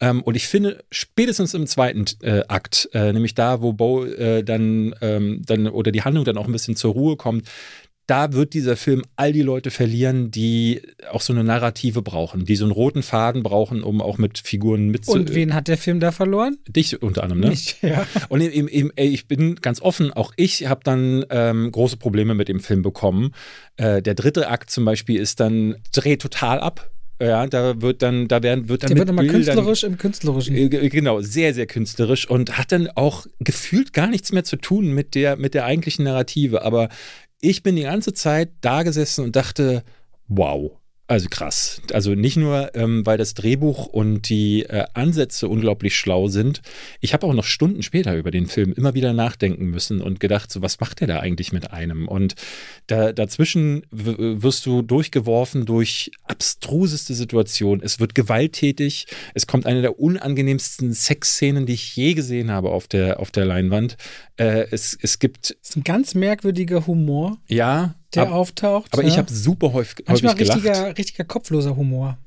[0.00, 4.42] Ähm, und ich finde, spätestens im zweiten äh, Akt, äh, nämlich da, wo Bo äh,
[4.42, 7.48] dann, ähm, dann oder die Handlung dann auch ein bisschen zur Ruhe kommt,
[8.06, 12.56] da wird dieser Film all die Leute verlieren, die auch so eine Narrative brauchen, die
[12.56, 15.28] so einen roten Faden brauchen, um auch mit Figuren mitzunehmen.
[15.28, 16.58] Und wen hat der Film da verloren?
[16.68, 17.48] Dich unter anderem, ne?
[17.48, 18.06] Mich, ja.
[18.28, 22.48] Und eben, eben, ich bin ganz offen, auch ich habe dann ähm, große Probleme mit
[22.48, 23.32] dem Film bekommen.
[23.76, 26.90] Äh, der dritte Akt zum Beispiel ist dann, dreht total ab.
[27.20, 28.88] Ja, da wird dann, da werden, wird dann.
[28.88, 30.56] Der wird immer künstlerisch im Künstlerischen.
[30.56, 34.88] Äh, genau, sehr, sehr künstlerisch und hat dann auch gefühlt gar nichts mehr zu tun
[34.88, 36.62] mit der, mit der eigentlichen Narrative.
[36.62, 36.88] Aber
[37.44, 39.84] ich bin die ganze Zeit da gesessen und dachte,
[40.28, 40.72] wow,
[41.06, 41.82] also krass.
[41.92, 46.62] Also nicht nur, ähm, weil das Drehbuch und die äh, Ansätze unglaublich schlau sind.
[47.00, 50.50] Ich habe auch noch Stunden später über den Film immer wieder nachdenken müssen und gedacht,
[50.50, 52.08] so was macht der da eigentlich mit einem?
[52.08, 52.36] Und
[52.86, 57.84] da, dazwischen wirst du durchgeworfen durch abstruseste Situationen.
[57.84, 59.06] Es wird gewalttätig.
[59.34, 63.44] Es kommt eine der unangenehmsten Sexszenen, die ich je gesehen habe auf der, auf der
[63.44, 63.98] Leinwand.
[64.38, 65.50] Äh, es, es gibt.
[65.50, 67.36] Das ist ein ganz merkwürdiger Humor.
[67.46, 68.92] Ja, der ab, auftaucht.
[68.92, 69.08] Aber ja.
[69.08, 70.64] ich habe super häufig, Manchmal häufig gelacht.
[70.64, 72.18] Richtiger, richtiger kopfloser Humor.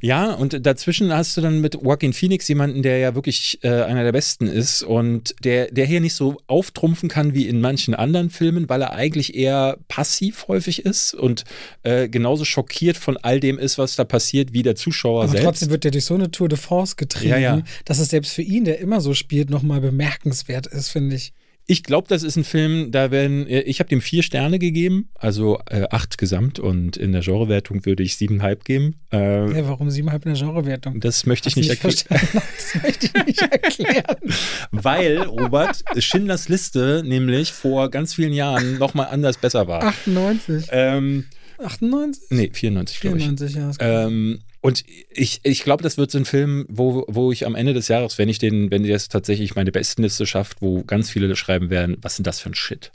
[0.00, 4.04] Ja, und dazwischen hast du dann mit Joaquin Phoenix jemanden, der ja wirklich äh, einer
[4.04, 8.30] der besten ist und der, der hier nicht so auftrumpfen kann wie in manchen anderen
[8.30, 11.44] Filmen, weil er eigentlich eher passiv häufig ist und
[11.82, 15.44] äh, genauso schockiert von all dem ist, was da passiert, wie der Zuschauer Aber selbst.
[15.44, 17.62] trotzdem wird er durch so eine Tour de Force getrieben, ja, ja.
[17.84, 21.32] dass es selbst für ihn, der immer so spielt, nochmal bemerkenswert ist, finde ich.
[21.68, 25.08] Ich glaube, das ist ein Film, da werden, äh, ich habe dem vier Sterne gegeben,
[25.14, 28.94] also äh, acht gesamt und in der Genrewertung würde ich siebeneinhalb geben.
[29.12, 31.00] Äh, ja, warum siebeneinhalb in der Genrewertung?
[31.00, 32.42] Das möchte ich nicht, nicht erklären.
[32.56, 34.16] Das möchte ich nicht erklären.
[34.70, 39.82] Weil, Robert, Schindlers Liste nämlich vor ganz vielen Jahren nochmal anders besser war.
[39.82, 40.68] 98.
[40.70, 41.24] Ähm,
[41.58, 42.22] 98?
[42.30, 43.24] Nee, 94, glaube ich.
[43.24, 43.70] 94, ja.
[43.80, 47.72] Ähm, Und ich, ich glaube, das wird so ein Film, wo, wo ich am Ende
[47.72, 51.70] des Jahres, wenn ich den, wenn der tatsächlich meine Bestenliste schafft, wo ganz viele schreiben
[51.70, 52.90] werden, was sind das für ein Shit?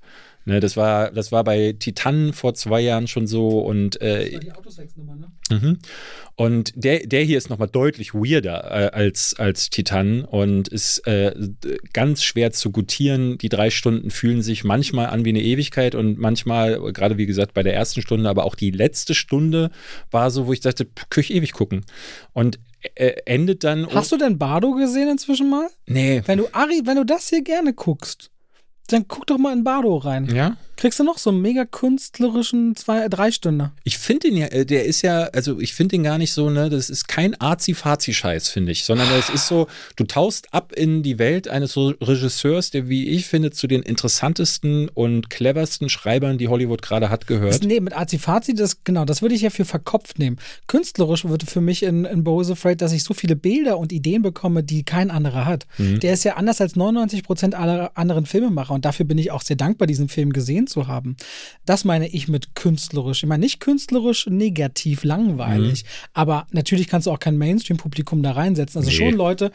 [0.45, 4.33] Ne, das war, das war bei Titan vor zwei Jahren schon so und äh, das
[4.33, 5.31] war die Autosex-Nummer, ne?
[5.51, 5.77] Mhm.
[6.35, 11.33] Und der, der hier ist nochmal deutlich weirder äh, als, als Titan und ist äh,
[11.93, 13.37] ganz schwer zu gutieren.
[13.37, 17.53] Die drei Stunden fühlen sich manchmal an wie eine Ewigkeit und manchmal, gerade wie gesagt,
[17.53, 19.69] bei der ersten Stunde, aber auch die letzte Stunde
[20.09, 20.87] war so, wo ich dachte,
[21.17, 21.85] ich ewig gucken.
[22.33, 22.59] Und
[22.95, 23.87] äh, endet dann.
[23.93, 25.67] Hast du denn Bardo gesehen inzwischen mal?
[25.85, 26.23] Nee.
[26.25, 28.31] Wenn du Ari, wenn du das hier gerne guckst,
[28.87, 30.25] dann guck doch mal in Bardo rein.
[30.33, 30.57] Ja?
[30.81, 33.69] Kriegst du noch so einen mega künstlerischen zwei, drei Stunden?
[33.83, 36.49] Ich finde ihn ja, äh, der ist ja, also ich finde ihn gar nicht so,
[36.49, 41.03] ne, das ist kein Arzi-Fazi-Scheiß, finde ich, sondern es ist so, du taust ab in
[41.03, 46.47] die Welt eines Regisseurs, der, wie ich finde, zu den interessantesten und cleversten Schreibern, die
[46.47, 47.53] Hollywood gerade hat, gehört.
[47.53, 50.39] Das, nee, mit Arzi-Fazi, das, genau, das würde ich ja für verkopft nehmen.
[50.65, 54.23] Künstlerisch würde für mich in, in Bose Afraid, dass ich so viele Bilder und Ideen
[54.23, 55.67] bekomme, die kein anderer hat.
[55.77, 55.99] Mhm.
[55.99, 59.43] Der ist ja anders als 99 Prozent aller anderen Filmemacher und dafür bin ich auch
[59.43, 61.15] sehr dankbar, diesen Film gesehen zu haben.
[61.65, 63.23] Das meine ich mit künstlerisch.
[63.23, 65.87] Ich meine nicht künstlerisch negativ langweilig, mhm.
[66.13, 68.79] aber natürlich kannst du auch kein Mainstream-Publikum da reinsetzen.
[68.79, 68.95] Also nee.
[68.95, 69.51] schon Leute,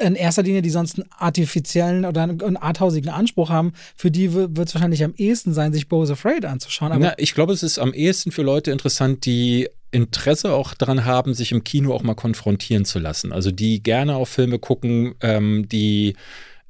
[0.00, 4.58] in erster Linie, die sonst einen artifiziellen oder einen arthausigen Anspruch haben, für die wird
[4.58, 6.92] es wahrscheinlich am ehesten sein, sich Bose Afraid anzuschauen.
[6.92, 11.04] Aber Na, ich glaube, es ist am ehesten für Leute interessant, die Interesse auch daran
[11.04, 13.32] haben, sich im Kino auch mal konfrontieren zu lassen.
[13.32, 16.14] Also die gerne auf Filme gucken, ähm, die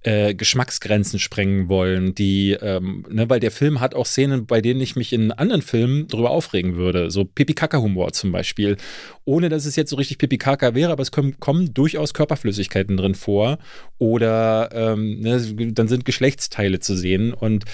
[0.03, 4.81] äh, Geschmacksgrenzen sprengen wollen, die, ähm, ne, weil der Film hat auch Szenen, bei denen
[4.81, 8.77] ich mich in anderen Filmen drüber aufregen würde, so Pipi-Kaka-Humor zum Beispiel,
[9.25, 13.15] ohne dass es jetzt so richtig Pipi-Kaka wäre, aber es kommen, kommen, durchaus Körperflüssigkeiten drin
[13.15, 13.59] vor
[13.99, 15.41] oder ähm, ne,
[15.73, 17.65] dann sind Geschlechtsteile zu sehen und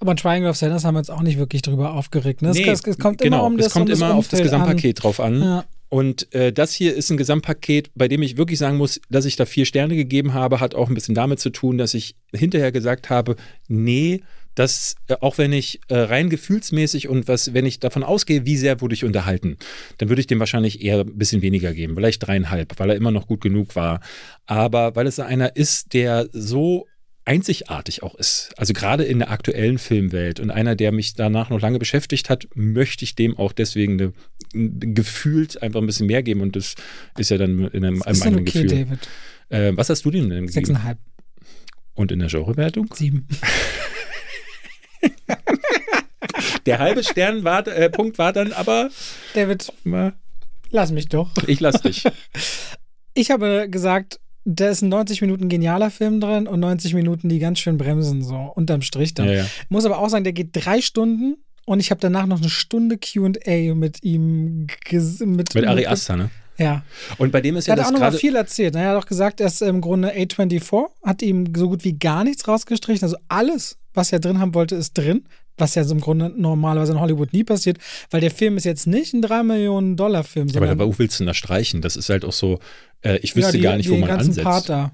[0.00, 2.40] aber in Triangle of Sadness haben wir uns auch nicht wirklich drüber aufgeregt.
[2.40, 2.52] Ne?
[2.52, 4.98] Nee, es, es, kommt genau, immer um das, es kommt um immer auf das Gesamtpaket
[4.98, 5.02] an.
[5.02, 5.42] drauf an.
[5.42, 5.64] Ja.
[5.88, 9.36] Und äh, das hier ist ein Gesamtpaket, bei dem ich wirklich sagen muss, dass ich
[9.36, 12.72] da vier Sterne gegeben habe, hat auch ein bisschen damit zu tun, dass ich hinterher
[12.72, 13.36] gesagt habe,
[13.68, 14.20] nee,
[14.58, 18.56] das, äh, auch wenn ich äh, rein gefühlsmäßig und was, wenn ich davon ausgehe, wie
[18.56, 19.56] sehr wurde ich unterhalten,
[19.98, 23.12] dann würde ich dem wahrscheinlich eher ein bisschen weniger geben, vielleicht dreieinhalb, weil er immer
[23.12, 24.00] noch gut genug war.
[24.46, 26.87] Aber weil es einer ist, der so
[27.28, 28.52] einzigartig auch ist.
[28.56, 32.48] Also gerade in der aktuellen Filmwelt und einer, der mich danach noch lange beschäftigt hat,
[32.54, 34.12] möchte ich dem auch deswegen eine,
[34.94, 36.74] gefühlt einfach ein bisschen mehr geben und das
[37.18, 38.66] ist ja dann in einem, einem eigenen okay, Gefühl.
[38.68, 39.08] David.
[39.50, 40.52] Äh, was hast du denn denn gegeben?
[40.52, 40.98] Sechseinhalb.
[41.94, 42.88] Und in der Genrewertung?
[42.94, 43.28] Sieben.
[46.66, 48.88] der halbe Stern war, äh, Punkt war dann aber.
[49.34, 50.14] David, mal.
[50.70, 51.30] lass mich doch.
[51.46, 52.04] Ich lass dich.
[53.14, 54.20] Ich habe gesagt,
[54.50, 58.22] da ist ein 90 Minuten genialer Film drin und 90 Minuten, die ganz schön bremsen,
[58.22, 59.26] so unterm Strich dann.
[59.26, 59.46] Ja, ja.
[59.68, 61.36] Muss aber auch sagen, der geht drei Stunden
[61.66, 64.66] und ich habe danach noch eine Stunde QA mit ihm.
[64.90, 66.30] Mit, mit Ari Aster, ne?
[66.56, 66.82] Ja.
[67.18, 67.84] Und bei dem ist ja das.
[67.84, 68.74] Er hat auch noch mal viel erzählt.
[68.74, 72.24] Er hat auch gesagt, er ist im Grunde A24, hat ihm so gut wie gar
[72.24, 73.04] nichts rausgestrichen.
[73.04, 75.24] Also alles, was er drin haben wollte, ist drin
[75.58, 77.78] was ja so im Grunde normalerweise in Hollywood nie passiert,
[78.10, 80.48] weil der Film ist jetzt nicht ein 3 Millionen Dollar Film.
[80.48, 81.82] Ja, aber wo willst du denn da streichen?
[81.82, 82.58] Das ist halt auch so,
[83.02, 84.42] äh, ich wüsste ja, die, gar nicht, wo man ansetzt.
[84.42, 84.92] Part da.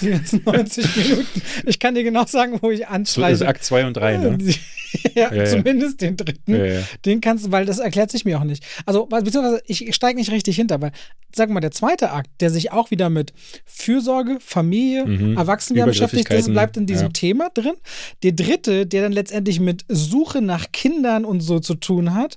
[0.00, 1.42] Die ganzen 90 Minuten.
[1.66, 3.36] Ich kann dir genau sagen, wo ich anstreiche.
[3.36, 4.38] So ist Akt 2 und 3, ne?
[5.14, 6.54] ja, ja, zumindest den dritten.
[6.54, 8.64] Ja, den kannst du, weil das erklärt sich mir auch nicht.
[8.86, 10.92] Also, beziehungsweise ich steige nicht richtig hinter, weil,
[11.34, 13.32] sag mal, der zweite Akt, der sich auch wieder mit
[13.64, 15.36] Fürsorge, Familie, mhm.
[15.36, 17.74] Erwachsenwerden beschäftigt, das bleibt in diesem Thema drin.
[18.22, 22.36] Der dritte, der dann letztendlich mit Suche nach Kindern und so zu tun hat,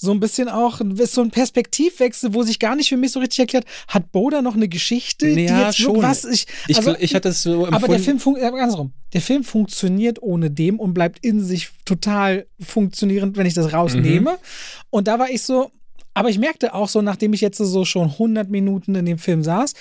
[0.00, 3.40] so ein bisschen auch so ein Perspektivwechsel, wo sich gar nicht für mich so richtig
[3.40, 6.00] erklärt, hat Boda noch eine Geschichte, ja, die jetzt schon.
[6.00, 7.74] was ich, also, ich, ich hatte es so empfunden.
[7.74, 8.92] Aber der Film funktioniert andersrum.
[9.12, 14.32] Der Film funktioniert ohne dem und bleibt in sich total funktionierend, wenn ich das rausnehme.
[14.32, 14.36] Mhm.
[14.90, 15.72] Und da war ich so,
[16.14, 19.42] aber ich merkte auch so, nachdem ich jetzt so schon 100 Minuten in dem Film
[19.42, 19.74] saß,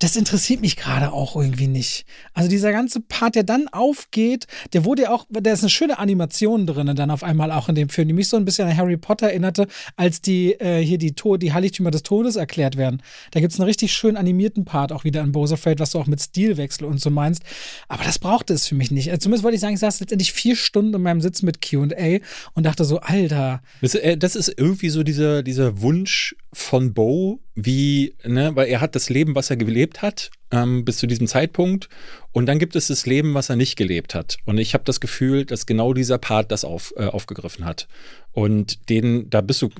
[0.00, 2.06] das interessiert mich gerade auch irgendwie nicht.
[2.32, 5.98] Also dieser ganze Part, der dann aufgeht, der wurde ja auch, da ist eine schöne
[5.98, 8.76] Animation drin, dann auf einmal auch in dem Film, die mich so ein bisschen an
[8.76, 13.02] Harry Potter erinnerte, als die äh, hier die, Tod, die Heiligtümer des Todes erklärt werden.
[13.32, 15.98] Da gibt es einen richtig schön animierten Part auch wieder in Bose Afraid, was du
[15.98, 17.42] auch mit Stilwechsel und so meinst.
[17.88, 19.10] Aber das brauchte es für mich nicht.
[19.10, 22.20] Also zumindest wollte ich sagen, ich saß letztendlich vier Stunden in meinem Sitz mit QA
[22.54, 23.62] und dachte so, Alter.
[23.82, 28.96] Äh, das ist irgendwie so dieser, dieser Wunsch von Bo, wie, ne, weil er hat
[28.96, 31.88] das Leben, was er gelebt hat, ähm, bis zu diesem Zeitpunkt.
[32.32, 34.38] Und dann gibt es das Leben, was er nicht gelebt hat.
[34.46, 37.86] Und ich habe das Gefühl, dass genau dieser Part das auf, äh, aufgegriffen hat.
[38.32, 39.70] Und den, da bist du,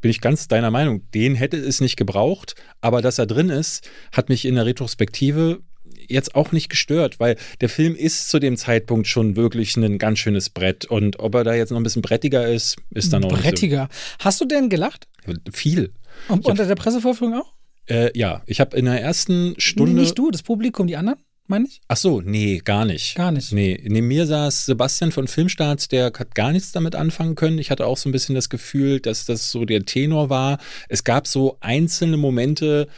[0.00, 3.88] bin ich ganz deiner Meinung, den hätte es nicht gebraucht, aber dass er drin ist,
[4.12, 5.60] hat mich in der Retrospektive
[6.08, 10.18] jetzt auch nicht gestört, weil der Film ist zu dem Zeitpunkt schon wirklich ein ganz
[10.18, 10.84] schönes Brett.
[10.84, 13.88] Und ob er da jetzt noch ein bisschen brettiger ist, ist dann auch Brettiger.
[14.18, 15.06] Hast du denn gelacht?
[15.52, 15.92] Viel.
[16.28, 17.52] Und unter der Pressevorführung auch?
[17.88, 19.92] Äh, ja, ich habe in der ersten Stunde.
[19.92, 21.18] Nee, nicht du, das Publikum, die anderen?
[21.50, 21.82] meine ich?
[21.88, 23.16] Ach so, nee, gar nicht.
[23.16, 23.52] Gar nicht.
[23.52, 27.58] Nee, neben mir saß Sebastian von Filmstarts, der hat gar nichts damit anfangen können.
[27.58, 30.58] Ich hatte auch so ein bisschen das Gefühl, dass das so der Tenor war.
[30.88, 32.88] Es gab so einzelne Momente,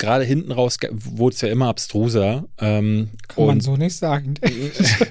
[0.00, 2.48] gerade hinten raus wurde es ja immer abstruser.
[2.58, 4.34] Ähm, Kann man so nicht sagen.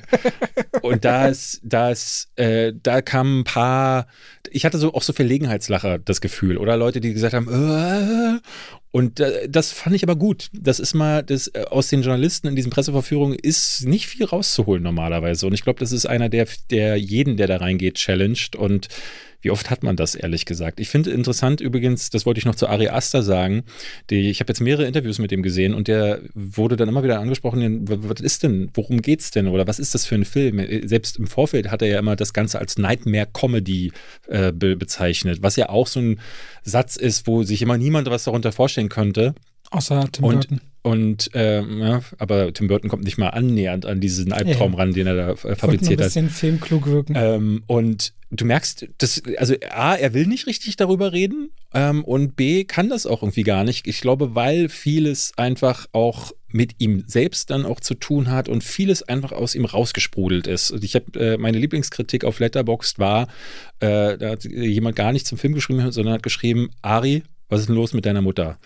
[0.81, 4.07] und da ist, da ist, äh, da kamen ein paar,
[4.49, 8.39] ich hatte so auch so Verlegenheitslacher das Gefühl, oder Leute, die gesagt haben, äh,
[8.91, 10.49] und äh, das fand ich aber gut.
[10.51, 14.81] Das ist mal, das äh, aus den Journalisten in diesen Presseverführungen ist nicht viel rauszuholen
[14.81, 15.45] normalerweise.
[15.45, 18.55] Und ich glaube, das ist einer, der, der jeden, der da reingeht, challenged.
[18.55, 18.87] Und
[19.41, 20.79] wie oft hat man das, ehrlich gesagt?
[20.79, 23.63] Ich finde interessant übrigens, das wollte ich noch zu Ari Aster sagen,
[24.09, 27.19] die, ich habe jetzt mehrere Interviews mit ihm gesehen und der wurde dann immer wieder
[27.19, 30.61] angesprochen, was ist denn, worum geht's denn oder was ist das für ein Film?
[30.87, 33.91] Selbst im Vorfeld hat er ja immer das Ganze als Nightmare-Comedy
[34.27, 36.19] äh, be bezeichnet, was ja auch so ein
[36.63, 39.35] Satz ist, wo sich immer niemand was darunter vorstellen könnte.
[39.71, 40.61] Außer Tim und, Burton.
[40.81, 44.79] Und ähm, ja, aber Tim Burton kommt nicht mal annähernd an diesen Albtraum ja.
[44.79, 46.05] ran, den er da äh, fabriziert hat.
[46.05, 47.13] ein bisschen filmklug wirken.
[47.17, 52.35] Ähm, und du merkst, dass, also A, er will nicht richtig darüber reden ähm, und
[52.35, 53.87] B, kann das auch irgendwie gar nicht.
[53.87, 58.63] Ich glaube, weil vieles einfach auch mit ihm selbst dann auch zu tun hat und
[58.63, 60.71] vieles einfach aus ihm rausgesprudelt ist.
[60.71, 63.27] Und ich habe äh, meine Lieblingskritik auf Letterboxd war,
[63.79, 67.69] äh, da hat jemand gar nicht zum Film geschrieben, sondern hat geschrieben, Ari, was ist
[67.69, 68.59] denn los mit deiner Mutter?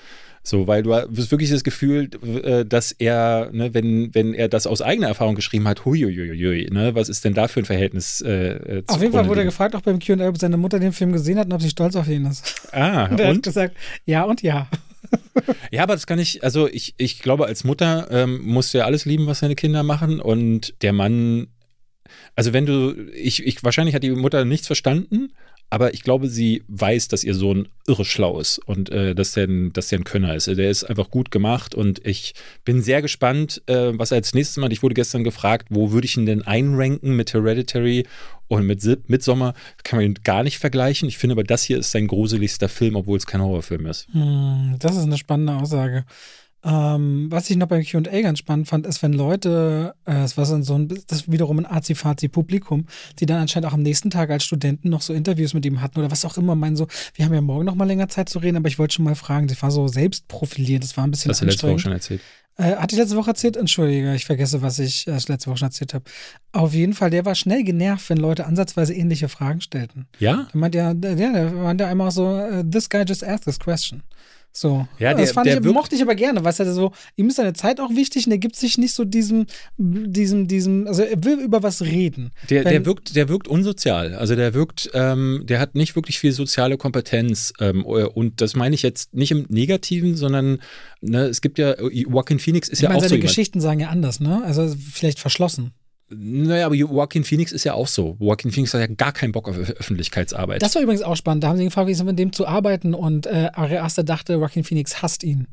[0.46, 2.10] So, weil du hast wirklich das Gefühl,
[2.44, 6.94] äh, dass er, ne, wenn, wenn er das aus eigener Erfahrung geschrieben hat, huiuiuiui, ne,
[6.96, 8.20] was ist denn da für ein Verhältnis?
[8.20, 10.92] Äh, äh auf jeden Fall wurde er gefragt, auch beim QA, ob seine Mutter den
[10.92, 12.68] Film gesehen hat und ob sie stolz auf ihn ist.
[12.74, 13.38] Ah, und er und?
[13.38, 14.68] hat gesagt, ja und ja.
[15.72, 18.86] ja, aber das kann ich, also ich, ich glaube, als Mutter ähm, musst du ja
[18.86, 21.48] alles lieben, was deine Kinder machen und der Mann
[22.36, 25.34] also wenn du, ich, ich, wahrscheinlich hat die Mutter nichts verstanden,
[25.70, 29.48] aber ich glaube, sie weiß, dass ihr Sohn irre schlau ist und äh, dass, der,
[29.48, 30.48] dass der ein Könner ist.
[30.48, 34.58] Der ist einfach gut gemacht und ich bin sehr gespannt, äh, was er als nächstes
[34.58, 34.72] macht.
[34.72, 38.06] Ich wurde gestern gefragt, wo würde ich ihn denn einranken mit Hereditary
[38.48, 39.56] und mit Midsommar?
[39.84, 41.08] Kann man ihn gar nicht vergleichen.
[41.08, 44.08] Ich finde aber, das hier ist sein gruseligster Film, obwohl es kein Horrorfilm ist.
[44.12, 46.06] Hm, das ist eine spannende Aussage.
[46.66, 50.46] Ähm, was ich noch beim QA ganz spannend fand, ist, wenn Leute, äh, es war
[50.46, 52.88] so ein, das wiederum ein Azi-Fazi-Publikum,
[53.20, 56.00] die dann anscheinend auch am nächsten Tag als Studenten noch so Interviews mit ihm hatten
[56.00, 58.40] oder was auch immer, meinen so, wir haben ja morgen noch mal länger Zeit zu
[58.40, 61.30] reden, aber ich wollte schon mal fragen, das war so selbstprofiliert, das war ein bisschen
[61.30, 62.22] Das hast du letzte Woche schon erzählt.
[62.56, 63.58] Äh, hatte ich letzte Woche erzählt?
[63.58, 66.06] Entschuldige, ich vergesse, was ich äh, letzte Woche schon erzählt habe.
[66.52, 70.08] Auf jeden Fall, der war schnell genervt, wenn Leute ansatzweise ähnliche Fragen stellten.
[70.20, 70.48] Ja?
[70.54, 74.04] Der meinte ja, der, der meinte einmal so, uh, this guy just asked this question.
[74.56, 74.88] So.
[75.00, 77.54] Ja, der, das fand ich, mochte ich aber gerne, weil er so, ihm ist seine
[77.54, 79.48] Zeit auch wichtig und er gibt sich nicht so diesem,
[79.78, 82.32] diesem, diesem, also er will über was reden.
[82.52, 84.14] Der, der wirkt, der wirkt unsozial.
[84.14, 87.52] Also der wirkt, ähm, der hat nicht wirklich viel soziale Kompetenz.
[87.60, 90.60] Ähm, und das meine ich jetzt nicht im Negativen, sondern
[91.02, 93.16] ne, es gibt ja, Joaquin Phoenix ist ich ja meine, auch seine so.
[93.16, 94.44] Seine Geschichten sagen ja anders, ne?
[94.46, 95.74] Also vielleicht verschlossen.
[96.10, 98.18] Naja, aber Joaquin Phoenix ist ja auch so.
[98.20, 100.62] Joaquin Phoenix hat ja gar keinen Bock auf Öffentlichkeitsarbeit.
[100.62, 101.44] Das war übrigens auch spannend.
[101.44, 104.04] Da haben sie ihn gefragt, wie es mit dem zu arbeiten und äh, Ari Aster
[104.04, 105.48] dachte, Joaquin Phoenix hasst ihn.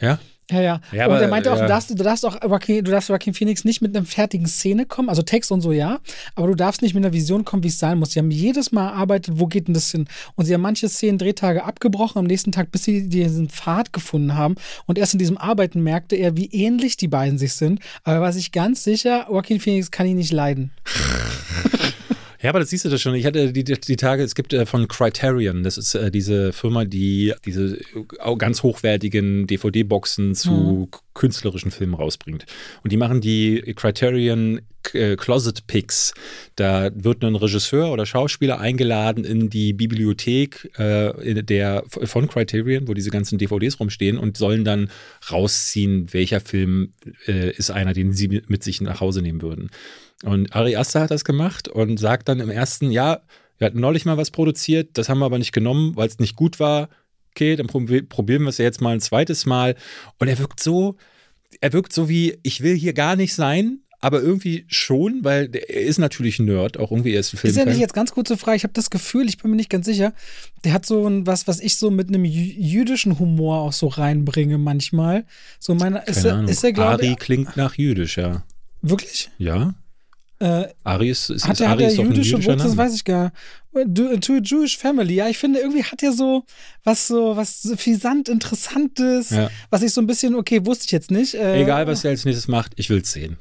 [0.00, 0.18] Ja?
[0.50, 0.80] Ja, ja.
[0.92, 1.62] ja und er meinte auch, ja.
[1.62, 4.86] du, darfst, du darfst auch Joaquin, du darfst Joaquin Phoenix nicht mit einer fertigen Szene
[4.86, 5.98] kommen, also Text und so ja,
[6.36, 8.12] aber du darfst nicht mit einer Vision kommen, wie es sein muss.
[8.12, 10.06] Sie haben jedes Mal erarbeitet, wo geht denn das hin?
[10.36, 14.34] Und sie haben manche Szenen, Drehtage abgebrochen am nächsten Tag, bis sie diesen Pfad gefunden
[14.34, 14.54] haben.
[14.86, 17.80] Und erst in diesem Arbeiten merkte er, wie ähnlich die beiden sich sind.
[18.04, 20.70] Aber er war sich ganz sicher, Joaquin Phoenix kann ihn nicht leiden.
[22.46, 23.16] Ja, aber das siehst du das schon.
[23.16, 26.84] Ich hatte die, die Tage, es gibt äh, von Criterion, das ist äh, diese Firma,
[26.84, 30.88] die diese äh, ganz hochwertigen DVD-Boxen zu mhm.
[31.12, 32.46] künstlerischen Filmen rausbringt.
[32.84, 34.60] Und die machen die Criterion
[34.92, 36.14] äh, Closet Picks.
[36.54, 42.94] Da wird ein Regisseur oder Schauspieler eingeladen in die Bibliothek äh, der, von Criterion, wo
[42.94, 44.88] diese ganzen DVDs rumstehen und sollen dann
[45.32, 46.92] rausziehen, welcher Film
[47.26, 49.70] äh, ist einer, den sie mit sich nach Hause nehmen würden.
[50.22, 53.20] Und Ari Aster hat das gemacht und sagt dann im ersten, ja,
[53.58, 56.36] wir hatten neulich mal was produziert, das haben wir aber nicht genommen, weil es nicht
[56.36, 56.88] gut war.
[57.32, 59.76] Okay, dann probieren wir es ja jetzt mal ein zweites Mal.
[60.18, 60.96] Und er wirkt so,
[61.60, 65.82] er wirkt so wie, ich will hier gar nicht sein, aber irgendwie schon, weil er
[65.82, 67.50] ist natürlich ein Nerd, auch irgendwie erst ein Film.
[67.50, 69.70] Ist ja nicht jetzt ganz kurze Frage, ich habe das Gefühl, ich bin mir nicht
[69.70, 70.12] ganz sicher,
[70.64, 74.58] der hat so ein, was, was ich so mit einem jüdischen Humor auch so reinbringe
[74.58, 75.26] manchmal.
[75.58, 78.44] So meine, ist, er, ist er, glaube Ari klingt nach jüdisch, ja.
[78.82, 79.30] Wirklich?
[79.38, 79.74] Ja.
[80.38, 83.04] Äh, Ari ist, ist, hat ist Ari hat ist er jüdische Wurzeln, das weiß ich
[83.04, 83.32] gar.
[83.72, 86.44] To a Jewish Family, ja, ich finde irgendwie hat er so
[86.84, 89.50] was so was so fisant interessantes, ja.
[89.70, 91.34] was ich so ein bisschen okay wusste ich jetzt nicht.
[91.34, 93.36] Äh, Egal was er als nächstes macht, ich will es sehen.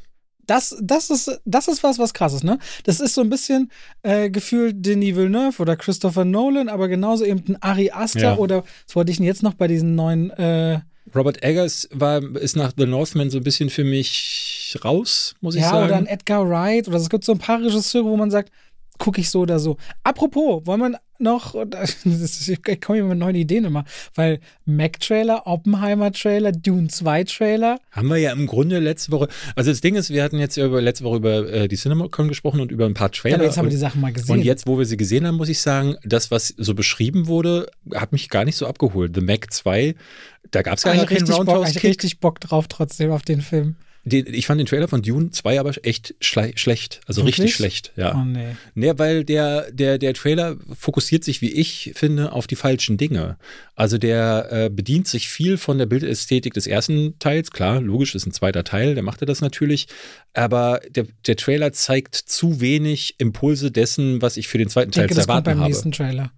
[0.47, 2.59] das, das, ist, das ist was, was krass ist, ne?
[2.83, 3.71] Das ist so ein bisschen
[4.03, 8.37] äh, gefühlt Denis Villeneuve oder Christopher Nolan, aber genauso eben ein Ari Aster ja.
[8.37, 10.29] oder, was wollte ich denn jetzt noch bei diesen neuen.
[10.31, 10.81] Äh,
[11.13, 15.61] Robert Eggers war, ist nach The Northman so ein bisschen für mich raus, muss ich
[15.61, 15.81] ja, sagen.
[15.81, 18.51] Ja, oder ein Edgar Wright oder es gibt so ein paar Regisseure, wo man sagt,
[18.97, 19.77] gucke ich so oder so.
[20.03, 21.55] Apropos, wollen wir noch,
[22.05, 27.79] ich komme hier mit neuen Ideen immer, weil Mac-Trailer, Oppenheimer-Trailer, Dune 2-Trailer.
[27.91, 30.65] Haben wir ja im Grunde letzte Woche, also das Ding ist, wir hatten jetzt ja
[30.65, 33.31] über, letzte Woche über äh, die CinemaCon gesprochen und über ein paar Trailer.
[33.31, 34.37] Ja, aber jetzt haben wir die Sachen mal gesehen.
[34.37, 37.67] Und jetzt, wo wir sie gesehen haben, muss ich sagen, das, was so beschrieben wurde,
[37.93, 39.15] hat mich gar nicht so abgeholt.
[39.15, 39.95] The Mac 2,
[40.51, 41.77] da gab es ja keinen Roundhouse-Kick.
[41.77, 43.77] Ich richtig Bock drauf trotzdem auf den Film.
[44.07, 47.01] Den, ich fand den Trailer von Dune 2 aber echt schlecht.
[47.07, 47.39] Also Wirklich?
[47.39, 48.15] richtig schlecht, ja.
[48.15, 48.55] Oh, nee.
[48.75, 48.93] nee.
[48.97, 53.37] weil der, der, der Trailer fokussiert sich, wie ich finde, auf die falschen Dinge.
[53.73, 57.49] Also der äh, bedient sich viel von der Bildästhetik des ersten Teils.
[57.49, 59.87] Klar, logisch, ist ein zweiter Teil, der macht er das natürlich.
[60.35, 65.07] Aber der, der Trailer zeigt zu wenig Impulse dessen, was ich für den zweiten Teil
[65.07, 66.31] denke, zu erwarten das kommt beim habe.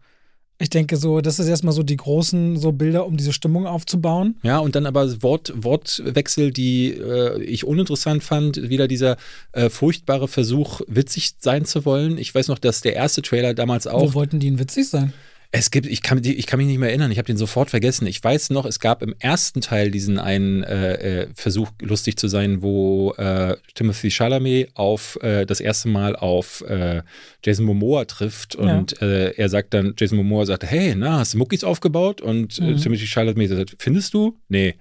[0.59, 4.37] Ich denke so, das ist erstmal so die großen so Bilder, um diese Stimmung aufzubauen.
[4.41, 8.69] Ja, und dann aber Wort, Wortwechsel, die äh, ich uninteressant fand.
[8.69, 9.17] Wieder dieser
[9.51, 12.17] äh, furchtbare Versuch, witzig sein zu wollen.
[12.17, 14.01] Ich weiß noch, dass der erste Trailer damals auch.
[14.01, 15.13] Wo wollten die ihn witzig sein?
[15.51, 18.05] Es gibt, ich kann, ich kann mich nicht mehr erinnern, ich habe den sofort vergessen.
[18.05, 22.27] Ich weiß noch, es gab im ersten Teil diesen einen äh, äh, Versuch, lustig zu
[22.27, 27.01] sein, wo äh, Timothy Chalamet auf äh, das erste Mal auf äh,
[27.43, 29.07] Jason Momoa trifft und ja.
[29.07, 32.19] Äh, er sagt dann, Jason Momoa sagt, hey, na, hast du Muckis aufgebaut?
[32.19, 32.77] Und mhm.
[32.77, 34.37] Timothy Chalamet sagt, findest du?
[34.49, 34.75] Nee.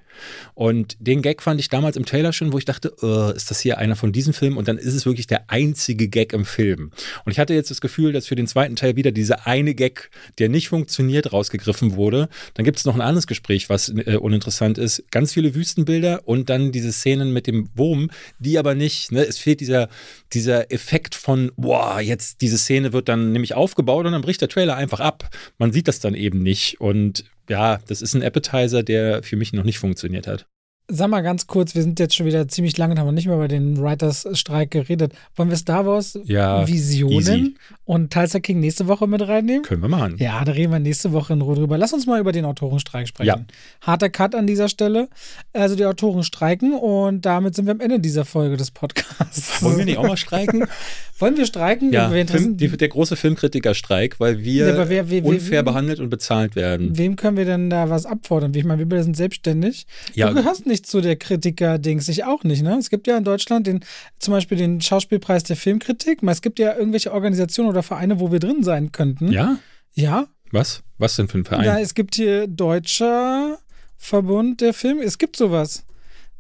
[0.55, 3.61] Und den Gag fand ich damals im Trailer schon, wo ich dachte, oh, ist das
[3.61, 4.57] hier einer von diesen Filmen?
[4.57, 6.91] Und dann ist es wirklich der einzige Gag im Film.
[7.25, 10.11] Und ich hatte jetzt das Gefühl, dass für den zweiten Teil wieder dieser eine Gag,
[10.39, 12.29] der nicht funktioniert, rausgegriffen wurde.
[12.55, 15.05] Dann gibt es noch ein anderes Gespräch, was äh, uninteressant ist.
[15.11, 19.39] Ganz viele Wüstenbilder und dann diese Szenen mit dem Wurm, die aber nicht, ne, es
[19.39, 19.89] fehlt dieser,
[20.33, 24.49] dieser Effekt von, boah, jetzt diese Szene wird dann nämlich aufgebaut und dann bricht der
[24.49, 25.29] Trailer einfach ab.
[25.59, 26.81] Man sieht das dann eben nicht.
[26.81, 30.47] Und ja, das ist ein Appetizer, der für mich noch nicht funktioniert hat.
[30.89, 33.34] Sag mal ganz kurz, wir sind jetzt schon wieder ziemlich lange und haben nicht mehr
[33.34, 35.12] über den Writers-Streik geredet.
[35.34, 37.55] Wollen wir Star Wars ja, Visionen easy.
[37.84, 39.62] und Tulsa King nächste Woche mit reinnehmen?
[39.62, 40.14] Können wir machen.
[40.18, 41.76] Ja, da reden wir nächste Woche in Ruhe drüber.
[41.76, 43.26] Lass uns mal über den Autorenstreik sprechen.
[43.26, 43.45] Ja.
[43.80, 45.09] Harter Cut an dieser Stelle.
[45.53, 49.61] Also die Autoren streiken und damit sind wir am Ende dieser Folge des Podcasts.
[49.64, 50.66] Wollen wir nicht auch mal streiken?
[51.18, 51.93] Wollen wir streiken?
[51.93, 56.11] Ja, Film, die, der große Filmkritikerstreik, weil wir ja, wer, wer, unfair wer, behandelt und
[56.11, 56.99] bezahlt werden.
[56.99, 58.53] Wem können wir denn da was abfordern?
[58.55, 59.87] Ich meine, wir sind selbstständig.
[60.14, 60.28] Ja.
[60.28, 62.62] Du gehörst nicht zu der Kritiker-Dings, ich auch nicht.
[62.62, 62.77] Ne?
[62.79, 63.85] Es gibt ja in Deutschland den,
[64.18, 66.22] zum Beispiel den Schauspielpreis der Filmkritik.
[66.22, 69.33] Es gibt ja irgendwelche Organisationen oder Vereine, wo wir drin sein könnten.
[69.33, 69.59] Ja?
[69.95, 70.27] Ja.
[70.53, 70.83] Was?
[70.99, 71.64] Was denn für ein Verein?
[71.64, 73.59] Ja, es gibt hier Deutscher
[73.97, 75.01] Verbund der Film.
[75.01, 75.85] Es gibt sowas.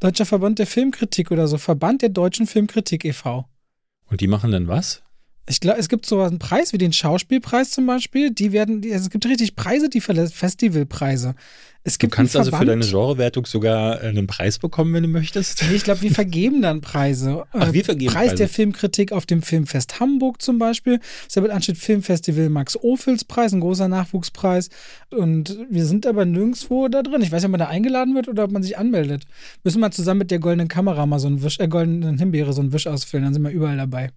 [0.00, 1.58] Deutscher Verband der Filmkritik oder so.
[1.58, 3.48] Verband der deutschen Filmkritik e.V.
[4.08, 5.02] Und die machen dann was?
[5.48, 8.30] Ich glaube, es gibt so einen Preis wie den Schauspielpreis zum Beispiel.
[8.30, 11.34] Die werden, also es gibt richtig Preise, die Festivalpreise.
[11.86, 15.08] Es gibt du kannst also für deine Genrewertung sogar äh, einen Preis bekommen, wenn du
[15.08, 15.62] möchtest.
[15.68, 17.44] Nee, ich glaube, wir vergeben dann Preise.
[17.52, 18.34] Ach, wir vergeben Preis Preise.
[18.34, 20.98] der Filmkritik auf dem Filmfest Hamburg zum Beispiel.
[21.32, 24.68] Damit ansteht Filmfestival Max Ophüls Preis, ein großer Nachwuchspreis.
[25.10, 27.22] Und wir sind aber nirgendwo da drin.
[27.22, 29.22] Ich weiß nicht, ob man da eingeladen wird oder ob man sich anmeldet.
[29.62, 32.62] Müssen wir zusammen mit der goldenen Kamera mal so einen Wisch, äh, goldenen Himbeere so
[32.62, 34.10] einen Wisch ausfüllen, dann sind wir überall dabei.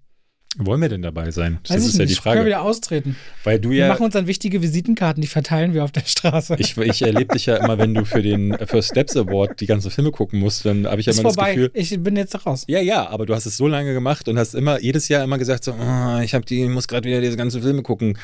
[0.57, 1.59] Wollen wir denn dabei sein?
[1.63, 2.17] Das Weiß ist ja nicht.
[2.17, 2.37] die Frage.
[2.37, 3.15] Können wir wieder austreten.
[3.43, 3.87] Weil du wir ja.
[3.87, 6.55] machen uns dann wichtige Visitenkarten, die verteilen wir auf der Straße.
[6.57, 9.91] Ich, ich erlebe dich ja immer, wenn du für den First Steps Award die ganzen
[9.91, 11.53] Filme gucken musst, dann habe ich ja ist immer vorbei.
[11.53, 11.71] das Gefühl.
[11.75, 12.65] Ich bin jetzt raus.
[12.67, 15.37] Ja, ja, aber du hast es so lange gemacht und hast immer jedes Jahr immer
[15.37, 18.17] gesagt so, oh, ich habe die, muss gerade wieder diese ganzen Filme gucken.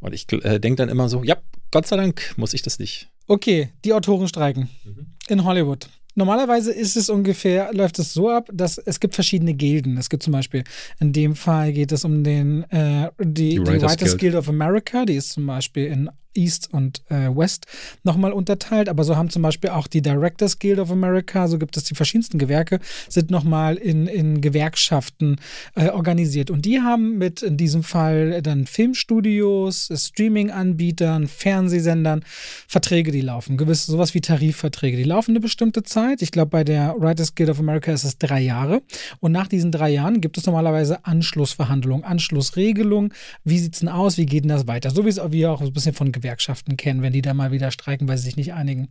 [0.00, 1.36] Und ich äh, denke dann immer so, ja,
[1.70, 3.08] Gott sei Dank muss ich das nicht.
[3.28, 5.06] Okay, die Autoren streiken mhm.
[5.28, 5.88] in Hollywood.
[6.14, 9.96] Normalerweise ist es ungefähr, läuft es so ab, dass es gibt verschiedene Gilden.
[9.96, 10.64] Es gibt zum Beispiel,
[10.98, 14.20] in dem Fall geht es um den, äh, die, die, Writers, Writers Guild.
[14.20, 17.66] Guild of America, die ist zum Beispiel in East und äh, West
[18.02, 21.76] nochmal unterteilt, aber so haben zum Beispiel auch die Directors Guild of America, so gibt
[21.76, 25.36] es die verschiedensten Gewerke, sind nochmal in, in Gewerkschaften
[25.74, 26.50] äh, organisiert.
[26.50, 32.24] Und die haben mit in diesem Fall dann Filmstudios, Streaming-Anbietern, Fernsehsendern
[32.66, 33.56] Verträge, die laufen.
[33.56, 34.96] Gewisse, sowas wie Tarifverträge.
[34.96, 36.22] Die laufen eine bestimmte Zeit.
[36.22, 38.82] Ich glaube, bei der Writers Guild of America ist es drei Jahre.
[39.20, 43.12] Und nach diesen drei Jahren gibt es normalerweise Anschlussverhandlungen, Anschlussregelungen.
[43.44, 44.16] Wie sieht es denn aus?
[44.18, 44.90] Wie geht denn das weiter?
[44.90, 48.08] So wie es auch, ein bisschen von Gewerkschaften kennen, wenn die da mal wieder streiken,
[48.08, 48.88] weil sie sich nicht einigen.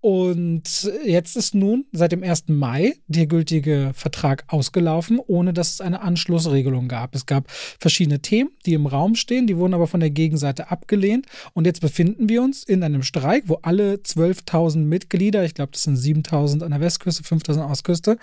[0.00, 2.48] Und jetzt ist nun seit dem 1.
[2.48, 7.14] Mai der gültige Vertrag ausgelaufen, ohne dass es eine Anschlussregelung gab.
[7.14, 11.26] Es gab verschiedene Themen, die im Raum stehen, die wurden aber von der Gegenseite abgelehnt.
[11.52, 15.82] Und jetzt befinden wir uns in einem Streik, wo alle 12.000 Mitglieder, ich glaube, das
[15.82, 18.16] sind 7.000 an der Westküste, 5.000 an Ostküste,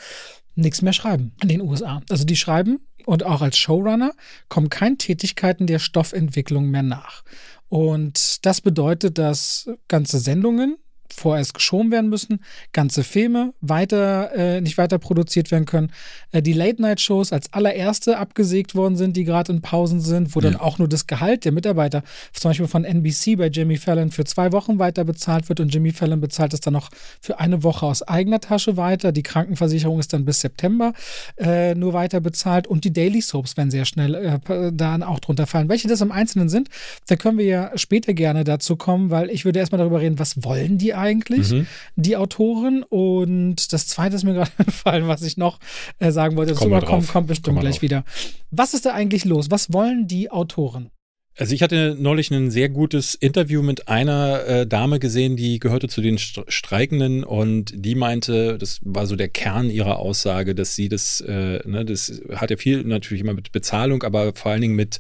[0.56, 2.02] nichts mehr schreiben in den USA.
[2.10, 4.12] Also die schreiben und auch als Showrunner
[4.50, 7.24] kommen keine Tätigkeiten der Stoffentwicklung mehr nach.
[7.70, 10.78] Und das bedeutet, dass ganze Sendungen
[11.18, 12.40] vorerst geschoben werden müssen,
[12.74, 15.92] ganze Filme weiter, äh, nicht weiter produziert werden können,
[16.32, 20.52] äh, die Late-Night-Shows als allererste abgesägt worden sind, die gerade in Pausen sind, wo ja.
[20.52, 22.04] dann auch nur das Gehalt der Mitarbeiter,
[22.34, 25.92] zum Beispiel von NBC bei Jimmy Fallon, für zwei Wochen weiter bezahlt wird und Jimmy
[25.92, 26.90] Fallon bezahlt es dann noch
[27.22, 29.12] für eine Woche aus eigener Tasche weiter.
[29.12, 30.94] Die Krankenversicherung ist dann bis September
[31.38, 35.48] äh, nur weiter bezahlt und die Daily Soaps werden sehr schnell äh, dann auch drunter
[35.48, 35.70] fallen.
[35.70, 36.70] Welche das im Einzelnen sind,
[37.08, 40.44] da können wir ja später gerne dazu kommen, weil ich würde erstmal darüber reden, was
[40.44, 41.68] wollen die eigentlich, mhm.
[41.96, 42.84] die Autoren.
[42.84, 45.60] Und das zweite ist mir gerade gefallen, was ich noch
[46.00, 46.54] äh, sagen wollte.
[46.54, 47.82] Das kommt, kommt, kommt bestimmt Komm gleich drauf.
[47.82, 48.04] wieder.
[48.52, 49.52] Was ist da eigentlich los?
[49.52, 50.92] Was wollen die Autoren?
[51.40, 55.88] Also ich hatte neulich ein sehr gutes Interview mit einer äh, Dame gesehen, die gehörte
[55.88, 60.90] zu den Streikenden und die meinte, das war so der Kern ihrer Aussage, dass sie
[60.90, 64.76] das, äh, ne, das hat ja viel natürlich immer mit Bezahlung, aber vor allen Dingen
[64.76, 65.00] mit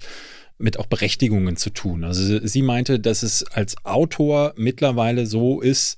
[0.57, 2.03] mit auch Berechtigungen zu tun.
[2.03, 5.97] Also sie meinte, dass es als Autor mittlerweile so ist,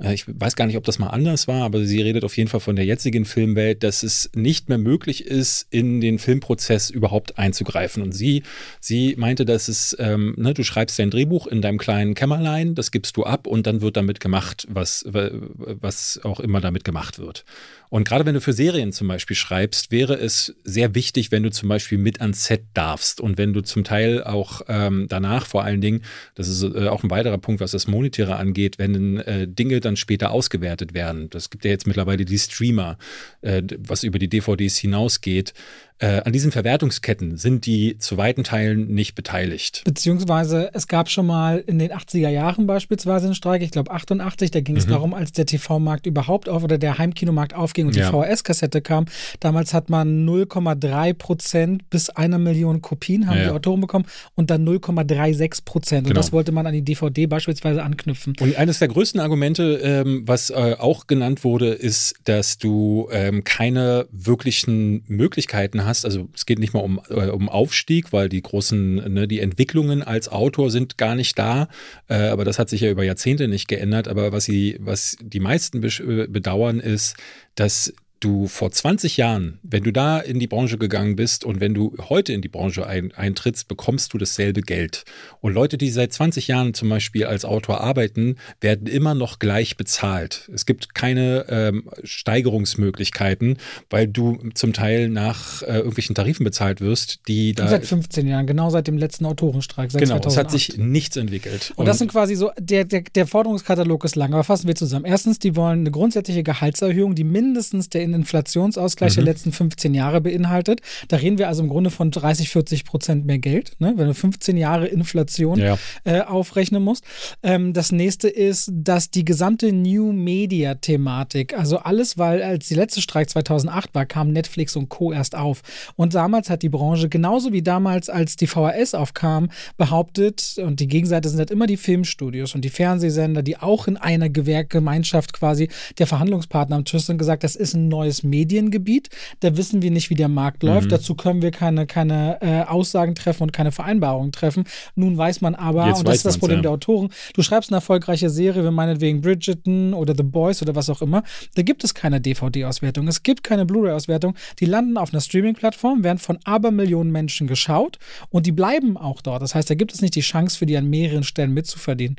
[0.00, 2.60] ich weiß gar nicht, ob das mal anders war, aber sie redet auf jeden Fall
[2.60, 8.04] von der jetzigen Filmwelt, dass es nicht mehr möglich ist, in den Filmprozess überhaupt einzugreifen.
[8.04, 8.44] Und sie,
[8.80, 12.92] sie meinte, dass es, ähm, ne, du schreibst dein Drehbuch in deinem kleinen Kämmerlein, das
[12.92, 17.44] gibst du ab und dann wird damit gemacht, was, was auch immer damit gemacht wird.
[17.90, 21.50] Und gerade wenn du für Serien zum Beispiel schreibst, wäre es sehr wichtig, wenn du
[21.50, 25.64] zum Beispiel mit ans Set darfst und wenn du zum Teil auch ähm, danach vor
[25.64, 26.02] allen Dingen,
[26.34, 29.87] das ist äh, auch ein weiterer Punkt, was das Monetäre angeht, wenn äh, Dinge dann
[29.96, 31.30] später ausgewertet werden.
[31.30, 32.98] Das gibt ja jetzt mittlerweile die Streamer,
[33.42, 35.54] äh, was über die DVDs hinausgeht.
[36.00, 39.82] Äh, an diesen Verwertungsketten sind die zu weiten Teilen nicht beteiligt.
[39.84, 44.52] Beziehungsweise es gab schon mal in den 80er Jahren beispielsweise einen Streik, ich glaube 88,
[44.52, 44.80] da ging mhm.
[44.80, 48.06] es darum, als der TV-Markt überhaupt auf oder der Heimkinomarkt aufging und ja.
[48.06, 49.06] die VHS-Kassette kam.
[49.40, 53.44] Damals hat man 0,3 Prozent bis einer Million Kopien haben ja.
[53.44, 56.06] die Autoren bekommen und dann 0,36 Prozent.
[56.06, 56.20] Und genau.
[56.20, 58.34] das wollte man an die DVD beispielsweise anknüpfen.
[58.40, 63.42] Und eines der größten Argumente, ähm, was äh, auch genannt wurde, ist, dass du ähm,
[63.42, 68.28] keine wirklichen Möglichkeiten hast, hast, also es geht nicht mal um, äh, um Aufstieg, weil
[68.28, 71.68] die großen, ne, die Entwicklungen als Autor sind gar nicht da,
[72.08, 74.06] äh, aber das hat sich ja über Jahrzehnte nicht geändert.
[74.06, 77.16] Aber was sie, was die meisten äh, bedauern, ist,
[77.56, 81.74] dass du vor 20 Jahren, wenn du da in die Branche gegangen bist und wenn
[81.74, 85.04] du heute in die Branche ein, eintrittst, bekommst du dasselbe Geld.
[85.40, 89.76] Und Leute, die seit 20 Jahren zum Beispiel als Autor arbeiten, werden immer noch gleich
[89.76, 90.50] bezahlt.
[90.52, 93.58] Es gibt keine ähm, Steigerungsmöglichkeiten,
[93.90, 97.68] weil du zum Teil nach äh, irgendwelchen Tarifen bezahlt wirst, die da.
[97.68, 99.92] Seit 15 Jahren, genau seit dem letzten Autorenstreik.
[99.92, 100.32] Seit genau, 2008.
[100.32, 101.70] es hat sich nichts entwickelt.
[101.70, 104.74] Und, und das sind quasi so, der, der, der Forderungskatalog ist lang, aber fassen wir
[104.74, 105.04] zusammen.
[105.04, 109.16] Erstens, die wollen eine grundsätzliche Gehaltserhöhung, die mindestens der den Inflationsausgleich mhm.
[109.16, 110.80] der letzten 15 Jahre beinhaltet.
[111.08, 113.94] Da reden wir also im Grunde von 30, 40 Prozent mehr Geld, ne?
[113.96, 115.78] wenn du 15 Jahre Inflation ja.
[116.04, 117.04] äh, aufrechnen musst.
[117.42, 122.74] Ähm, das nächste ist, dass die gesamte New Media Thematik, also alles, weil als die
[122.74, 125.12] letzte Streik 2008 war, kam Netflix und Co.
[125.12, 125.62] erst auf.
[125.96, 130.88] Und damals hat die Branche, genauso wie damals, als die VHS aufkam, behauptet, und die
[130.88, 135.68] Gegenseite sind halt immer die Filmstudios und die Fernsehsender, die auch in einer Gewerkgemeinschaft quasi
[135.98, 139.08] der Verhandlungspartner am Tisch sind, gesagt, das ist ein neues Mediengebiet.
[139.40, 140.86] Da wissen wir nicht, wie der Markt läuft.
[140.86, 140.90] Mhm.
[140.90, 144.64] Dazu können wir keine, keine äh, Aussagen treffen und keine Vereinbarungen treffen.
[144.94, 146.62] Nun weiß man aber, Jetzt und das ist das Problem ja.
[146.62, 150.90] der Autoren, du schreibst eine erfolgreiche Serie, wie meinetwegen Bridgerton oder The Boys oder was
[150.90, 151.22] auch immer.
[151.54, 153.08] Da gibt es keine DVD-Auswertung.
[153.08, 154.34] Es gibt keine Blu-ray-Auswertung.
[154.60, 157.98] Die landen auf einer Streaming-Plattform, werden von Abermillionen Menschen geschaut
[158.30, 159.42] und die bleiben auch dort.
[159.42, 162.16] Das heißt, da gibt es nicht die Chance für die an mehreren Stellen mitzuverdienen.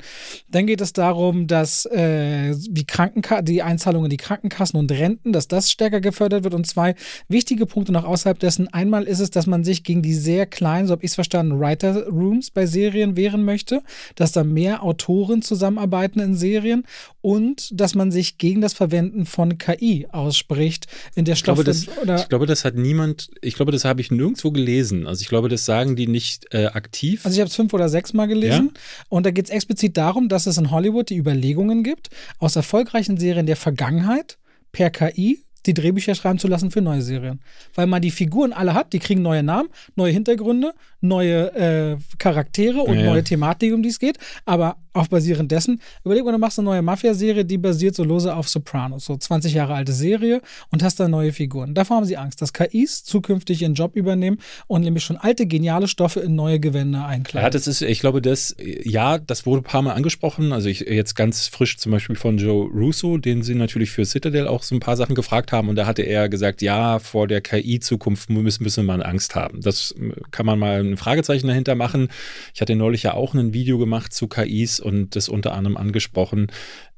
[0.48, 5.32] Dann geht es darum, dass äh, die, Krankenka die Einzahlungen in die Krankenkassen und Renten,
[5.32, 6.54] dass das stärker gefördert wird.
[6.54, 6.94] Und zwei
[7.28, 8.68] wichtige Punkte noch außerhalb dessen.
[8.68, 11.58] Einmal ist es, dass man sich gegen die sehr kleinen, so habe ich es verstanden,
[11.58, 13.82] Writer Rooms bei Serien wehren möchte,
[14.14, 16.84] dass da mehr Autoren zusammenarbeiten in Serien
[17.20, 21.58] und dass man sich gegen das Verwenden von KI ausspricht in der Stoff.
[21.58, 25.06] Ich glaube, das, ich glaube, das hat niemand, ich glaube, das habe ich nirgendwo gelesen.
[25.06, 27.24] Also ich glaube, das sagen die nicht äh, aktiv.
[27.24, 28.80] Also ich habe es fünf oder sechs Mal gelesen ja?
[29.08, 32.08] und da geht es explizit darum, dass es in Hollywood die Überlegungen gibt,
[32.38, 34.38] aus erfolgreichen Serien der Vergangenheit
[34.72, 37.40] per KI die Drehbücher schreiben zu lassen für neue Serien.
[37.74, 42.80] Weil man die Figuren alle hat, die kriegen neue Namen, neue Hintergründe, neue äh, Charaktere
[42.80, 44.18] und ja, neue Thematik, um die es geht.
[44.44, 48.34] Aber auch basierend dessen, überleg mal, du machst eine neue Mafia-Serie, die basiert so lose
[48.34, 51.74] auf Sopranos, so 20 Jahre alte Serie und hast da neue Figuren.
[51.74, 55.88] Davor haben sie Angst, dass KIs zukünftig ihren Job übernehmen und nämlich schon alte, geniale
[55.88, 57.44] Stoffe in neue Gewänder einkleiden.
[57.44, 60.52] Ja, das ist, ich glaube, das, ja, das wurde ein paar Mal angesprochen.
[60.52, 64.48] Also ich jetzt ganz frisch zum Beispiel von Joe Russo, den sie natürlich für Citadel
[64.48, 67.40] auch so ein paar Sachen gefragt haben und da hatte er gesagt, ja, vor der
[67.40, 69.60] KI-Zukunft müssen, müssen wir mal Angst haben.
[69.60, 69.94] Das
[70.30, 72.08] kann man mal ein Fragezeichen dahinter machen.
[72.54, 76.48] Ich hatte neulich ja auch ein Video gemacht zu KIs und das unter anderem angesprochen.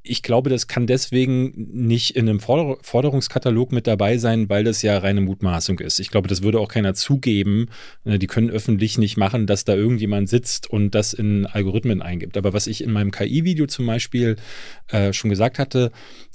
[0.04, 4.98] Ich glaube, das kann deswegen nicht in einem Forderungskatalog mit dabei sein, weil das ja
[4.98, 6.00] reine Mutmaßung ist.
[6.00, 7.68] Ich glaube, das würde auch keiner zugeben.
[8.04, 12.36] Ne, die können öffentlich nicht machen, dass da irgendjemand sitzt und das in Algorithmen eingibt.
[12.36, 14.36] Aber was ich in meinem KI-Video zum Beispiel
[14.88, 15.92] äh, schon gesagt hatte,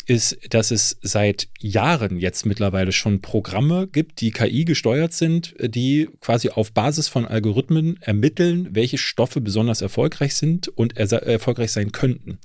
[0.08, 6.10] ist, dass es seit Jahren jetzt mittlerweile schon Programme gibt, die KI gesteuert sind, die
[6.22, 12.39] quasi auf Basis von Algorithmen ermitteln, welche Stoffe besonders erfolgreich sind und erfolgreich sein könnten.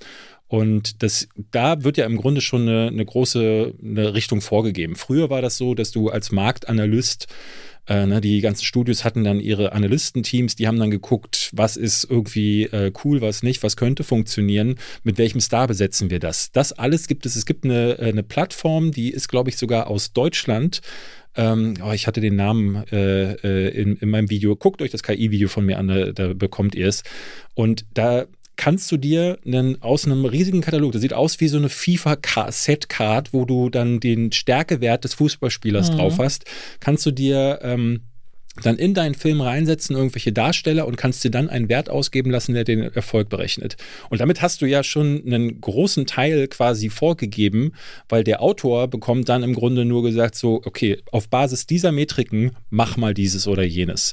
[0.49, 4.97] Und das, da wird ja im Grunde schon eine, eine große eine Richtung vorgegeben.
[4.97, 7.27] Früher war das so, dass du als Marktanalyst
[7.89, 12.05] äh, ne, die ganzen Studios hatten dann ihre Analystenteams, die haben dann geguckt, was ist
[12.09, 16.53] irgendwie äh, cool, was nicht, was könnte funktionieren, mit welchem Star besetzen wir das.
[16.53, 17.35] Das alles gibt es.
[17.35, 20.81] Es gibt eine, äh, eine Plattform, die ist, glaube ich, sogar aus Deutschland.
[21.35, 24.55] Ähm, oh, ich hatte den Namen äh, äh in, in, meinem Video.
[24.55, 27.03] Guckt euch das KI-Video von mir an, da, da bekommt ihr es.
[27.55, 28.27] Und da
[28.57, 33.33] kannst du dir einen, aus einem riesigen Katalog, das sieht aus wie so eine FIFA-Set-Card,
[33.33, 35.97] wo du dann den Stärkewert des Fußballspielers mhm.
[35.97, 36.45] drauf hast,
[36.81, 38.03] kannst du dir ähm,
[38.61, 42.53] dann in deinen Film reinsetzen, irgendwelche Darsteller und kannst dir dann einen Wert ausgeben lassen,
[42.53, 43.77] der den Erfolg berechnet.
[44.11, 47.73] Und damit hast du ja schon einen großen Teil quasi vorgegeben,
[48.11, 52.51] weil der Autor bekommt dann im Grunde nur gesagt, so, okay, auf Basis dieser Metriken
[52.69, 54.13] mach mal dieses oder jenes.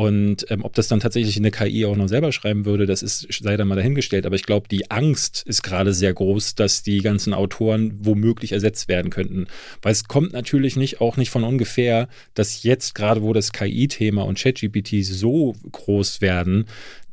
[0.00, 3.26] Und ähm, ob das dann tatsächlich eine KI auch noch selber schreiben würde, das ist
[3.42, 4.24] sei dann mal dahingestellt.
[4.24, 8.88] Aber ich glaube, die Angst ist gerade sehr groß, dass die ganzen Autoren womöglich ersetzt
[8.88, 9.46] werden könnten.
[9.82, 14.22] Weil es kommt natürlich nicht auch nicht von ungefähr, dass jetzt gerade, wo das KI-Thema
[14.22, 16.64] und ChatGPT so groß werden,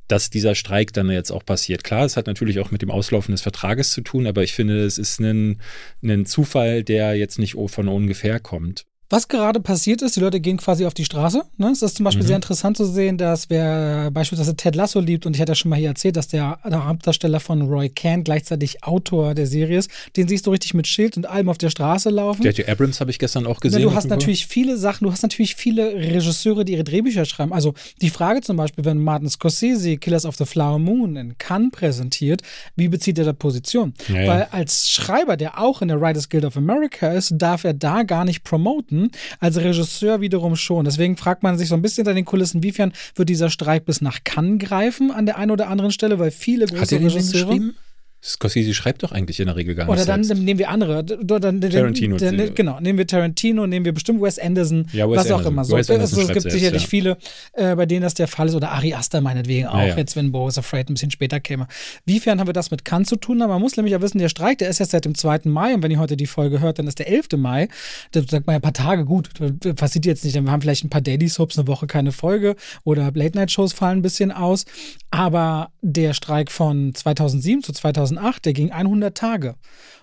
[0.08, 1.84] dass dieser Streik dann jetzt auch passiert.
[1.84, 4.86] Klar, es hat natürlich auch mit dem Auslaufen des Vertrages zu tun, aber ich finde,
[4.86, 5.60] es ist ein,
[6.02, 8.86] ein Zufall, der jetzt nicht von ungefähr kommt.
[9.10, 11.44] Was gerade passiert ist, die Leute gehen quasi auf die Straße.
[11.56, 11.70] Ne?
[11.72, 12.28] Es ist zum Beispiel mhm.
[12.28, 15.70] sehr interessant zu sehen, dass wer beispielsweise Ted Lasso liebt, und ich hatte ja schon
[15.70, 19.90] mal hier erzählt, dass der, der Hauptdarsteller von Roy Kent gleichzeitig Autor der Serie ist,
[20.18, 22.44] den siehst du richtig mit Schild und allem auf der Straße laufen.
[22.44, 22.68] J.J.
[22.68, 23.80] Abrams habe ich gestern auch gesehen.
[23.80, 27.54] Ja, du hast natürlich viele Sachen, du hast natürlich viele Regisseure, die ihre Drehbücher schreiben.
[27.54, 31.72] Also die Frage zum Beispiel, wenn Martin Scorsese Killers of the Flower Moon in Cannes
[31.72, 32.42] präsentiert,
[32.76, 33.94] wie bezieht er da Position?
[34.10, 34.28] Ja, ja.
[34.28, 38.04] Weil als Schreiber, der auch in der Writers Guild of America ist, darf er da
[38.04, 40.86] gar nicht promoten Minuten, als Regisseur wiederum schon.
[40.86, 44.02] Deswegen fragt man sich so ein bisschen hinter den Kulissen, inwiefern wird dieser Streik bis
[44.02, 47.46] nach Cannes greifen an der einen oder anderen Stelle, weil viele große Hat Regisseure.
[47.46, 47.76] Geschrieben?
[48.24, 49.94] Scorsese schreibt doch eigentlich in der Regel gar nicht.
[49.94, 50.44] Oder dann selbst.
[50.44, 51.04] nehmen wir andere.
[51.04, 52.18] Dann, Tarantino.
[52.18, 55.46] Den, den, genau, nehmen wir Tarantino, nehmen wir bestimmt Wes Anderson, ja, Wes was Anderson.
[55.46, 55.64] auch immer.
[55.64, 56.88] So, also, es gibt sicherlich ja.
[56.88, 57.18] viele,
[57.54, 58.56] äh, bei denen das der Fall ist.
[58.56, 61.68] Oder Ari Aster meinetwegen auch, ja, jetzt wenn Bo is Afraid ein bisschen später käme.
[62.06, 63.42] Wiefern haben wir das mit Cannes zu tun?
[63.42, 65.42] Aber man muss nämlich ja wissen, der Streik, der ist jetzt seit dem 2.
[65.46, 65.76] Mai.
[65.76, 67.28] Und wenn ihr heute die Folge hört, dann ist der 11.
[67.38, 67.70] Mai.
[68.12, 69.30] Da sagt man ja ein paar Tage, gut,
[69.76, 70.34] passiert jetzt nicht.
[70.34, 72.56] Wir haben vielleicht ein paar Daily Soaps, eine Woche keine Folge.
[72.84, 74.66] Oder Late-Night-Shows fallen ein bisschen aus.
[75.12, 78.07] Aber der Streik von 2007 zu 2008,
[78.40, 79.56] der ging 100 Tage.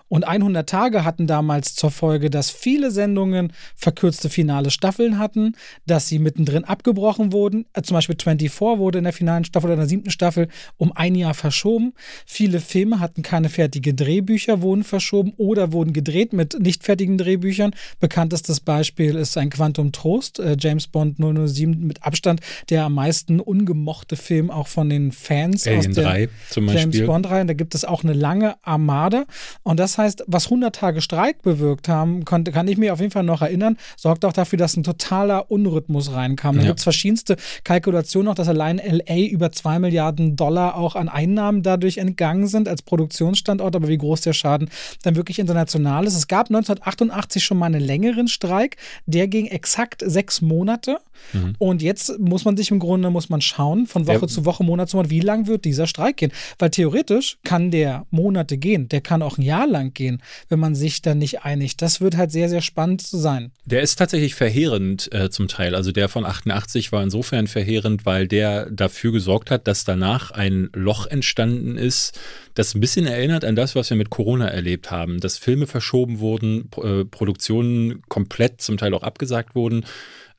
[0.07, 5.53] Und 100 Tage hatten damals zur Folge, dass viele Sendungen verkürzte finale Staffeln hatten,
[5.85, 7.65] dass sie mittendrin abgebrochen wurden.
[7.73, 10.47] Äh, zum Beispiel 24 wurde in der finalen Staffel oder in der siebten Staffel
[10.77, 11.93] um ein Jahr verschoben.
[12.25, 17.71] Viele Filme hatten keine fertigen Drehbücher, wurden verschoben oder wurden gedreht mit nicht fertigen Drehbüchern.
[17.99, 23.39] Bekanntestes Beispiel ist ein Quantum Trost, äh, James Bond 007 mit Abstand der am meisten
[23.39, 27.45] ungemochte Film auch von den Fans Alien aus der 3 zum James Bond-Reihe.
[27.45, 29.25] Da gibt es auch eine lange Armada.
[29.63, 33.11] Und das heißt, was 100 Tage Streik bewirkt haben, konnte, kann ich mir auf jeden
[33.11, 36.55] Fall noch erinnern, sorgt auch dafür, dass ein totaler Unrhythmus reinkam.
[36.55, 36.67] Da ja.
[36.67, 41.63] gibt es verschiedenste Kalkulationen auch, dass allein LA über 2 Milliarden Dollar auch an Einnahmen
[41.63, 44.69] dadurch entgangen sind als Produktionsstandort, aber wie groß der Schaden
[45.03, 46.15] dann wirklich international ist.
[46.15, 50.99] Es gab 1988 schon mal einen längeren Streik, der ging exakt sechs Monate.
[51.33, 51.55] Mhm.
[51.57, 54.27] Und jetzt muss man sich im Grunde muss man schauen, von Woche ja.
[54.27, 56.31] zu Woche, Monat zu Monat, wie lang wird dieser Streik gehen?
[56.59, 60.59] Weil theoretisch kann der Monate gehen, der kann auch ein Jahr lang Studiosschrank gehen, wenn
[60.59, 61.81] man sich dann nicht einigt.
[61.81, 63.51] Das wird halt sehr, sehr spannend zu sein.
[63.65, 65.75] Der ist tatsächlich verheerend äh, zum Teil.
[65.75, 70.69] Also der von 88 war insofern verheerend, weil der dafür gesorgt hat, dass danach ein
[70.73, 72.19] Loch entstanden ist,
[72.53, 75.19] das ein bisschen erinnert an das, was wir mit Corona erlebt haben.
[75.19, 79.85] Dass Filme verschoben wurden, äh, Produktionen komplett zum Teil auch abgesagt wurden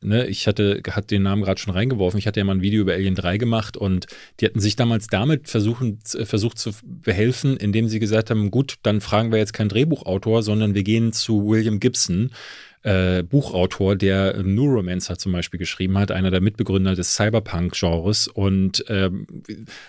[0.06, 2.80] ne, ich hatte, hatte den Namen gerade schon reingeworfen, ich hatte ja mal ein Video
[2.80, 4.06] über Alien 3 gemacht und
[4.40, 9.00] die hatten sich damals damit versuchen, versucht zu behelfen, indem sie gesagt haben, gut, dann
[9.00, 12.30] fragen wir jetzt keinen Drehbuchautor, sondern wir gehen zu William Gibson,
[12.86, 18.28] äh, Buchautor, der Neuromancer zum Beispiel geschrieben hat, einer der Mitbegründer des Cyberpunk-Genres.
[18.28, 19.26] Und ähm,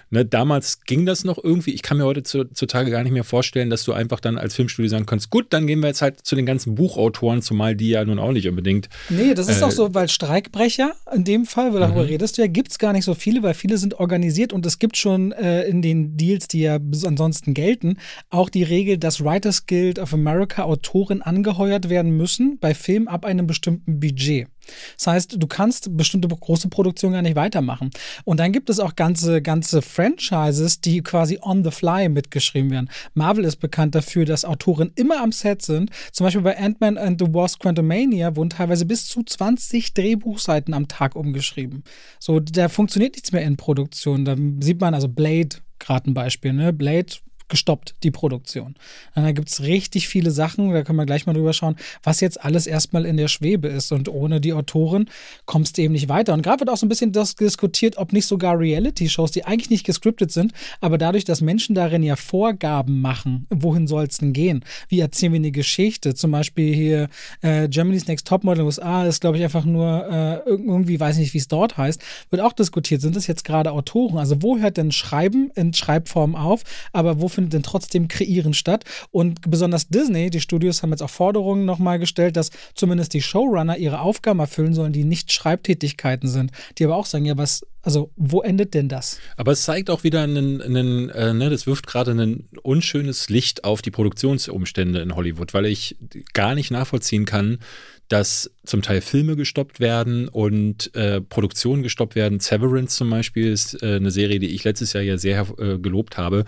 [0.10, 1.74] ne, damals ging das noch irgendwie.
[1.74, 4.56] Ich kann mir heute zu, zutage gar nicht mehr vorstellen, dass du einfach dann als
[4.56, 7.90] Filmstudio sagen kannst, gut, dann gehen wir jetzt halt zu den ganzen Buchautoren, zumal die
[7.90, 8.90] ja nun auch nicht unbedingt.
[9.10, 12.10] Nee, das ist äh, auch so, weil Streikbrecher in dem Fall, weil darüber mhm.
[12.10, 14.80] redest du ja, gibt es gar nicht so viele, weil viele sind organisiert und es
[14.80, 17.98] gibt schon äh, in den Deals, die ja ansonsten gelten,
[18.32, 23.26] auch die Regel, dass Writers Guild of America Autoren angeheuert werden müssen bei Film ab
[23.26, 24.48] einem bestimmten Budget.
[24.96, 27.90] Das heißt, du kannst bestimmte große Produktionen gar nicht weitermachen.
[28.24, 32.90] Und dann gibt es auch ganze, ganze Franchises, die quasi on the fly mitgeschrieben werden.
[33.14, 35.90] Marvel ist bekannt dafür, dass Autoren immer am Set sind.
[36.14, 40.88] Zum Beispiel bei Ant-Man and the Wasp Quantumania wurden teilweise bis zu 20 Drehbuchseiten am
[40.88, 41.84] Tag umgeschrieben.
[42.20, 44.24] So, da funktioniert nichts mehr in Produktion.
[44.24, 46.72] Da sieht man also Blade, gerade ein Beispiel, ne?
[46.72, 47.08] Blade
[47.50, 48.76] gestoppt, die Produktion.
[49.16, 52.20] Und da gibt es richtig viele Sachen, da können wir gleich mal drüber schauen, was
[52.20, 53.92] jetzt alles erstmal in der Schwebe ist.
[53.92, 55.10] Und ohne die Autoren
[55.46, 56.34] kommst du eben nicht weiter.
[56.34, 59.70] Und gerade wird auch so ein bisschen das diskutiert, ob nicht sogar Reality-Shows, die eigentlich
[59.70, 64.34] nicht gescriptet sind, aber dadurch, dass Menschen darin ja Vorgaben machen, wohin soll es denn
[64.34, 64.64] gehen?
[64.90, 66.16] Wie erzählen wir eine Geschichte?
[66.16, 67.10] Zum Beispiel hier
[67.42, 71.38] äh, Germany's Next Topmodel USA ist, glaube ich, einfach nur äh, irgendwie, weiß nicht, wie
[71.38, 73.02] es dort heißt, wird auch diskutiert.
[73.02, 74.18] Sind das jetzt gerade Autoren?
[74.18, 76.64] Also wo hört denn Schreiben in Schreibform auf?
[76.92, 78.84] Aber wo findet denn trotzdem Kreieren statt?
[79.12, 83.78] Und besonders Disney, die Studios haben jetzt auch Forderungen nochmal gestellt, dass zumindest die Showrunner
[83.78, 86.52] ihre Aufgaben erfüllen sollen, die nicht Schreibtätigkeiten sind.
[86.78, 89.20] Die aber auch sagen, ja, was, also wo endet denn das?
[89.36, 93.64] Aber es zeigt auch wieder einen, einen äh, ne, das wirft gerade ein unschönes Licht
[93.64, 95.96] auf die Produktionsumstände in Hollywood, weil ich
[96.34, 97.60] gar nicht nachvollziehen kann,
[98.08, 102.40] dass zum Teil Filme gestoppt werden und äh, Produktionen gestoppt werden.
[102.40, 106.18] Severance zum Beispiel ist äh, eine Serie, die ich letztes Jahr ja sehr äh, gelobt
[106.18, 106.46] habe.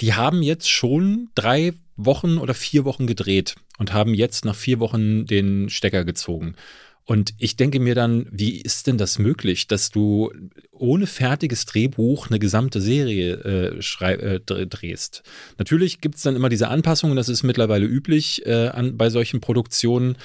[0.00, 4.80] Die haben jetzt schon drei Wochen oder vier Wochen gedreht und haben jetzt nach vier
[4.80, 6.56] Wochen den Stecker gezogen.
[7.04, 10.30] Und ich denke mir dann, wie ist denn das möglich, dass du
[10.70, 15.22] ohne fertiges Drehbuch eine gesamte Serie äh, äh, drehst?
[15.58, 19.40] Natürlich gibt es dann immer diese Anpassungen, das ist mittlerweile üblich äh, an, bei solchen
[19.40, 20.16] Produktionen.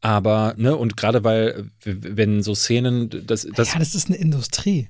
[0.00, 3.72] Aber, ne, und gerade weil, wenn so Szenen, das, das.
[3.72, 4.88] Ja, das ist eine Industrie.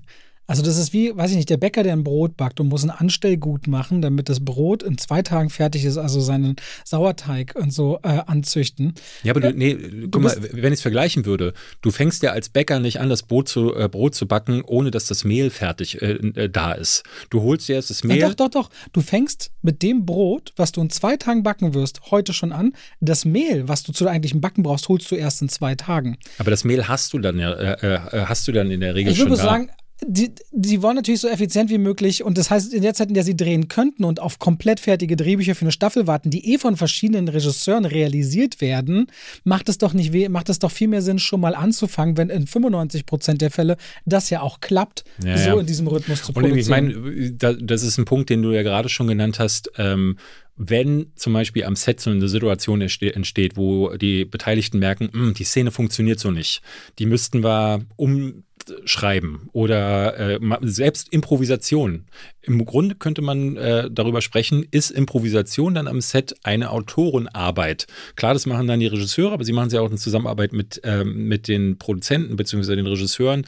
[0.50, 2.82] Also das ist wie, weiß ich nicht, der Bäcker, der ein Brot backt und muss
[2.82, 7.72] ein Anstellgut machen, damit das Brot in zwei Tagen fertig ist, also seinen Sauerteig und
[7.72, 8.94] so äh, anzüchten.
[9.22, 12.32] Ja, aber du, nee, du guck mal, wenn ich es vergleichen würde, du fängst ja
[12.32, 15.50] als Bäcker nicht an, das Brot zu, äh, Brot zu backen, ohne dass das Mehl
[15.50, 17.04] fertig äh, äh da ist.
[17.30, 18.18] Du holst dir erst das Mehl.
[18.18, 18.70] Ja, doch, doch, doch.
[18.92, 22.72] Du fängst mit dem Brot, was du in zwei Tagen backen wirst, heute schon an.
[22.98, 26.18] Das Mehl, was du zu eigentlichen Backen brauchst, holst du erst in zwei Tagen.
[26.38, 29.14] Aber das Mehl hast du dann ja, äh, äh, hast du dann in der Regel
[29.14, 29.26] schon.
[29.26, 29.70] Ich würde sagen,
[30.06, 33.14] die, die wollen natürlich so effizient wie möglich und das heißt, in der Zeit, in
[33.14, 36.58] der sie drehen könnten und auf komplett fertige Drehbücher für eine Staffel warten, die eh
[36.58, 39.06] von verschiedenen Regisseuren realisiert werden,
[39.44, 42.30] macht es doch nicht weh, macht es doch viel mehr Sinn, schon mal anzufangen, wenn
[42.30, 43.76] in 95 Prozent der Fälle
[44.06, 45.60] das ja auch klappt, ja, so ja.
[45.60, 46.52] in diesem Rhythmus zu produzieren.
[46.52, 49.70] Und ich meine, das ist ein Punkt, den du ja gerade schon genannt hast.
[49.76, 50.16] Ähm,
[50.62, 55.44] wenn zum Beispiel am Set so eine Situation entsteht, wo die Beteiligten merken, hm, die
[55.44, 56.60] Szene funktioniert so nicht,
[56.98, 58.44] die müssten wir um
[58.84, 62.06] schreiben oder äh, selbst Improvisation.
[62.42, 67.86] Im Grunde könnte man äh, darüber sprechen, ist Improvisation dann am Set eine Autorenarbeit?
[68.16, 71.04] Klar, das machen dann die Regisseure, aber sie machen sie auch in Zusammenarbeit mit, äh,
[71.04, 72.76] mit den Produzenten bzw.
[72.76, 73.46] den Regisseuren.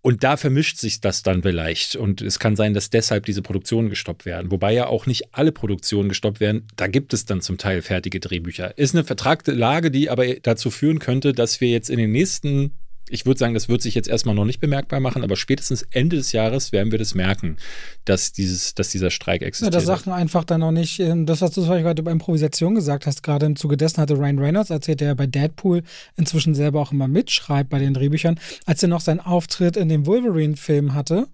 [0.00, 1.96] Und da vermischt sich das dann vielleicht.
[1.96, 4.50] Und es kann sein, dass deshalb diese Produktionen gestoppt werden.
[4.50, 6.66] Wobei ja auch nicht alle Produktionen gestoppt werden.
[6.76, 8.78] Da gibt es dann zum Teil fertige Drehbücher.
[8.78, 12.74] Ist eine vertragte Lage, die aber dazu führen könnte, dass wir jetzt in den nächsten
[13.10, 16.16] ich würde sagen, das wird sich jetzt erstmal noch nicht bemerkbar machen, aber spätestens Ende
[16.16, 17.56] des Jahres werden wir das merken,
[18.04, 19.74] dass, dieses, dass dieser Streik existiert.
[19.74, 22.10] Ja, das Sachen einfach dann noch nicht, ähm, das, was du zum Beispiel gerade über
[22.10, 25.82] Improvisation gesagt hast, gerade im Zuge dessen hatte Ryan Reynolds erzählt, der ja bei Deadpool
[26.16, 30.06] inzwischen selber auch immer mitschreibt bei den Drehbüchern, als er noch seinen Auftritt in dem
[30.06, 31.28] Wolverine-Film hatte,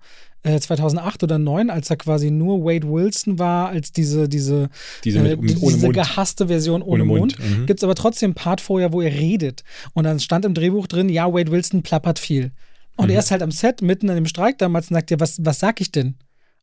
[0.45, 4.69] 2008 äh, oder 2009, als er quasi nur Wade Wilson war, als diese, diese,
[5.03, 7.39] diese, mit, äh, diese gehasste Version ohne, ohne Mund.
[7.39, 7.59] Mund.
[7.59, 7.67] Mhm.
[7.67, 9.65] Gibt es aber trotzdem einen Part vorher, wo er redet.
[9.95, 12.53] Und dann stand im Drehbuch drin, ja, Wade Wilson plappert viel.
[12.97, 13.13] Und mhm.
[13.13, 15.59] er ist halt am Set, mitten an dem Streik damals und sagt, ja, was, was
[15.59, 16.17] sag ich denn?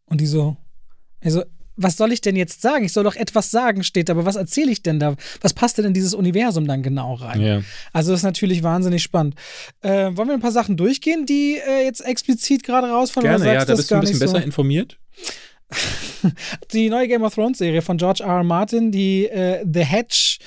[0.05, 0.57] Und die so,
[1.23, 1.43] also,
[1.75, 2.85] was soll ich denn jetzt sagen?
[2.85, 5.15] Ich soll doch etwas sagen, steht, aber was erzähle ich denn da?
[5.41, 7.41] Was passt denn in dieses Universum dann genau rein?
[7.41, 7.61] Ja.
[7.93, 9.35] Also das ist natürlich wahnsinnig spannend.
[9.81, 13.29] Äh, wollen wir ein paar Sachen durchgehen, die äh, jetzt explizit gerade rausfallen?
[13.29, 14.43] Gerne, ja, da bist du ein bisschen besser so?
[14.43, 14.97] informiert.
[16.73, 18.37] Die neue Game of Thrones Serie von George R.
[18.37, 18.43] R.
[18.43, 20.37] Martin, die äh, The Hedge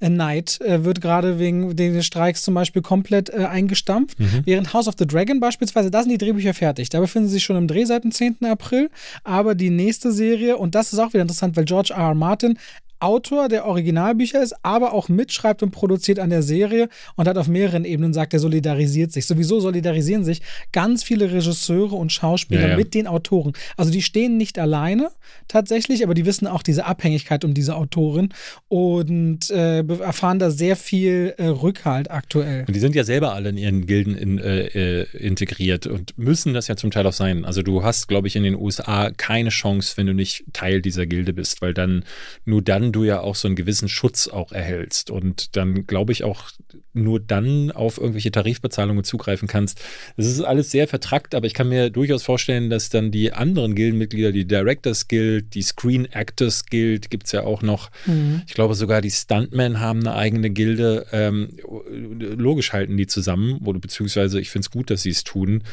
[0.00, 4.18] Night, äh, wird gerade wegen des Streiks zum Beispiel komplett äh, eingestampft.
[4.20, 4.42] Mhm.
[4.44, 6.88] Während House of the Dragon beispielsweise, da sind die Drehbücher fertig.
[6.90, 8.44] Da befinden sie sich schon im Dreh seit dem 10.
[8.44, 8.90] April.
[9.22, 12.08] Aber die nächste Serie, und das ist auch wieder interessant, weil George R.
[12.08, 12.14] R.
[12.14, 12.58] Martin
[13.04, 17.48] Autor der Originalbücher ist, aber auch mitschreibt und produziert an der Serie und hat auf
[17.48, 19.26] mehreren Ebenen sagt, er solidarisiert sich.
[19.26, 20.40] Sowieso solidarisieren sich
[20.72, 22.76] ganz viele Regisseure und Schauspieler ja, ja.
[22.76, 23.52] mit den Autoren.
[23.76, 25.10] Also die stehen nicht alleine
[25.48, 28.30] tatsächlich, aber die wissen auch diese Abhängigkeit um diese Autorin
[28.68, 32.64] und äh, erfahren da sehr viel äh, Rückhalt aktuell.
[32.66, 36.54] Und die sind ja selber alle in ihren Gilden in, äh, äh integriert und müssen
[36.54, 37.44] das ja zum Teil auch sein.
[37.44, 41.04] Also du hast, glaube ich, in den USA keine Chance, wenn du nicht Teil dieser
[41.04, 42.04] Gilde bist, weil dann
[42.46, 46.24] nur dann du ja auch so einen gewissen Schutz auch erhältst und dann glaube ich
[46.24, 46.50] auch
[46.92, 49.82] nur dann auf irgendwelche Tarifbezahlungen zugreifen kannst.
[50.16, 53.74] Das ist alles sehr vertrackt, aber ich kann mir durchaus vorstellen, dass dann die anderen
[53.74, 57.90] Gildenmitglieder, die Directors Guild, die Screen Actors Guild gibt es ja auch noch.
[58.06, 58.42] Mhm.
[58.46, 61.06] Ich glaube sogar die Stuntmen haben eine eigene Gilde.
[61.12, 61.50] Ähm,
[61.90, 65.64] logisch halten die zusammen oder beziehungsweise ich finde es gut, dass sie es tun.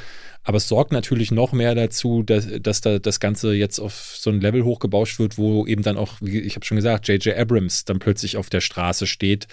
[0.43, 4.31] Aber es sorgt natürlich noch mehr dazu, dass, dass da das Ganze jetzt auf so
[4.31, 7.37] ein Level hochgebauscht wird, wo eben dann auch, wie ich habe schon gesagt, J.J.
[7.37, 9.47] Abrams dann plötzlich auf der Straße steht,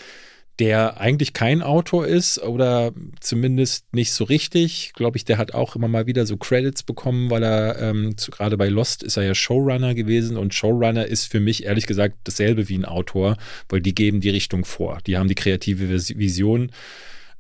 [0.59, 4.93] der eigentlich kein Autor ist oder zumindest nicht so richtig.
[4.94, 8.56] Glaube ich, der hat auch immer mal wieder so Credits bekommen, weil er ähm, gerade
[8.56, 12.69] bei Lost ist er ja Showrunner gewesen und Showrunner ist für mich ehrlich gesagt dasselbe
[12.69, 13.36] wie ein Autor,
[13.69, 14.98] weil die geben die Richtung vor.
[15.06, 16.73] Die haben die kreative Vision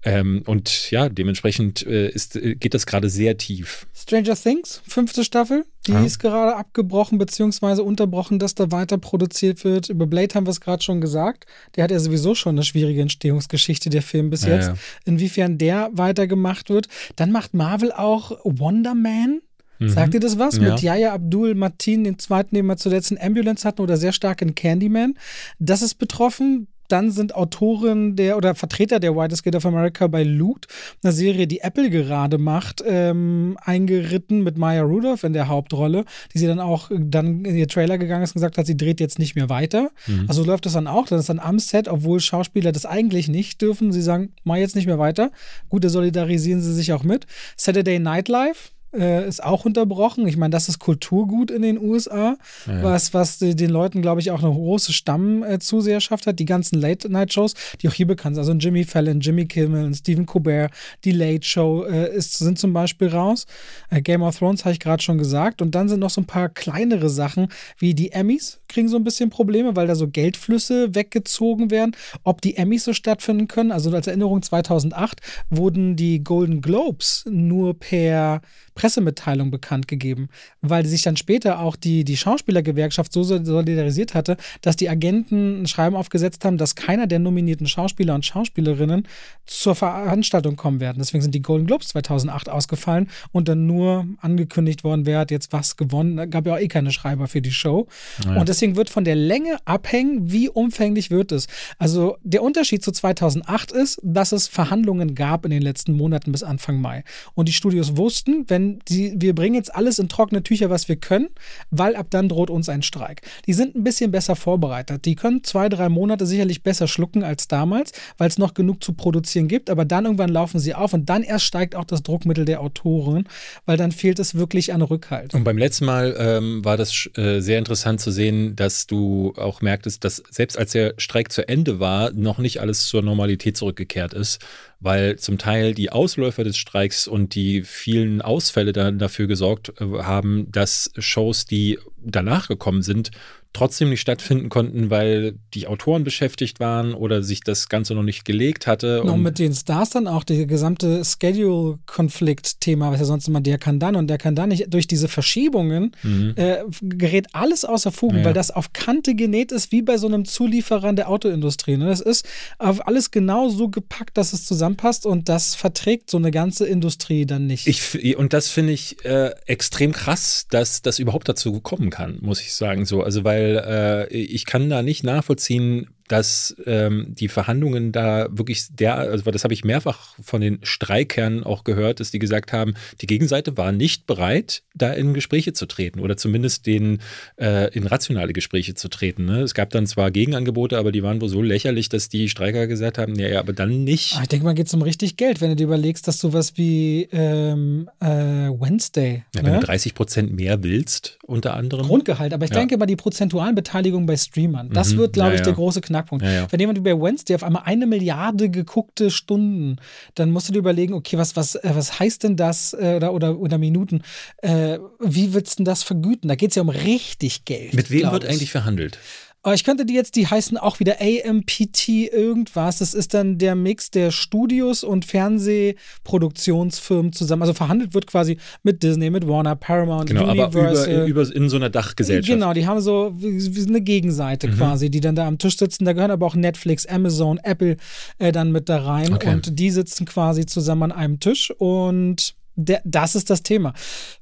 [0.04, 3.86] ähm, und ja, dementsprechend äh, ist, äh, geht das gerade sehr tief.
[3.94, 6.04] Stranger Things, fünfte Staffel, die ah.
[6.04, 7.80] ist gerade abgebrochen bzw.
[7.80, 9.88] unterbrochen, dass da weiter produziert wird.
[9.88, 11.46] Über Blade haben wir es gerade schon gesagt.
[11.74, 14.68] Der hat ja sowieso schon eine schwierige Entstehungsgeschichte, der Film bis jetzt.
[14.68, 14.78] Ja, ja.
[15.04, 16.88] Inwiefern der weitergemacht wird.
[17.16, 19.40] Dann macht Marvel auch Wonder Man.
[19.80, 19.88] Mhm.
[19.88, 20.58] Sagt ihr das was?
[20.58, 20.70] Ja.
[20.70, 24.42] Mit Yaya Abdul Martin, den zweiten, den wir zuletzt in Ambulance hatten oder sehr stark
[24.42, 25.18] in Candyman.
[25.58, 26.68] Das ist betroffen.
[26.88, 30.66] Dann sind Autoren der oder Vertreter der Whitest Gate of America bei Loot,
[31.02, 36.04] eine Serie, die Apple gerade macht, ähm, eingeritten mit Maya Rudolph in der Hauptrolle,
[36.34, 39.00] die sie dann auch dann in ihr Trailer gegangen ist und gesagt hat, sie dreht
[39.00, 39.90] jetzt nicht mehr weiter.
[40.06, 40.24] Mhm.
[40.28, 41.06] Also läuft das dann auch.
[41.06, 43.92] Das ist dann am Set, obwohl Schauspieler das eigentlich nicht dürfen.
[43.92, 45.30] Sie sagen, mach jetzt nicht mehr weiter.
[45.68, 47.26] Gut, da solidarisieren sie sich auch mit.
[47.56, 50.26] Saturday Night Live äh, ist auch unterbrochen.
[50.26, 52.36] Ich meine, das ist Kulturgut in den USA,
[52.66, 52.82] ja.
[52.82, 56.38] was, was den Leuten, glaube ich, auch eine große Stammzuseherschaft hat.
[56.38, 58.42] Die ganzen Late-Night-Shows, die auch hier bekannt sind.
[58.42, 60.72] Also Jimmy Fallon, Jimmy Kimmel, Stephen Colbert,
[61.04, 63.46] die Late Show äh, ist, sind zum Beispiel raus.
[63.90, 65.62] Äh, Game of Thrones habe ich gerade schon gesagt.
[65.62, 67.48] Und dann sind noch so ein paar kleinere Sachen,
[67.78, 71.96] wie die Emmys kriegen so ein bisschen Probleme, weil da so Geldflüsse weggezogen werden.
[72.22, 75.20] Ob die Emmys so stattfinden können, also als Erinnerung 2008
[75.50, 78.42] wurden die Golden Globes nur per
[78.78, 80.28] Pressemitteilung bekannt gegeben,
[80.60, 85.66] weil sich dann später auch die, die Schauspielergewerkschaft so solidarisiert hatte, dass die Agenten ein
[85.66, 89.08] Schreiben aufgesetzt haben, dass keiner der nominierten Schauspieler und Schauspielerinnen
[89.46, 90.98] zur Veranstaltung kommen werden.
[91.00, 95.52] Deswegen sind die Golden Globes 2008 ausgefallen und dann nur angekündigt worden, wer hat jetzt
[95.52, 96.16] was gewonnen.
[96.16, 97.88] Da gab ja auch eh keine Schreiber für die Show.
[98.24, 98.36] Ja.
[98.36, 101.48] Und deswegen wird von der Länge abhängen, wie umfänglich wird es.
[101.78, 106.44] Also der Unterschied zu 2008 ist, dass es Verhandlungen gab in den letzten Monaten bis
[106.44, 107.02] Anfang Mai.
[107.34, 110.96] Und die Studios wussten, wenn die, wir bringen jetzt alles in trockene Tücher, was wir
[110.96, 111.28] können,
[111.70, 113.22] weil ab dann droht uns ein Streik.
[113.46, 115.04] Die sind ein bisschen besser vorbereitet.
[115.04, 118.92] Die können zwei, drei Monate sicherlich besser schlucken als damals, weil es noch genug zu
[118.92, 122.44] produzieren gibt, aber dann irgendwann laufen sie auf und dann erst steigt auch das Druckmittel
[122.44, 123.28] der Autoren,
[123.66, 125.34] weil dann fehlt es wirklich an Rückhalt.
[125.34, 129.60] Und beim letzten Mal ähm, war das äh, sehr interessant zu sehen, dass du auch
[129.60, 134.14] merktest, dass selbst als der Streik zu Ende war, noch nicht alles zur Normalität zurückgekehrt
[134.14, 134.38] ist
[134.80, 139.84] weil zum Teil die Ausläufer des Streiks und die vielen Ausfälle dann dafür gesorgt äh,
[140.02, 143.10] haben, dass Shows, die danach gekommen sind,
[143.52, 148.24] trotzdem nicht stattfinden konnten, weil die Autoren beschäftigt waren oder sich das Ganze noch nicht
[148.24, 149.02] gelegt hatte.
[149.02, 153.58] Und, und mit den Stars dann auch, der gesamte Schedule-Konflikt-Thema, was ja sonst immer der
[153.58, 156.34] kann dann und der kann dann nicht, durch diese Verschiebungen mhm.
[156.36, 158.24] äh, gerät alles außer Fugen, ja.
[158.26, 161.78] weil das auf Kante genäht ist, wie bei so einem Zulieferer der Autoindustrie.
[161.78, 161.86] Ne?
[161.86, 166.30] Das ist auf alles genau so gepackt, dass es zusammenpasst und das verträgt so eine
[166.30, 167.66] ganze Industrie dann nicht.
[167.66, 172.40] Ich, und das finde ich äh, extrem krass, dass das überhaupt dazu kommen kann, muss
[172.40, 172.84] ich sagen.
[172.84, 178.28] So, also weil weil äh, ich kann da nicht nachvollziehen, dass ähm, die Verhandlungen da
[178.30, 182.52] wirklich der, also das habe ich mehrfach von den Streikern auch gehört, dass die gesagt
[182.52, 187.00] haben, die Gegenseite war nicht bereit, da in Gespräche zu treten oder zumindest den,
[187.36, 189.26] äh, in rationale Gespräche zu treten.
[189.26, 189.42] Ne?
[189.42, 192.98] Es gab dann zwar Gegenangebote, aber die waren wohl so lächerlich, dass die Streiker gesagt
[192.98, 194.16] haben, ja, ja aber dann nicht.
[194.16, 196.52] Ah, ich denke mal, geht es um richtig Geld, wenn du dir überlegst, dass sowas
[196.56, 199.24] wie ähm, äh, Wednesday.
[199.34, 199.48] Ja, ne?
[199.48, 201.86] Wenn du 30 Prozent mehr willst, unter anderem.
[201.86, 202.58] Grundgehalt, aber ich ja.
[202.58, 204.98] denke mal, die prozentualen Beteiligungen bei Streamern, das mhm.
[204.98, 206.24] wird, glaube ich, der große Knackpunkt.
[206.24, 209.76] Wenn jemand bei Wednesday auf einmal eine Milliarde geguckte Stunden,
[210.14, 213.12] dann musst du dir überlegen, okay, was, was, äh, was heißt denn das äh, oder,
[213.12, 214.02] oder, oder Minuten?
[214.38, 216.28] Äh, wie willst du denn das vergüten?
[216.28, 217.74] Da geht es ja um richtig Geld.
[217.74, 218.98] Mit wem wird eigentlich verhandelt?
[219.42, 222.78] Aber ich könnte die jetzt, die heißen auch wieder AMPT irgendwas.
[222.78, 227.42] Das ist dann der Mix der Studios und Fernsehproduktionsfirmen zusammen.
[227.42, 230.84] Also verhandelt wird quasi mit Disney, mit Warner, Paramount, genau, Universal.
[230.84, 232.28] aber über, über in so einer Dachgesellschaft.
[232.28, 234.56] Genau, die haben so eine Gegenseite mhm.
[234.56, 235.84] quasi, die dann da am Tisch sitzen.
[235.84, 237.76] Da gehören aber auch Netflix, Amazon, Apple
[238.18, 239.14] äh, dann mit da rein.
[239.14, 239.34] Okay.
[239.34, 243.72] Und die sitzen quasi zusammen an einem Tisch und der, das ist das Thema.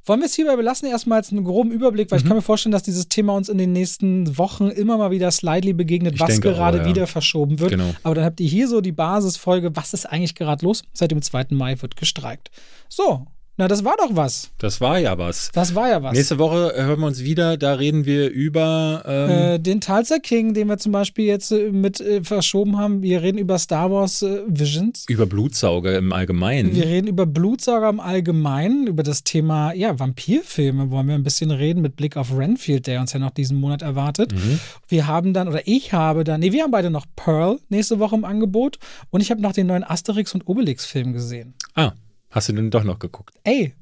[0.05, 0.89] Wollen wir es hierbei belassen?
[0.89, 2.25] Erstmal als einen groben Überblick, weil mhm.
[2.25, 5.31] ich kann mir vorstellen, dass dieses Thema uns in den nächsten Wochen immer mal wieder
[5.31, 6.89] slightly begegnet, ich was gerade auch, ja.
[6.89, 7.71] wieder verschoben wird.
[7.71, 7.95] Genau.
[8.03, 10.85] Aber dann habt ihr hier so die Basisfolge, was ist eigentlich gerade los?
[10.93, 11.47] Seit dem 2.
[11.51, 12.51] Mai wird gestreikt.
[12.89, 13.27] So,
[13.59, 14.51] na, das war doch was.
[14.59, 15.51] Das war ja was.
[15.53, 16.13] Das war ja was.
[16.13, 17.57] Nächste Woche hören wir uns wieder.
[17.57, 21.71] Da reden wir über ähm äh, den Tulsa King, den wir zum Beispiel jetzt äh,
[21.71, 23.03] mit äh, verschoben haben.
[23.03, 25.07] Wir reden über Star Wars äh, Visions.
[25.09, 26.75] Über Blutsauger im Allgemeinen.
[26.75, 31.51] Wir reden über Blutsauger im Allgemeinen, über das Thema ja, Vampirfilme wollen wir ein bisschen
[31.51, 34.35] reden mit Blick auf Renfield, der uns ja noch diesen Monat erwartet.
[34.35, 34.61] Mhm.
[34.89, 38.17] Wir haben dann, oder ich habe dann, nee, wir haben beide noch Pearl nächste Woche
[38.17, 38.79] im Angebot
[39.11, 41.55] und ich habe noch den neuen Asterix und Obelix-Film gesehen.
[41.75, 41.93] Ah.
[42.31, 43.35] Hast du denn doch noch geguckt?
[43.45, 43.75] Ey,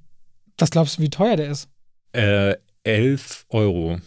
[0.59, 1.69] was glaubst du, wie teuer der ist?
[2.13, 3.99] Äh, 11 Euro.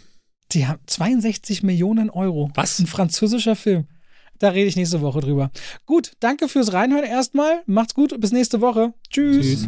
[0.51, 2.51] Die haben 62 Millionen Euro.
[2.55, 2.79] Was?
[2.79, 3.87] Ein französischer Film.
[4.39, 5.51] Da rede ich nächste Woche drüber.
[5.85, 7.63] Gut, danke fürs Reinhören erstmal.
[7.65, 8.93] Macht's gut, bis nächste Woche.
[9.09, 9.45] Tschüss.
[9.45, 9.67] Tschüss.